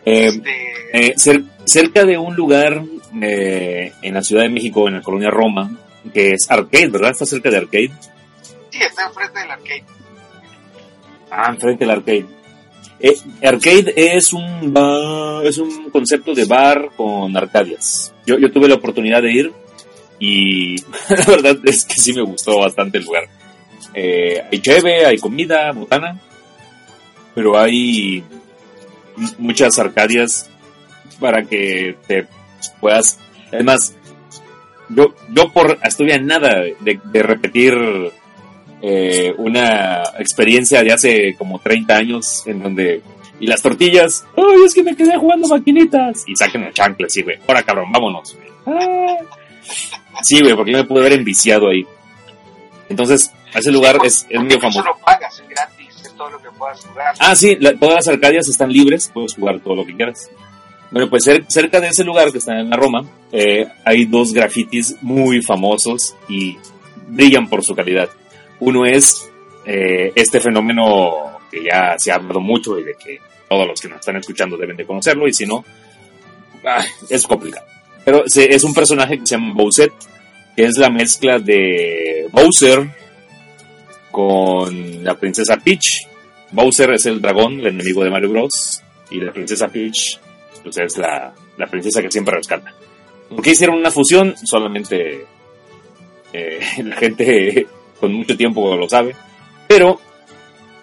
Este, 0.04 0.50
Eh, 0.92 1.14
cer- 1.16 1.44
cerca 1.64 2.04
de 2.04 2.18
un 2.18 2.34
lugar 2.34 2.82
eh, 3.22 3.92
en 4.02 4.14
la 4.14 4.22
Ciudad 4.22 4.42
de 4.42 4.48
México, 4.48 4.88
en 4.88 4.94
la 4.94 5.02
colonia 5.02 5.30
Roma, 5.30 5.70
que 6.12 6.32
es 6.32 6.50
Arcade, 6.50 6.88
¿verdad? 6.88 7.12
Está 7.12 7.26
cerca 7.26 7.48
de 7.50 7.58
Arcade. 7.58 7.92
sí, 8.70 8.82
está 8.82 9.06
enfrente 9.06 9.38
del 9.38 9.50
arcade. 9.50 9.84
Ah, 11.30 11.50
enfrente 11.50 11.84
del 11.84 11.90
Arcade. 11.90 12.26
Eh, 13.00 13.16
arcade 13.44 13.92
es 13.96 14.32
un 14.32 14.72
ba- 14.72 15.42
es 15.44 15.58
un 15.58 15.90
concepto 15.90 16.34
de 16.34 16.44
bar 16.44 16.90
con 16.96 17.36
arcadias. 17.36 18.12
Yo, 18.26 18.36
yo 18.38 18.50
tuve 18.50 18.66
la 18.68 18.74
oportunidad 18.74 19.22
de 19.22 19.32
ir 19.32 19.52
y 20.18 20.76
la 21.08 21.24
verdad 21.26 21.58
es 21.64 21.84
que 21.84 21.94
sí 21.94 22.12
me 22.12 22.22
gustó 22.22 22.58
bastante 22.58 22.98
el 22.98 23.04
lugar. 23.04 23.28
Eh, 23.94 24.42
hay 24.50 24.60
cheve, 24.60 25.06
hay 25.06 25.18
comida, 25.18 25.72
botana, 25.72 26.20
pero 27.34 27.58
hay 27.58 28.22
muchas 29.38 29.78
arcadias 29.78 30.50
para 31.20 31.44
que 31.44 31.96
te 32.06 32.26
puedas... 32.80 33.18
Además, 33.52 33.96
yo, 34.88 35.14
yo 35.30 35.50
por 35.52 35.78
estuve 35.82 36.14
a 36.14 36.18
nada 36.18 36.62
de, 36.80 37.22
repetir 37.22 37.74
eh, 38.82 39.34
una 39.38 40.02
experiencia 40.18 40.82
de 40.82 40.92
hace 40.92 41.34
como 41.36 41.58
30 41.58 41.96
años 41.96 42.46
en 42.46 42.62
donde... 42.62 43.02
Y 43.40 43.46
las 43.46 43.62
tortillas, 43.62 44.26
¡ay, 44.36 44.64
es 44.66 44.74
que 44.74 44.82
me 44.82 44.96
quedé 44.96 45.16
jugando 45.16 45.46
maquinitas! 45.46 46.24
Y 46.26 46.34
saquen 46.34 46.62
la 46.62 46.72
chancla, 46.72 47.08
sí, 47.08 47.22
güey. 47.22 47.38
Ahora, 47.46 47.62
cabrón, 47.62 47.92
vámonos. 47.92 48.36
Ah. 48.66 49.16
Sí, 50.22 50.40
güey, 50.40 50.54
porque 50.56 50.72
yo 50.72 50.78
me 50.78 50.84
pude 50.84 51.00
haber 51.00 51.12
enviciado 51.14 51.68
ahí. 51.68 51.86
Entonces, 52.88 53.32
ese 53.54 53.70
lugar 53.70 53.98
es, 54.04 54.26
es 54.28 54.40
muy 54.40 54.58
famoso. 54.58 54.84
Pagas, 55.04 55.40
es 55.40 55.48
gratis, 55.48 55.88
es 56.04 56.14
todo 56.14 56.30
lo 56.30 56.42
que 56.42 56.50
puedas 56.50 56.84
jugar. 56.84 57.14
Ah, 57.18 57.34
sí, 57.36 57.56
la- 57.60 57.74
todas 57.76 57.96
las 57.96 58.08
arcadias 58.08 58.48
están 58.48 58.72
libres, 58.72 59.10
puedes 59.12 59.34
jugar 59.34 59.60
todo 59.60 59.76
lo 59.76 59.84
que 59.86 59.94
quieras. 59.94 60.30
Bueno, 60.90 61.10
pues 61.10 61.26
cer- 61.26 61.44
cerca 61.48 61.80
de 61.80 61.88
ese 61.88 62.02
lugar 62.02 62.32
que 62.32 62.38
está 62.38 62.58
en 62.58 62.70
la 62.70 62.76
Roma, 62.76 63.04
eh, 63.30 63.66
hay 63.84 64.06
dos 64.06 64.32
grafitis 64.32 64.96
muy 65.02 65.42
famosos 65.42 66.14
y 66.28 66.56
brillan 67.08 67.48
por 67.48 67.62
su 67.62 67.74
calidad. 67.74 68.08
Uno 68.60 68.86
es 68.86 69.28
eh, 69.66 70.12
este 70.14 70.40
fenómeno 70.40 71.38
que 71.50 71.62
ya 71.62 71.94
se 71.98 72.10
ha 72.10 72.14
hablado 72.16 72.40
mucho 72.40 72.78
y 72.78 72.84
de 72.84 72.94
que 72.94 73.18
todos 73.48 73.66
los 73.66 73.80
que 73.80 73.88
nos 73.88 74.00
están 74.00 74.16
escuchando 74.16 74.56
deben 74.56 74.76
de 74.78 74.86
conocerlo 74.86 75.28
y 75.28 75.34
si 75.34 75.44
no, 75.46 75.62
ah, 76.66 76.82
es 77.10 77.26
complicado. 77.26 77.66
Pero 78.08 78.24
es 78.24 78.64
un 78.64 78.72
personaje 78.72 79.18
que 79.18 79.26
se 79.26 79.34
llama 79.34 79.52
Bowser, 79.52 79.92
que 80.56 80.64
es 80.64 80.78
la 80.78 80.88
mezcla 80.88 81.38
de 81.38 82.26
Bowser 82.32 82.88
con 84.10 85.04
la 85.04 85.14
princesa 85.14 85.58
Peach. 85.58 86.06
Bowser 86.50 86.92
es 86.92 87.04
el 87.04 87.20
dragón, 87.20 87.60
el 87.60 87.66
enemigo 87.66 88.02
de 88.02 88.08
Mario 88.08 88.30
Bros. 88.30 88.80
Y 89.10 89.20
la 89.20 89.30
princesa 89.30 89.68
Peach, 89.68 90.18
pues 90.62 90.78
es 90.78 90.96
la, 90.96 91.34
la 91.58 91.66
princesa 91.66 92.00
que 92.00 92.10
siempre 92.10 92.34
rescata. 92.34 92.72
¿Por 93.28 93.42
qué 93.42 93.50
hicieron 93.50 93.76
una 93.76 93.90
fusión? 93.90 94.34
Solamente 94.42 95.26
eh, 96.32 96.60
la 96.84 96.96
gente 96.96 97.66
con 98.00 98.14
mucho 98.14 98.38
tiempo 98.38 98.74
lo 98.74 98.88
sabe. 98.88 99.14
Pero 99.66 100.00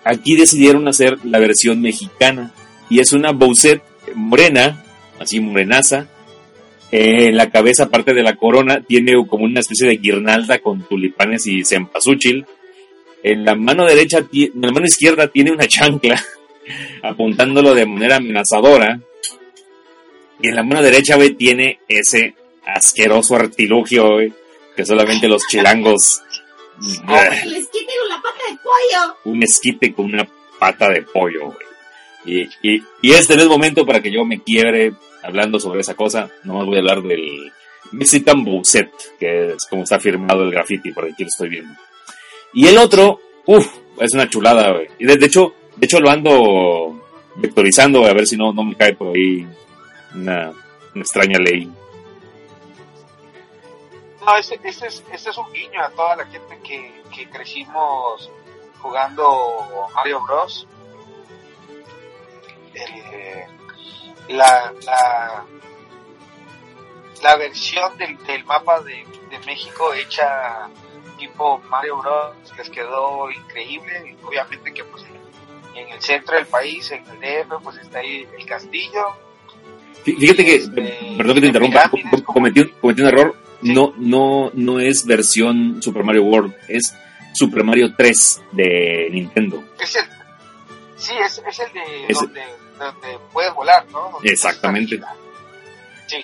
aquí 0.04 0.36
decidieron 0.36 0.88
hacer 0.88 1.18
la 1.26 1.40
versión 1.40 1.82
mexicana. 1.82 2.54
Y 2.88 3.00
es 3.00 3.14
una 3.14 3.32
Bowser 3.32 3.82
morena, 4.14 4.86
así 5.20 5.40
morenaza. 5.40 6.08
Eh, 6.98 7.28
en 7.28 7.36
la 7.36 7.50
cabeza, 7.50 7.84
aparte 7.84 8.14
de 8.14 8.24
la 8.24 8.38
corona, 8.38 8.80
tiene 8.80 9.16
como 9.28 9.44
una 9.44 9.60
especie 9.60 9.86
de 9.86 9.98
guirnalda 9.98 10.60
con 10.60 10.88
tulipanes 10.88 11.46
y 11.46 11.66
cempasúchil. 11.66 12.46
En 13.22 13.44
la 13.44 13.54
mano 13.54 13.86
derecha, 13.86 14.20
en 14.32 14.62
la 14.62 14.72
mano 14.72 14.86
izquierda 14.86 15.28
tiene 15.28 15.52
una 15.52 15.68
chancla 15.68 16.24
apuntándolo 17.04 17.76
de 17.76 17.86
manera 17.86 18.16
amenazadora. 18.16 19.02
Y 20.42 20.48
en 20.48 20.56
la 20.56 20.64
mano 20.64 20.82
derecha, 20.82 21.18
güey, 21.18 21.34
tiene 21.34 21.80
ese 21.90 22.34
asqueroso 22.66 23.36
artilugio, 23.36 24.14
güey, 24.14 24.32
que 24.74 24.86
solamente 24.86 25.28
los 25.28 25.46
chilangos. 25.48 26.22
El 26.80 27.56
esquite 27.56 27.92
con 28.00 28.10
la 28.10 28.22
pata 28.22 28.44
de 28.50 28.58
pollo. 28.64 29.18
un 29.26 29.44
esquite 29.44 29.94
con 29.94 30.06
una 30.06 30.28
pata 30.58 30.90
de 30.92 31.02
pollo, 31.02 31.48
güey. 31.48 31.58
Y, 32.26 32.50
y, 32.64 32.84
y 33.02 33.12
este 33.12 33.36
no 33.36 33.42
es 33.42 33.50
momento 33.50 33.86
para 33.86 34.02
que 34.02 34.14
yo 34.14 34.24
me 34.24 34.42
quiebre 34.42 34.94
hablando 35.26 35.60
sobre 35.60 35.82
esa 35.82 35.96
cosa. 35.96 36.30
Nomás 36.44 36.66
voy 36.66 36.76
a 36.78 36.80
hablar 36.80 37.02
del 37.02 37.52
Mexican 37.92 38.44
Bowset, 38.44 38.92
que 39.20 39.54
es 39.54 39.66
como 39.70 39.84
está 39.84 40.00
firmado 40.00 40.44
el 40.44 40.52
graffiti, 40.52 40.92
por 40.92 41.06
aquí 41.06 41.24
lo 41.24 41.28
estoy 41.28 41.50
viendo. 41.50 41.74
Y 42.54 42.68
el 42.68 42.78
otro, 42.78 43.20
uff, 43.46 43.68
es 44.00 44.14
una 44.14 44.30
chulada, 44.30 44.72
güey. 44.72 44.88
Y 45.00 45.06
de, 45.06 45.26
hecho, 45.26 45.54
de 45.76 45.86
hecho 45.86 46.00
lo 46.00 46.10
ando 46.10 47.02
vectorizando, 47.36 48.06
a 48.06 48.14
ver 48.14 48.26
si 48.26 48.38
no, 48.38 48.54
no 48.54 48.64
me 48.64 48.76
cae 48.76 48.96
por 48.96 49.16
ahí 49.16 49.46
una, 50.14 50.52
extraña 50.96 51.40
ley. 51.40 51.70
No, 54.26 54.38
este, 54.38 54.60
este, 54.64 54.88
es, 54.88 55.04
este 55.12 55.30
es 55.30 55.38
un 55.38 55.52
guiño 55.54 55.82
a 55.82 55.90
toda 55.90 56.16
la 56.16 56.26
gente 56.26 56.58
que, 56.64 57.02
que 57.14 57.30
crecimos 57.30 58.32
jugando 58.80 59.88
Mario 59.94 60.22
Bros. 60.22 60.68
El, 62.74 63.55
la, 64.30 64.74
la, 64.86 65.46
la 67.24 67.36
versión 67.38 67.98
del, 67.98 68.18
del 68.26 68.44
mapa 68.46 68.82
de, 68.82 69.06
de 69.30 69.40
México 69.46 69.94
hecha 69.94 70.68
tipo 71.18 71.60
Mario 71.70 71.98
Bros. 71.98 72.36
les 72.58 72.70
quedó 72.70 73.30
increíble. 73.32 74.16
Y 74.22 74.26
obviamente 74.26 74.74
que 74.74 74.84
pues 74.84 75.04
en 75.76 75.90
el 75.90 76.02
centro 76.02 76.36
del 76.36 76.46
país, 76.46 76.92
en 76.92 77.04
el 77.10 77.20
DF, 77.20 77.64
pues 77.64 77.78
está 77.78 78.00
ahí 78.00 78.28
el 78.38 78.46
castillo. 78.46 79.08
Fí- 80.06 80.18
Fíjate 80.18 80.46
que, 80.46 80.56
Este, 80.56 81.14
perdón 81.18 81.36
que 81.36 81.42
te 81.42 81.48
interrumpa, 81.48 81.90
pirámides, 81.90 82.22
cometí, 82.24 82.60
un- 82.62 82.70
cometí 82.82 83.02
un 83.02 83.08
error. 83.08 83.36
Sí. 83.62 83.74
No, 83.74 83.94
no, 83.98 84.52
no 84.54 84.80
es 84.80 85.06
versión 85.06 85.82
Super 85.82 86.04
Mario 86.04 86.24
World, 86.24 86.54
es 86.68 86.94
Super 87.34 87.64
Mario 87.64 87.94
3 87.98 88.44
de 88.52 89.08
Nintendo. 89.12 89.64
Es 89.80 89.96
el, 89.96 90.04
sí, 91.06 91.14
es, 91.24 91.42
es 91.48 91.60
el 91.60 91.74
de 91.74 92.06
Es- 92.08 92.20
donde, 92.20 92.42
donde 92.78 93.20
puedes 93.34 93.54
volar, 93.54 93.86
¿no? 93.92 94.10
Donde 94.14 94.30
Exactamente. 94.32 95.00
Sí, 96.08 96.18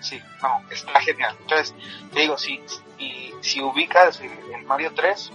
sí, 0.00 0.20
no, 0.42 0.62
está 0.70 1.00
genial. 1.00 1.34
Entonces, 1.40 1.74
te 2.12 2.20
digo, 2.20 2.36
si, 2.38 2.60
si, 2.98 3.32
si 3.40 3.60
ubicas 3.60 4.20
el, 4.20 4.30
el 4.54 4.64
Mario 4.64 4.92
3, 4.94 5.30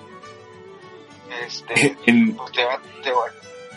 este, 1.46 1.96
En, 2.06 2.34
pues 2.36 2.52
te 2.52 2.64
va, 2.64 2.80
te 3.04 3.12
va, 3.12 3.22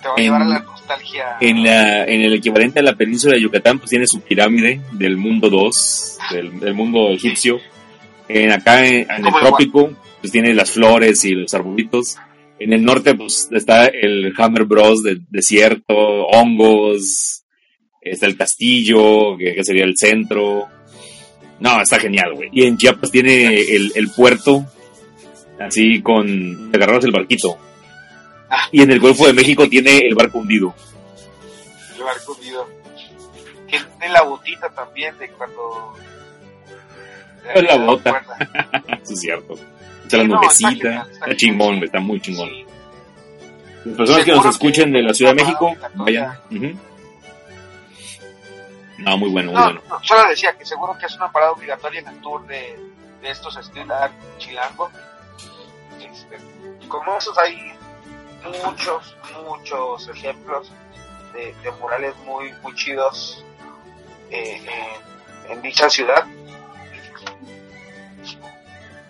te 0.02 0.08
va 0.08 0.14
a 0.14 0.18
En- 0.18 0.22
llevar 0.24 0.42
a 0.42 0.44
la 0.46 0.58
nostalgia. 0.60 1.36
en, 1.40 1.62
la, 1.64 2.04
en 2.04 2.22
el 2.22 2.34
equivalente 2.34 2.80
a 2.80 2.82
la 2.82 2.94
península 2.94 3.34
de 3.34 3.42
Yucatán, 3.42 3.78
pues 3.78 3.90
tiene 3.90 4.06
su 4.06 4.20
pirámide 4.20 4.80
del 4.92 5.16
mundo 5.16 5.48
2, 5.50 6.18
del, 6.32 6.60
del 6.60 6.74
mundo 6.74 7.10
egipcio. 7.10 7.60
En, 8.28 8.52
acá 8.52 8.84
en, 8.86 9.10
en 9.10 9.10
el 9.10 9.22
Como 9.24 9.38
el 9.38 9.44
trópico, 9.46 9.90
pues 10.20 10.32
tiene 10.32 10.54
las 10.54 10.70
flores 10.70 11.24
y 11.24 11.32
los 11.32 11.52
arbolitos. 11.54 12.16
En 12.62 12.72
el 12.72 12.84
norte, 12.84 13.14
pues 13.16 13.48
está 13.50 13.86
el 13.86 14.32
Hammer 14.36 14.64
Bros. 14.64 15.02
del 15.02 15.26
desierto, 15.28 15.94
hongos, 15.96 17.44
está 18.00 18.26
el 18.26 18.36
castillo, 18.36 19.36
que, 19.36 19.54
que 19.54 19.64
sería 19.64 19.82
el 19.82 19.96
centro. 19.96 20.68
No, 21.58 21.80
está 21.80 21.98
genial, 21.98 22.34
güey. 22.34 22.50
Y 22.52 22.64
en 22.64 22.76
Chiapas 22.76 23.10
tiene 23.10 23.46
el, 23.62 23.90
el 23.96 24.10
puerto, 24.10 24.64
así 25.58 26.02
con... 26.02 26.70
Te 26.70 26.76
agarras 26.76 27.04
el 27.04 27.10
barquito. 27.10 27.58
Ah. 28.48 28.68
Y 28.70 28.82
en 28.82 28.92
el 28.92 29.00
Golfo 29.00 29.26
de 29.26 29.32
México 29.32 29.68
tiene 29.68 29.98
el 29.98 30.14
barco 30.14 30.38
hundido. 30.38 30.72
el 31.96 32.02
barco 32.04 32.32
hundido. 32.34 32.68
Que 33.66 33.78
tiene 33.98 34.12
la 34.12 34.22
botita 34.22 34.68
también 34.70 35.18
de 35.18 35.28
cuando. 35.30 35.94
Es 37.54 37.62
la 37.64 37.78
de 37.78 37.86
bota. 37.86 38.22
Eso 39.02 39.12
es 39.14 39.20
cierto. 39.20 39.58
Está 40.12 40.18
la 40.18 40.24
nubecita. 40.24 41.06
está 41.10 41.36
chingón, 41.36 41.82
está 41.84 42.00
muy 42.00 42.20
chingón. 42.20 42.50
Las 43.84 43.96
personas 43.96 44.24
que 44.24 44.32
nos 44.32 44.46
escuchen 44.46 44.92
que 44.92 44.98
de 44.98 45.02
la 45.02 45.14
Ciudad 45.14 45.32
de 45.34 45.42
México, 45.42 45.74
vayan. 45.94 46.38
Ujú. 46.50 46.78
No, 48.98 49.16
muy 49.18 49.30
bueno, 49.30 49.50
muy 49.52 49.58
No, 49.60 49.64
bueno. 49.66 49.80
no, 49.88 50.04
solo 50.04 50.28
decía 50.28 50.52
que 50.56 50.64
seguro 50.64 50.96
que 50.98 51.06
es 51.06 51.14
una 51.16 51.32
parada 51.32 51.52
obligatoria 51.52 52.00
en 52.00 52.08
el 52.08 52.20
tour 52.20 52.46
de, 52.46 52.78
de 53.20 53.30
estos 53.30 53.56
street 53.56 53.90
art 53.90 54.12
chilango. 54.38 54.90
Este, 55.98 56.36
como 56.88 57.16
esos 57.16 57.36
hay 57.38 57.72
muchos, 58.64 59.16
muchos 59.48 60.08
ejemplos 60.08 60.70
de, 61.32 61.54
de 61.62 61.70
murales 61.80 62.14
muy, 62.26 62.52
muy 62.62 62.74
chidos 62.74 63.44
eh, 64.30 64.60
en, 65.48 65.52
en 65.52 65.62
dicha 65.62 65.88
ciudad. 65.90 66.24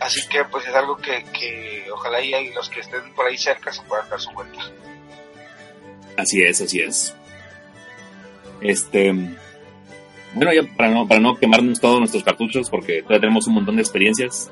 Así 0.03 0.27
que 0.29 0.45
pues 0.45 0.67
es 0.67 0.75
algo 0.75 0.97
que, 0.97 1.25
que 1.33 1.85
ojalá 1.93 2.21
y 2.21 2.53
los 2.53 2.69
que 2.69 2.81
estén 2.81 3.13
por 3.15 3.27
ahí 3.27 3.39
cerca 3.39 3.73
se 3.73 3.83
puedan 3.83 4.09
dar 4.11 4.21
su 4.21 4.31
vuelta. 4.33 4.59
Así 6.17 6.43
es, 6.43 6.61
así 6.61 6.81
es. 6.81 7.15
Este. 8.61 9.13
Bueno, 10.35 10.53
ya 10.53 10.63
para 10.77 10.91
no, 10.91 11.07
para 11.07 11.21
no 11.21 11.37
quemarnos 11.37 11.81
todos 11.81 11.99
nuestros 11.99 12.25
cartuchos, 12.25 12.71
porque 12.71 13.03
todavía 13.03 13.21
tenemos 13.21 13.47
un 13.47 13.55
montón 13.55 13.77
de 13.77 13.83
experiencias. 13.83 14.51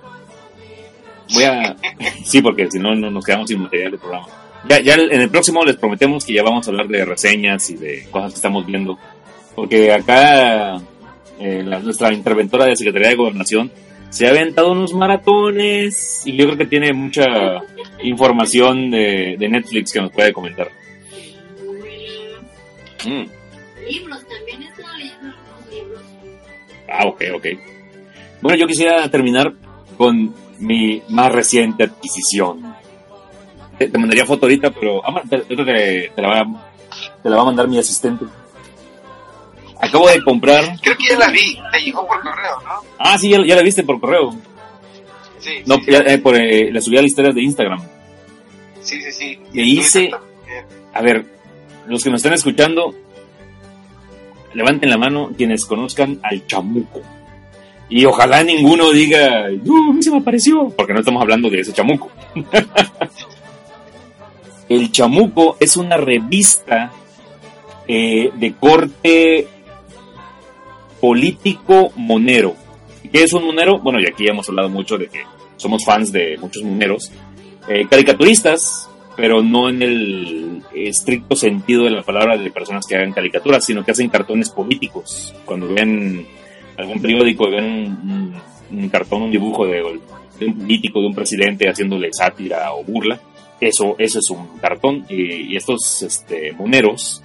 Voy 1.33 1.45
a. 1.45 1.77
Sí, 2.25 2.41
porque 2.43 2.71
si 2.71 2.79
no, 2.79 2.95
no 2.95 3.11
nos 3.11 3.25
quedamos 3.25 3.49
sin 3.49 3.61
material 3.63 3.93
de 3.93 3.99
programa. 3.99 4.27
Ya, 4.69 4.79
ya 4.81 4.95
en 4.95 5.21
el 5.21 5.31
próximo 5.31 5.65
les 5.65 5.77
prometemos 5.77 6.25
que 6.25 6.35
ya 6.35 6.43
vamos 6.43 6.67
a 6.67 6.71
hablar 6.71 6.87
de 6.87 7.05
reseñas 7.05 7.71
y 7.71 7.77
de 7.77 8.07
cosas 8.11 8.33
que 8.33 8.37
estamos 8.37 8.67
viendo. 8.67 8.99
Porque 9.55 9.91
acá 9.93 10.77
eh, 11.39 11.63
la- 11.65 11.79
nuestra 11.81 12.13
interventora 12.13 12.67
de 12.67 12.77
Secretaría 12.77 13.09
de 13.09 13.15
Gobernación 13.17 13.73
se 14.11 14.27
ha 14.27 14.31
aventado 14.31 14.73
unos 14.73 14.93
maratones 14.93 16.23
y 16.27 16.37
yo 16.37 16.45
creo 16.47 16.59
que 16.59 16.67
tiene 16.67 16.93
mucha 16.93 17.25
información 18.03 18.91
de, 18.91 19.37
de 19.39 19.49
Netflix 19.49 19.93
que 19.93 20.01
nos 20.01 20.13
puede 20.13 20.33
comentar. 20.33 20.69
Mm. 23.07 23.25
Libros 23.89 24.27
también, 24.29 24.63
estaba 24.63 24.97
leyendo 24.99 25.27
algunos 25.29 25.71
libros. 25.71 26.03
Ah, 26.89 27.07
ok, 27.07 27.23
ok. 27.37 27.47
Bueno, 28.43 28.59
yo 28.59 28.67
quisiera 28.67 29.09
terminar 29.11 29.53
con 29.97 30.35
mi 30.59 31.03
más 31.09 31.33
reciente 31.33 31.85
adquisición. 31.85 32.75
Te, 33.79 33.89
te 33.89 33.99
mandaría 33.99 34.27
foto 34.27 34.47
ahorita, 34.47 34.71
pero 34.71 35.03
ah, 35.07 35.23
te, 35.29 35.39
te- 35.39 35.57
te- 35.57 36.13
la 36.21 36.29
va, 36.29 36.73
te 37.23 37.31
la 37.31 37.37
va 37.37 37.43
a 37.43 37.47
mandar 37.47 37.69
mi 37.69 37.79
asistente. 37.79 38.27
Acabo 39.81 40.09
de 40.09 40.23
comprar. 40.23 40.65
Creo 40.83 40.97
que 40.97 41.09
ya 41.09 41.19
la 41.19 41.31
vi, 41.31 41.59
te 41.73 41.79
llegó 41.81 42.07
por 42.07 42.21
correo, 42.21 42.61
¿no? 42.65 42.83
Ah, 42.99 43.17
sí, 43.19 43.31
ya, 43.31 43.39
ya 43.45 43.57
la 43.57 43.63
viste 43.63 43.83
por 43.83 43.99
correo. 44.01 44.31
Sí, 45.39 45.63
No, 45.65 45.77
sí, 45.77 45.87
ya, 45.91 45.99
eh, 46.01 46.19
por, 46.19 46.37
eh, 46.37 46.71
la 46.71 46.81
subí 46.83 46.99
a 46.99 47.03
las 47.03 47.11
historias 47.11 47.35
de 47.35 47.43
Instagram. 47.43 47.81
sí, 48.83 49.01
sí, 49.01 49.13
sí. 49.13 49.39
Le 49.53 49.63
hice-. 49.63 50.11
A 50.93 51.01
ver, 51.03 51.25
los 51.87 52.03
que 52.05 52.11
nos 52.11 52.19
están 52.19 52.35
escuchando, 52.35 52.95
levanten 54.53 54.91
la 54.91 54.99
mano 54.99 55.31
quienes 55.37 55.65
conozcan 55.65 56.19
al 56.23 56.47
chamuco. 56.47 57.01
Y 57.89 58.05
ojalá 58.05 58.45
ninguno 58.45 58.93
diga, 58.93 59.49
no, 59.65 59.91
a 59.91 59.93
mí 59.95 60.03
se 60.03 60.11
me 60.11 60.19
apareció, 60.19 60.69
porque 60.77 60.93
no 60.93 61.01
estamos 61.01 61.23
hablando 61.23 61.49
de 61.49 61.61
ese 61.61 61.73
chamuco. 61.73 62.11
el 64.69 64.93
chamuco 64.93 65.57
es 65.59 65.77
una 65.77 65.97
revista 65.97 66.93
eh, 67.89 68.31
de 68.35 68.55
corte 68.55 69.49
político 71.01 71.93
monero. 71.97 72.55
¿Qué 73.11 73.25
es 73.25 73.33
un 73.33 73.45
monero? 73.45 73.79
Bueno, 73.79 74.01
y 74.01 74.07
aquí 74.07 74.27
hemos 74.29 74.49
hablado 74.49 74.69
mucho 74.69 74.99
de 74.99 75.09
que 75.09 75.23
somos 75.57 75.85
fans 75.85 76.13
de 76.13 76.37
muchos 76.39 76.63
moneros. 76.63 77.11
Eh, 77.69 77.87
caricaturistas, 77.89 78.89
pero 79.17 79.43
no 79.43 79.69
en 79.69 79.83
el 79.83 80.63
estricto 80.75 81.37
sentido 81.37 81.85
de 81.85 81.91
la 81.91 82.03
palabra 82.03 82.37
de 82.37 82.51
personas 82.51 82.87
que 82.87 82.97
hagan 82.97 83.13
caricaturas, 83.13 83.65
sino 83.65 83.85
que 83.85 83.91
hacen 83.91 84.09
cartones 84.09 84.51
políticos. 84.51 85.35
Cuando 85.45 85.69
ven 85.69 86.27
algún 86.77 87.01
periódico 87.01 87.49
y 87.49 87.51
ven 87.51 88.33
un, 88.71 88.89
cartón, 88.89 89.23
un 89.23 89.31
dibujo 89.31 89.67
de, 89.67 89.83
un 89.83 90.59
político, 90.59 91.01
de 91.01 91.07
un 91.07 91.15
presidente 91.15 91.69
haciéndole 91.69 92.13
sátira 92.13 92.73
o 92.73 92.85
burla, 92.85 93.21
eso, 93.61 93.97
eso 93.99 94.19
es 94.21 94.31
un 94.31 94.59
cartón. 94.59 95.05
Y, 95.09 95.53
y 95.53 95.57
estos 95.57 96.03
este, 96.03 96.53
moneros 96.53 97.23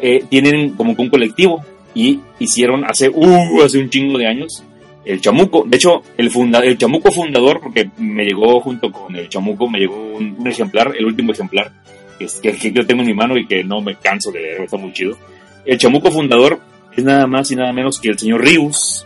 eh, 0.00 0.24
tienen 0.28 0.74
como 0.74 0.94
que 0.94 1.02
un 1.02 1.10
colectivo 1.10 1.64
y 1.98 2.20
hicieron 2.38 2.84
hace, 2.84 3.08
uh, 3.08 3.62
hace 3.64 3.78
un 3.78 3.90
chingo 3.90 4.18
de 4.18 4.28
años 4.28 4.62
el 5.04 5.20
chamuco. 5.20 5.64
De 5.66 5.76
hecho, 5.76 6.02
el, 6.16 6.30
funda, 6.30 6.60
el 6.60 6.78
chamuco 6.78 7.10
fundador, 7.10 7.60
porque 7.60 7.90
me 7.98 8.24
llegó 8.24 8.60
junto 8.60 8.92
con 8.92 9.16
el 9.16 9.28
chamuco, 9.28 9.68
me 9.68 9.80
llegó 9.80 9.96
un, 9.96 10.36
un 10.38 10.46
ejemplar, 10.46 10.94
el 10.96 11.06
último 11.06 11.32
ejemplar, 11.32 11.72
que, 12.18 12.26
que, 12.40 12.52
que 12.56 12.70
yo 12.70 12.86
tengo 12.86 13.02
en 13.02 13.08
mi 13.08 13.14
mano 13.14 13.36
y 13.36 13.46
que 13.48 13.64
no 13.64 13.80
me 13.80 13.96
canso 13.96 14.30
de 14.30 14.40
leer, 14.40 14.60
está 14.60 14.76
muy 14.76 14.92
chido. 14.92 15.18
El 15.64 15.76
chamuco 15.76 16.12
fundador 16.12 16.60
es 16.96 17.02
nada 17.02 17.26
más 17.26 17.50
y 17.50 17.56
nada 17.56 17.72
menos 17.72 17.98
que 17.98 18.10
el 18.10 18.18
señor 18.18 18.44
Rius. 18.44 19.04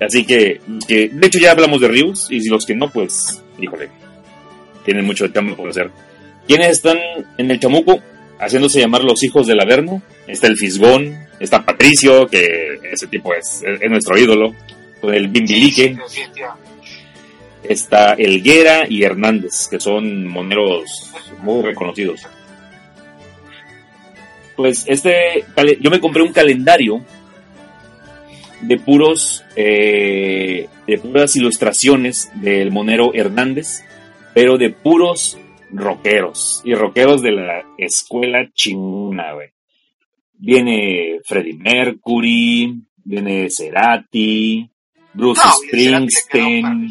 Así 0.00 0.24
que, 0.24 0.60
que, 0.86 1.08
de 1.08 1.26
hecho 1.26 1.40
ya 1.40 1.50
hablamos 1.50 1.80
de 1.80 1.88
Rius, 1.88 2.30
y 2.30 2.40
si 2.40 2.48
los 2.48 2.64
que 2.64 2.76
no, 2.76 2.90
pues, 2.90 3.42
híjole, 3.58 3.88
tienen 4.84 5.04
mucho 5.04 5.24
de 5.24 5.32
cambio 5.32 5.56
por 5.56 5.68
hacer. 5.68 5.90
¿Quiénes 6.46 6.68
están 6.68 6.98
en 7.38 7.50
el 7.50 7.58
chamuco? 7.58 8.00
Haciéndose 8.42 8.80
llamar 8.80 9.04
los 9.04 9.22
hijos 9.22 9.46
del 9.46 9.60
Averno. 9.60 10.02
Está 10.26 10.48
el 10.48 10.56
Fisgón, 10.56 11.16
está 11.38 11.64
Patricio, 11.64 12.26
que 12.26 12.80
ese 12.90 13.06
tipo 13.06 13.32
es, 13.34 13.62
es, 13.64 13.80
es 13.80 13.90
nuestro 13.90 14.18
ídolo, 14.18 14.52
con 15.00 15.14
el 15.14 15.28
Bimbilique, 15.28 15.96
Sí, 16.08 16.22
sí, 16.24 16.30
tío. 16.34 16.48
está 17.62 18.14
Elguera 18.14 18.86
y 18.88 19.04
Hernández, 19.04 19.68
que 19.70 19.78
son 19.78 20.26
moneros 20.26 21.12
muy 21.42 21.62
reconocidos. 21.62 22.22
Pues 24.56 24.84
este, 24.88 25.44
yo 25.80 25.90
me 25.90 26.00
compré 26.00 26.22
un 26.22 26.32
calendario 26.32 27.00
de 28.60 28.76
puros, 28.78 29.44
eh, 29.56 30.68
de 30.86 30.98
puras 30.98 31.34
ilustraciones 31.36 32.30
del 32.34 32.70
monero 32.70 33.12
Hernández, 33.14 33.82
pero 34.34 34.58
de 34.58 34.70
puros 34.70 35.38
rockeros 35.72 36.62
y 36.64 36.74
rockeros 36.74 37.22
de 37.22 37.32
la 37.32 37.64
escuela 37.78 38.48
chingona, 38.52 39.32
güey. 39.32 39.48
Viene 40.34 41.20
Freddie 41.24 41.54
Mercury, 41.54 42.74
viene 43.04 43.48
Cerati, 43.50 44.68
Bruce 45.14 45.40
No, 45.44 45.52
Springsteen. 45.52 46.88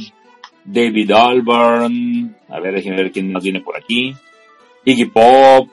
David 0.63 1.11
Albarn, 1.11 2.35
a 2.47 2.59
ver, 2.59 2.75
déjenme 2.75 2.97
ver 2.97 3.11
quién 3.11 3.31
más 3.31 3.43
viene 3.43 3.61
por 3.61 3.75
aquí. 3.75 4.13
Iggy 4.85 5.05
Pop, 5.05 5.69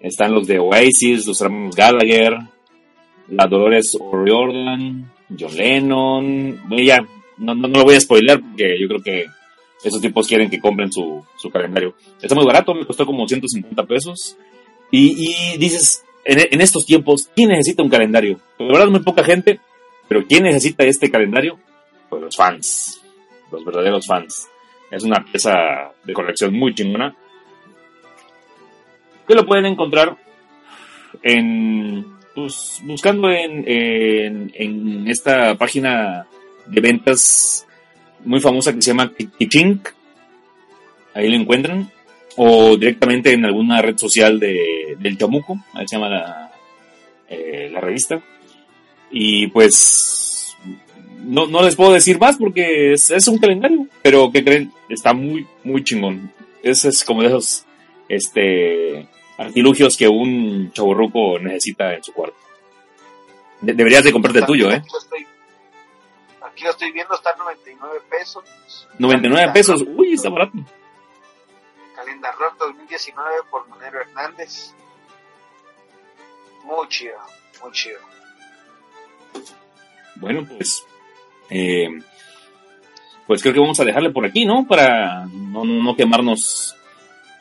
están 0.00 0.32
los 0.32 0.46
de 0.46 0.58
Oasis, 0.58 1.26
los 1.26 1.40
hermanos 1.40 1.74
Gallagher, 1.74 2.38
la 3.28 3.46
Dolores 3.46 3.96
O'Riordan, 3.98 5.10
John 5.38 5.56
Lennon. 5.56 6.60
Bueno, 6.68 6.84
ya, 6.84 7.06
no, 7.38 7.54
no, 7.54 7.68
no 7.68 7.78
lo 7.78 7.84
voy 7.84 7.96
a 7.96 8.00
spoiler 8.00 8.40
porque 8.40 8.78
yo 8.80 8.86
creo 8.88 9.02
que 9.02 9.26
esos 9.82 10.00
tipos 10.00 10.26
quieren 10.26 10.50
que 10.50 10.60
compren 10.60 10.90
su, 10.92 11.24
su 11.36 11.50
calendario. 11.50 11.94
Está 12.20 12.34
muy 12.34 12.44
barato, 12.44 12.74
me 12.74 12.86
costó 12.86 13.06
como 13.06 13.26
150 13.26 13.84
pesos. 13.84 14.36
Y, 14.90 15.56
dices, 15.58 16.04
en, 16.24 16.60
estos 16.60 16.86
tiempos, 16.86 17.28
¿quién 17.34 17.50
necesita 17.50 17.82
un 17.82 17.90
calendario? 17.90 18.40
Pues, 18.56 18.68
la 18.68 18.78
verdad, 18.78 18.90
muy 18.90 19.00
poca 19.00 19.24
gente, 19.24 19.60
pero 20.08 20.24
¿quién 20.26 20.44
necesita 20.44 20.84
este 20.84 21.10
calendario? 21.10 21.58
Pues 22.08 22.22
los 22.22 22.36
fans, 22.36 23.02
los 23.50 23.64
verdaderos 23.64 24.06
fans. 24.06 24.48
Es 24.90 25.02
una 25.02 25.24
pieza 25.24 25.52
de 26.04 26.12
colección 26.12 26.54
muy 26.54 26.74
chingona. 26.74 27.14
Que 29.26 29.34
lo 29.34 29.44
pueden 29.44 29.66
encontrar 29.66 30.16
en, 31.22 32.06
pues, 32.34 32.80
buscando 32.84 33.28
en, 33.30 33.64
en 34.54 35.08
esta 35.08 35.56
página 35.56 36.26
de 36.66 36.80
ventas 36.80 37.65
muy 38.26 38.40
famosa 38.40 38.72
que 38.74 38.82
se 38.82 38.90
llama 38.90 39.12
Kichink. 39.38 39.88
Ahí 41.14 41.28
lo 41.28 41.36
encuentran. 41.36 41.90
O 42.36 42.76
directamente 42.76 43.32
en 43.32 43.44
alguna 43.46 43.80
red 43.80 43.96
social 43.96 44.38
de, 44.38 44.96
del 44.98 45.16
Chamuco. 45.16 45.56
Ahí 45.72 45.88
se 45.88 45.96
llama 45.96 46.10
la, 46.10 46.52
eh, 47.28 47.70
la 47.72 47.80
revista. 47.80 48.20
Y 49.10 49.46
pues 49.46 50.54
no, 51.24 51.46
no 51.46 51.62
les 51.62 51.74
puedo 51.76 51.92
decir 51.92 52.18
más 52.18 52.36
porque 52.36 52.92
es, 52.92 53.10
es 53.10 53.26
un 53.28 53.38
calendario. 53.38 53.86
Pero 54.02 54.30
que 54.30 54.44
creen, 54.44 54.70
está 54.88 55.14
muy, 55.14 55.46
muy 55.64 55.82
chingón. 55.82 56.30
Ese 56.62 56.88
es 56.90 57.02
como 57.04 57.22
de 57.22 57.28
esos 57.28 57.64
este, 58.08 59.06
artilugios 59.38 59.96
que 59.96 60.08
un 60.08 60.70
chaburruco 60.72 61.38
necesita 61.38 61.94
en 61.94 62.02
su 62.02 62.12
cuarto. 62.12 62.36
De- 63.62 63.72
deberías 63.72 64.04
de 64.04 64.12
comprarte 64.12 64.40
el 64.40 64.46
tuyo, 64.46 64.70
¿eh? 64.70 64.82
Estoy, 64.84 65.26
aquí 66.56 66.64
lo 66.64 66.70
estoy 66.70 66.90
viendo, 66.90 67.14
está 67.14 67.30
a 67.30 67.36
99 67.36 68.00
pesos. 68.10 68.42
99 68.98 69.52
pesos. 69.52 69.84
Uy, 69.86 70.14
está 70.14 70.30
barato. 70.30 70.52
Calendarrón 71.94 72.56
2019 72.58 73.30
por 73.50 73.68
Monero 73.68 74.00
Hernández. 74.00 74.72
Muy 76.64 76.88
chido, 76.88 77.18
muy 77.62 77.72
chido. 77.72 77.98
Bueno, 80.16 80.46
pues. 80.56 80.84
eh, 81.50 81.88
pues 83.26 83.42
creo 83.42 83.54
que 83.54 83.60
vamos 83.60 83.78
a 83.80 83.84
dejarle 83.84 84.10
por 84.10 84.24
aquí, 84.24 84.44
¿no? 84.46 84.66
Para 84.66 85.26
no, 85.26 85.64
no- 85.64 85.82
no 85.82 85.96
quemarnos 85.96 86.74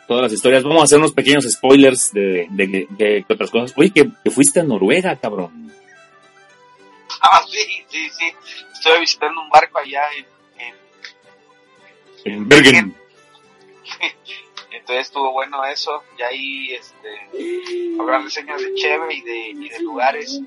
todas 0.08 0.24
las 0.24 0.34
historias. 0.34 0.64
Vamos 0.64 0.82
a 0.82 0.84
hacer 0.86 0.98
unos 1.00 1.14
pequeños 1.14 1.46
spoilers 1.50 2.12
de, 2.12 2.48
de, 2.50 2.68
de- 2.68 2.88
de 2.90 3.26
otras 3.30 3.50
cosas. 3.52 3.74
Oye, 3.78 3.92
que, 3.92 4.10
que 4.24 4.32
fuiste 4.32 4.60
a 4.60 4.64
Noruega, 4.64 5.16
cabrón. 5.16 5.72
Ah, 7.26 7.44
sí, 7.50 7.86
sí, 7.90 8.10
sí. 8.10 8.34
Estuve 8.74 9.00
visitando 9.00 9.42
un 9.42 9.50
barco 9.50 9.80
allá 9.80 10.04
en, 10.16 10.26
en, 12.26 12.34
en 12.34 12.48
Bergen. 12.48 12.96
Entonces 14.72 15.08
estuvo 15.08 15.32
bueno 15.32 15.66
eso. 15.66 16.04
Y 16.18 16.22
ahí 16.22 16.74
este, 16.74 17.98
habrá 18.00 18.20
reseñas 18.20 18.62
de 18.62 18.76
Cheve 18.76 19.14
y 19.14 19.22
de, 19.22 19.50
y 19.50 19.70
de 19.70 19.80
lugares 19.80 20.40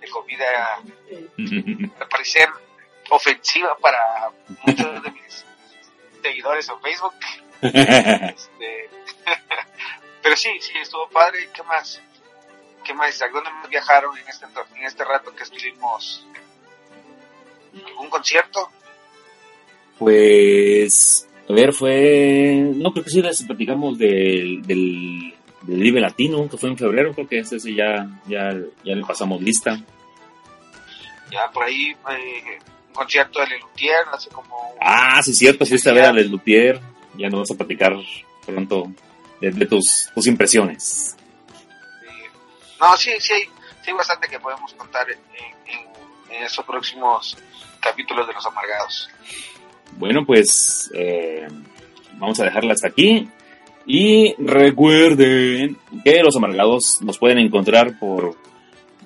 de 0.00 0.08
comida, 0.08 0.80
al 2.00 2.08
parecer 2.08 2.48
ofensiva 3.10 3.76
para 3.78 4.30
muchos 4.64 5.02
de 5.02 5.10
mis 5.10 5.44
seguidores 6.22 6.68
en 6.68 6.80
Facebook. 6.80 7.14
Este, 7.60 8.90
pero 10.22 10.36
sí, 10.36 10.50
sí, 10.60 10.72
estuvo 10.80 11.08
padre. 11.10 11.50
¿Qué 11.52 11.62
más? 11.64 12.00
¿Qué 12.84 12.94
más? 12.94 13.20
¿A 13.22 13.28
dónde 13.28 13.50
más 13.50 13.68
viajaron 13.68 14.16
en 14.18 14.28
este, 14.28 14.46
en 14.76 14.84
este 14.84 15.04
rato 15.04 15.34
que 15.34 15.42
estuvimos? 15.42 16.26
¿Algún 17.86 18.10
concierto? 18.10 18.68
Pues, 19.98 21.28
a 21.48 21.52
ver, 21.52 21.72
fue. 21.72 22.72
No, 22.74 22.92
creo 22.92 23.04
que 23.04 23.10
sí 23.10 23.22
les 23.22 23.42
platicamos 23.44 23.98
del, 23.98 24.62
del, 24.62 25.34
del 25.62 26.00
Latino, 26.00 26.48
que 26.48 26.56
fue 26.56 26.70
en 26.70 26.78
febrero, 26.78 27.12
creo 27.14 27.28
que 27.28 27.38
ese 27.38 27.60
sí 27.60 27.74
ya, 27.74 28.08
ya, 28.26 28.52
ya 28.84 28.94
le 28.94 29.04
pasamos 29.04 29.40
lista. 29.40 29.80
Ya 31.30 31.50
por 31.52 31.64
ahí, 31.64 31.90
eh, 32.10 32.58
un 32.88 32.94
concierto 32.94 33.40
de 33.40 33.46
Lelutier 33.46 34.04
hace 34.12 34.28
como. 34.28 34.74
Ah, 34.80 35.22
sí, 35.22 35.32
cierto, 35.32 35.64
sí, 35.64 35.76
a 35.88 35.92
ver 35.92 36.04
a 36.04 36.12
Lelutier. 36.12 36.80
Ya 37.16 37.28
nos 37.28 37.40
vas 37.40 37.50
a 37.52 37.58
platicar 37.58 37.94
pronto 38.44 38.90
de, 39.40 39.50
de 39.50 39.66
tus, 39.66 40.10
tus 40.14 40.26
impresiones. 40.26 41.16
No, 42.82 42.96
sí, 42.96 43.12
sí 43.20 43.32
hay, 43.32 43.42
sí 43.84 43.92
bastante 43.92 44.26
que 44.28 44.40
podemos 44.40 44.74
contar 44.74 45.06
en, 45.08 45.18
en, 45.36 46.36
en 46.36 46.42
estos 46.42 46.64
próximos 46.66 47.38
capítulos 47.80 48.26
de 48.26 48.32
Los 48.32 48.44
Amargados. 48.44 49.08
Bueno, 49.98 50.24
pues 50.26 50.90
eh, 50.92 51.46
vamos 52.14 52.40
a 52.40 52.44
dejarla 52.44 52.72
hasta 52.72 52.88
aquí. 52.88 53.28
Y 53.86 54.34
recuerden 54.38 55.78
que 56.04 56.22
Los 56.24 56.36
Amargados 56.36 56.98
nos 57.02 57.18
pueden 57.18 57.38
encontrar 57.38 57.98
por 57.98 58.36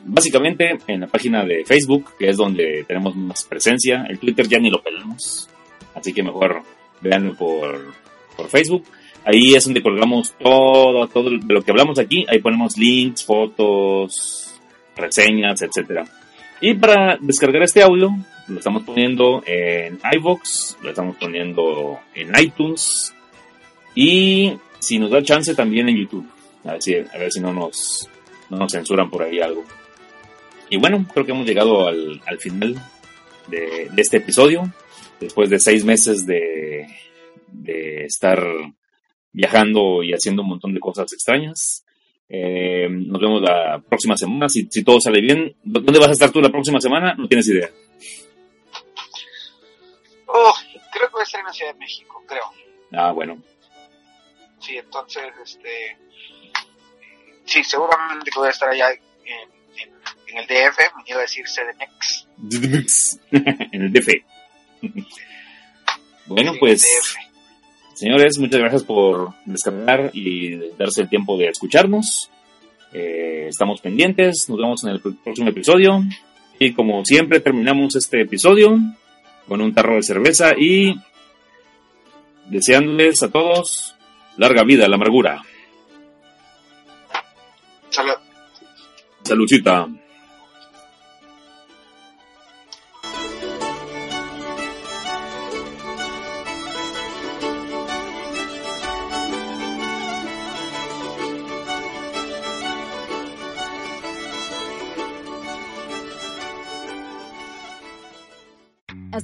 básicamente 0.04 0.78
en 0.86 1.00
la 1.00 1.06
página 1.06 1.44
de 1.44 1.64
Facebook, 1.66 2.14
que 2.18 2.30
es 2.30 2.36
donde 2.36 2.84
tenemos 2.88 3.14
más 3.14 3.44
presencia. 3.44 4.06
El 4.08 4.18
Twitter 4.18 4.48
ya 4.48 4.58
ni 4.58 4.70
lo 4.70 4.82
pelamos. 4.82 5.50
Así 5.94 6.14
que 6.14 6.22
mejor 6.22 6.62
véanlo 7.02 7.34
por, 7.34 7.94
por 8.36 8.48
Facebook. 8.48 8.86
Ahí 9.26 9.56
es 9.56 9.64
donde 9.64 9.82
colgamos 9.82 10.34
todo, 10.38 11.08
todo 11.08 11.30
lo 11.30 11.62
que 11.62 11.70
hablamos 11.72 11.98
aquí. 11.98 12.24
Ahí 12.28 12.38
ponemos 12.38 12.78
links, 12.78 13.24
fotos, 13.24 14.54
reseñas, 14.94 15.60
etcétera. 15.62 16.04
Y 16.60 16.74
para 16.74 17.18
descargar 17.20 17.64
este 17.64 17.82
audio, 17.82 18.10
lo 18.46 18.58
estamos 18.58 18.84
poniendo 18.84 19.42
en 19.44 19.98
iVoox, 20.14 20.76
lo 20.80 20.90
estamos 20.90 21.16
poniendo 21.16 21.98
en 22.14 22.30
iTunes 22.40 23.12
y 23.96 24.52
si 24.78 25.00
nos 25.00 25.10
da 25.10 25.20
chance 25.24 25.56
también 25.56 25.88
en 25.88 25.96
YouTube. 25.96 26.28
A 26.64 26.74
ver 26.74 26.82
si, 26.82 26.94
a 26.94 27.18
ver 27.18 27.32
si 27.32 27.40
no, 27.40 27.52
nos, 27.52 28.08
no 28.48 28.58
nos 28.58 28.70
censuran 28.70 29.10
por 29.10 29.24
ahí 29.24 29.40
algo. 29.40 29.64
Y 30.70 30.76
bueno, 30.76 31.04
creo 31.12 31.26
que 31.26 31.32
hemos 31.32 31.46
llegado 31.46 31.88
al, 31.88 32.20
al 32.26 32.38
final 32.38 32.80
de, 33.48 33.88
de, 33.90 34.02
este 34.02 34.18
episodio. 34.18 34.72
Después 35.18 35.50
de 35.50 35.58
seis 35.58 35.84
meses 35.84 36.24
de 36.26 36.86
estar 38.04 38.40
viajando 39.36 40.02
y 40.02 40.12
haciendo 40.12 40.42
un 40.42 40.48
montón 40.48 40.72
de 40.72 40.80
cosas 40.80 41.12
extrañas. 41.12 41.84
Eh, 42.28 42.88
nos 42.90 43.20
vemos 43.20 43.42
la 43.42 43.80
próxima 43.86 44.16
semana. 44.16 44.48
Si, 44.48 44.66
si, 44.70 44.82
todo 44.82 44.98
sale 44.98 45.20
bien, 45.20 45.54
¿dónde 45.62 45.98
vas 45.98 46.08
a 46.08 46.12
estar 46.12 46.30
tú 46.30 46.40
la 46.40 46.48
próxima 46.48 46.80
semana? 46.80 47.14
No 47.14 47.28
tienes 47.28 47.46
idea. 47.48 47.70
Oh, 50.26 50.54
creo 50.90 51.08
que 51.08 51.12
voy 51.12 51.20
a 51.20 51.24
estar 51.24 51.40
en 51.40 51.46
la 51.46 51.52
Ciudad 51.52 51.72
de 51.74 51.78
México, 51.78 52.24
creo. 52.26 52.44
Ah, 52.92 53.12
bueno. 53.12 53.40
Sí, 54.58 54.78
entonces, 54.78 55.22
este. 55.44 55.98
Sí, 57.44 57.62
seguramente 57.62 58.30
que 58.30 58.38
voy 58.38 58.48
a 58.48 58.52
estar 58.52 58.70
allá 58.70 58.90
en, 58.90 59.00
en, 59.82 59.90
en 60.28 60.38
el 60.38 60.46
DF, 60.46 60.78
me 60.96 61.02
iba 61.06 61.18
a 61.18 61.22
decir 61.22 61.44
CDMX. 61.44 62.26
CDMX. 62.48 63.20
en 63.72 63.82
el 63.82 63.92
DF. 63.92 64.08
bueno, 66.26 66.54
sí, 66.54 66.58
pues. 66.58 67.16
Señores, 67.96 68.38
muchas 68.38 68.60
gracias 68.60 68.84
por 68.84 69.30
descargar 69.46 70.10
y 70.12 70.54
darse 70.76 71.00
el 71.00 71.08
tiempo 71.08 71.38
de 71.38 71.48
escucharnos. 71.48 72.30
Eh, 72.92 73.46
estamos 73.48 73.80
pendientes, 73.80 74.50
nos 74.50 74.58
vemos 74.58 74.84
en 74.84 74.90
el 74.90 75.00
próximo 75.00 75.48
episodio. 75.48 76.02
Y 76.58 76.74
como 76.74 77.02
siempre, 77.06 77.40
terminamos 77.40 77.96
este 77.96 78.20
episodio 78.20 78.78
con 79.48 79.62
un 79.62 79.72
tarro 79.72 79.94
de 79.94 80.02
cerveza 80.02 80.52
y 80.58 81.00
deseándoles 82.50 83.22
a 83.22 83.30
todos 83.30 83.94
larga 84.36 84.62
vida 84.62 84.84
a 84.84 84.88
la 84.90 84.96
amargura. 84.96 85.42
Salud. 87.88 88.16
Saludcita. 89.22 89.88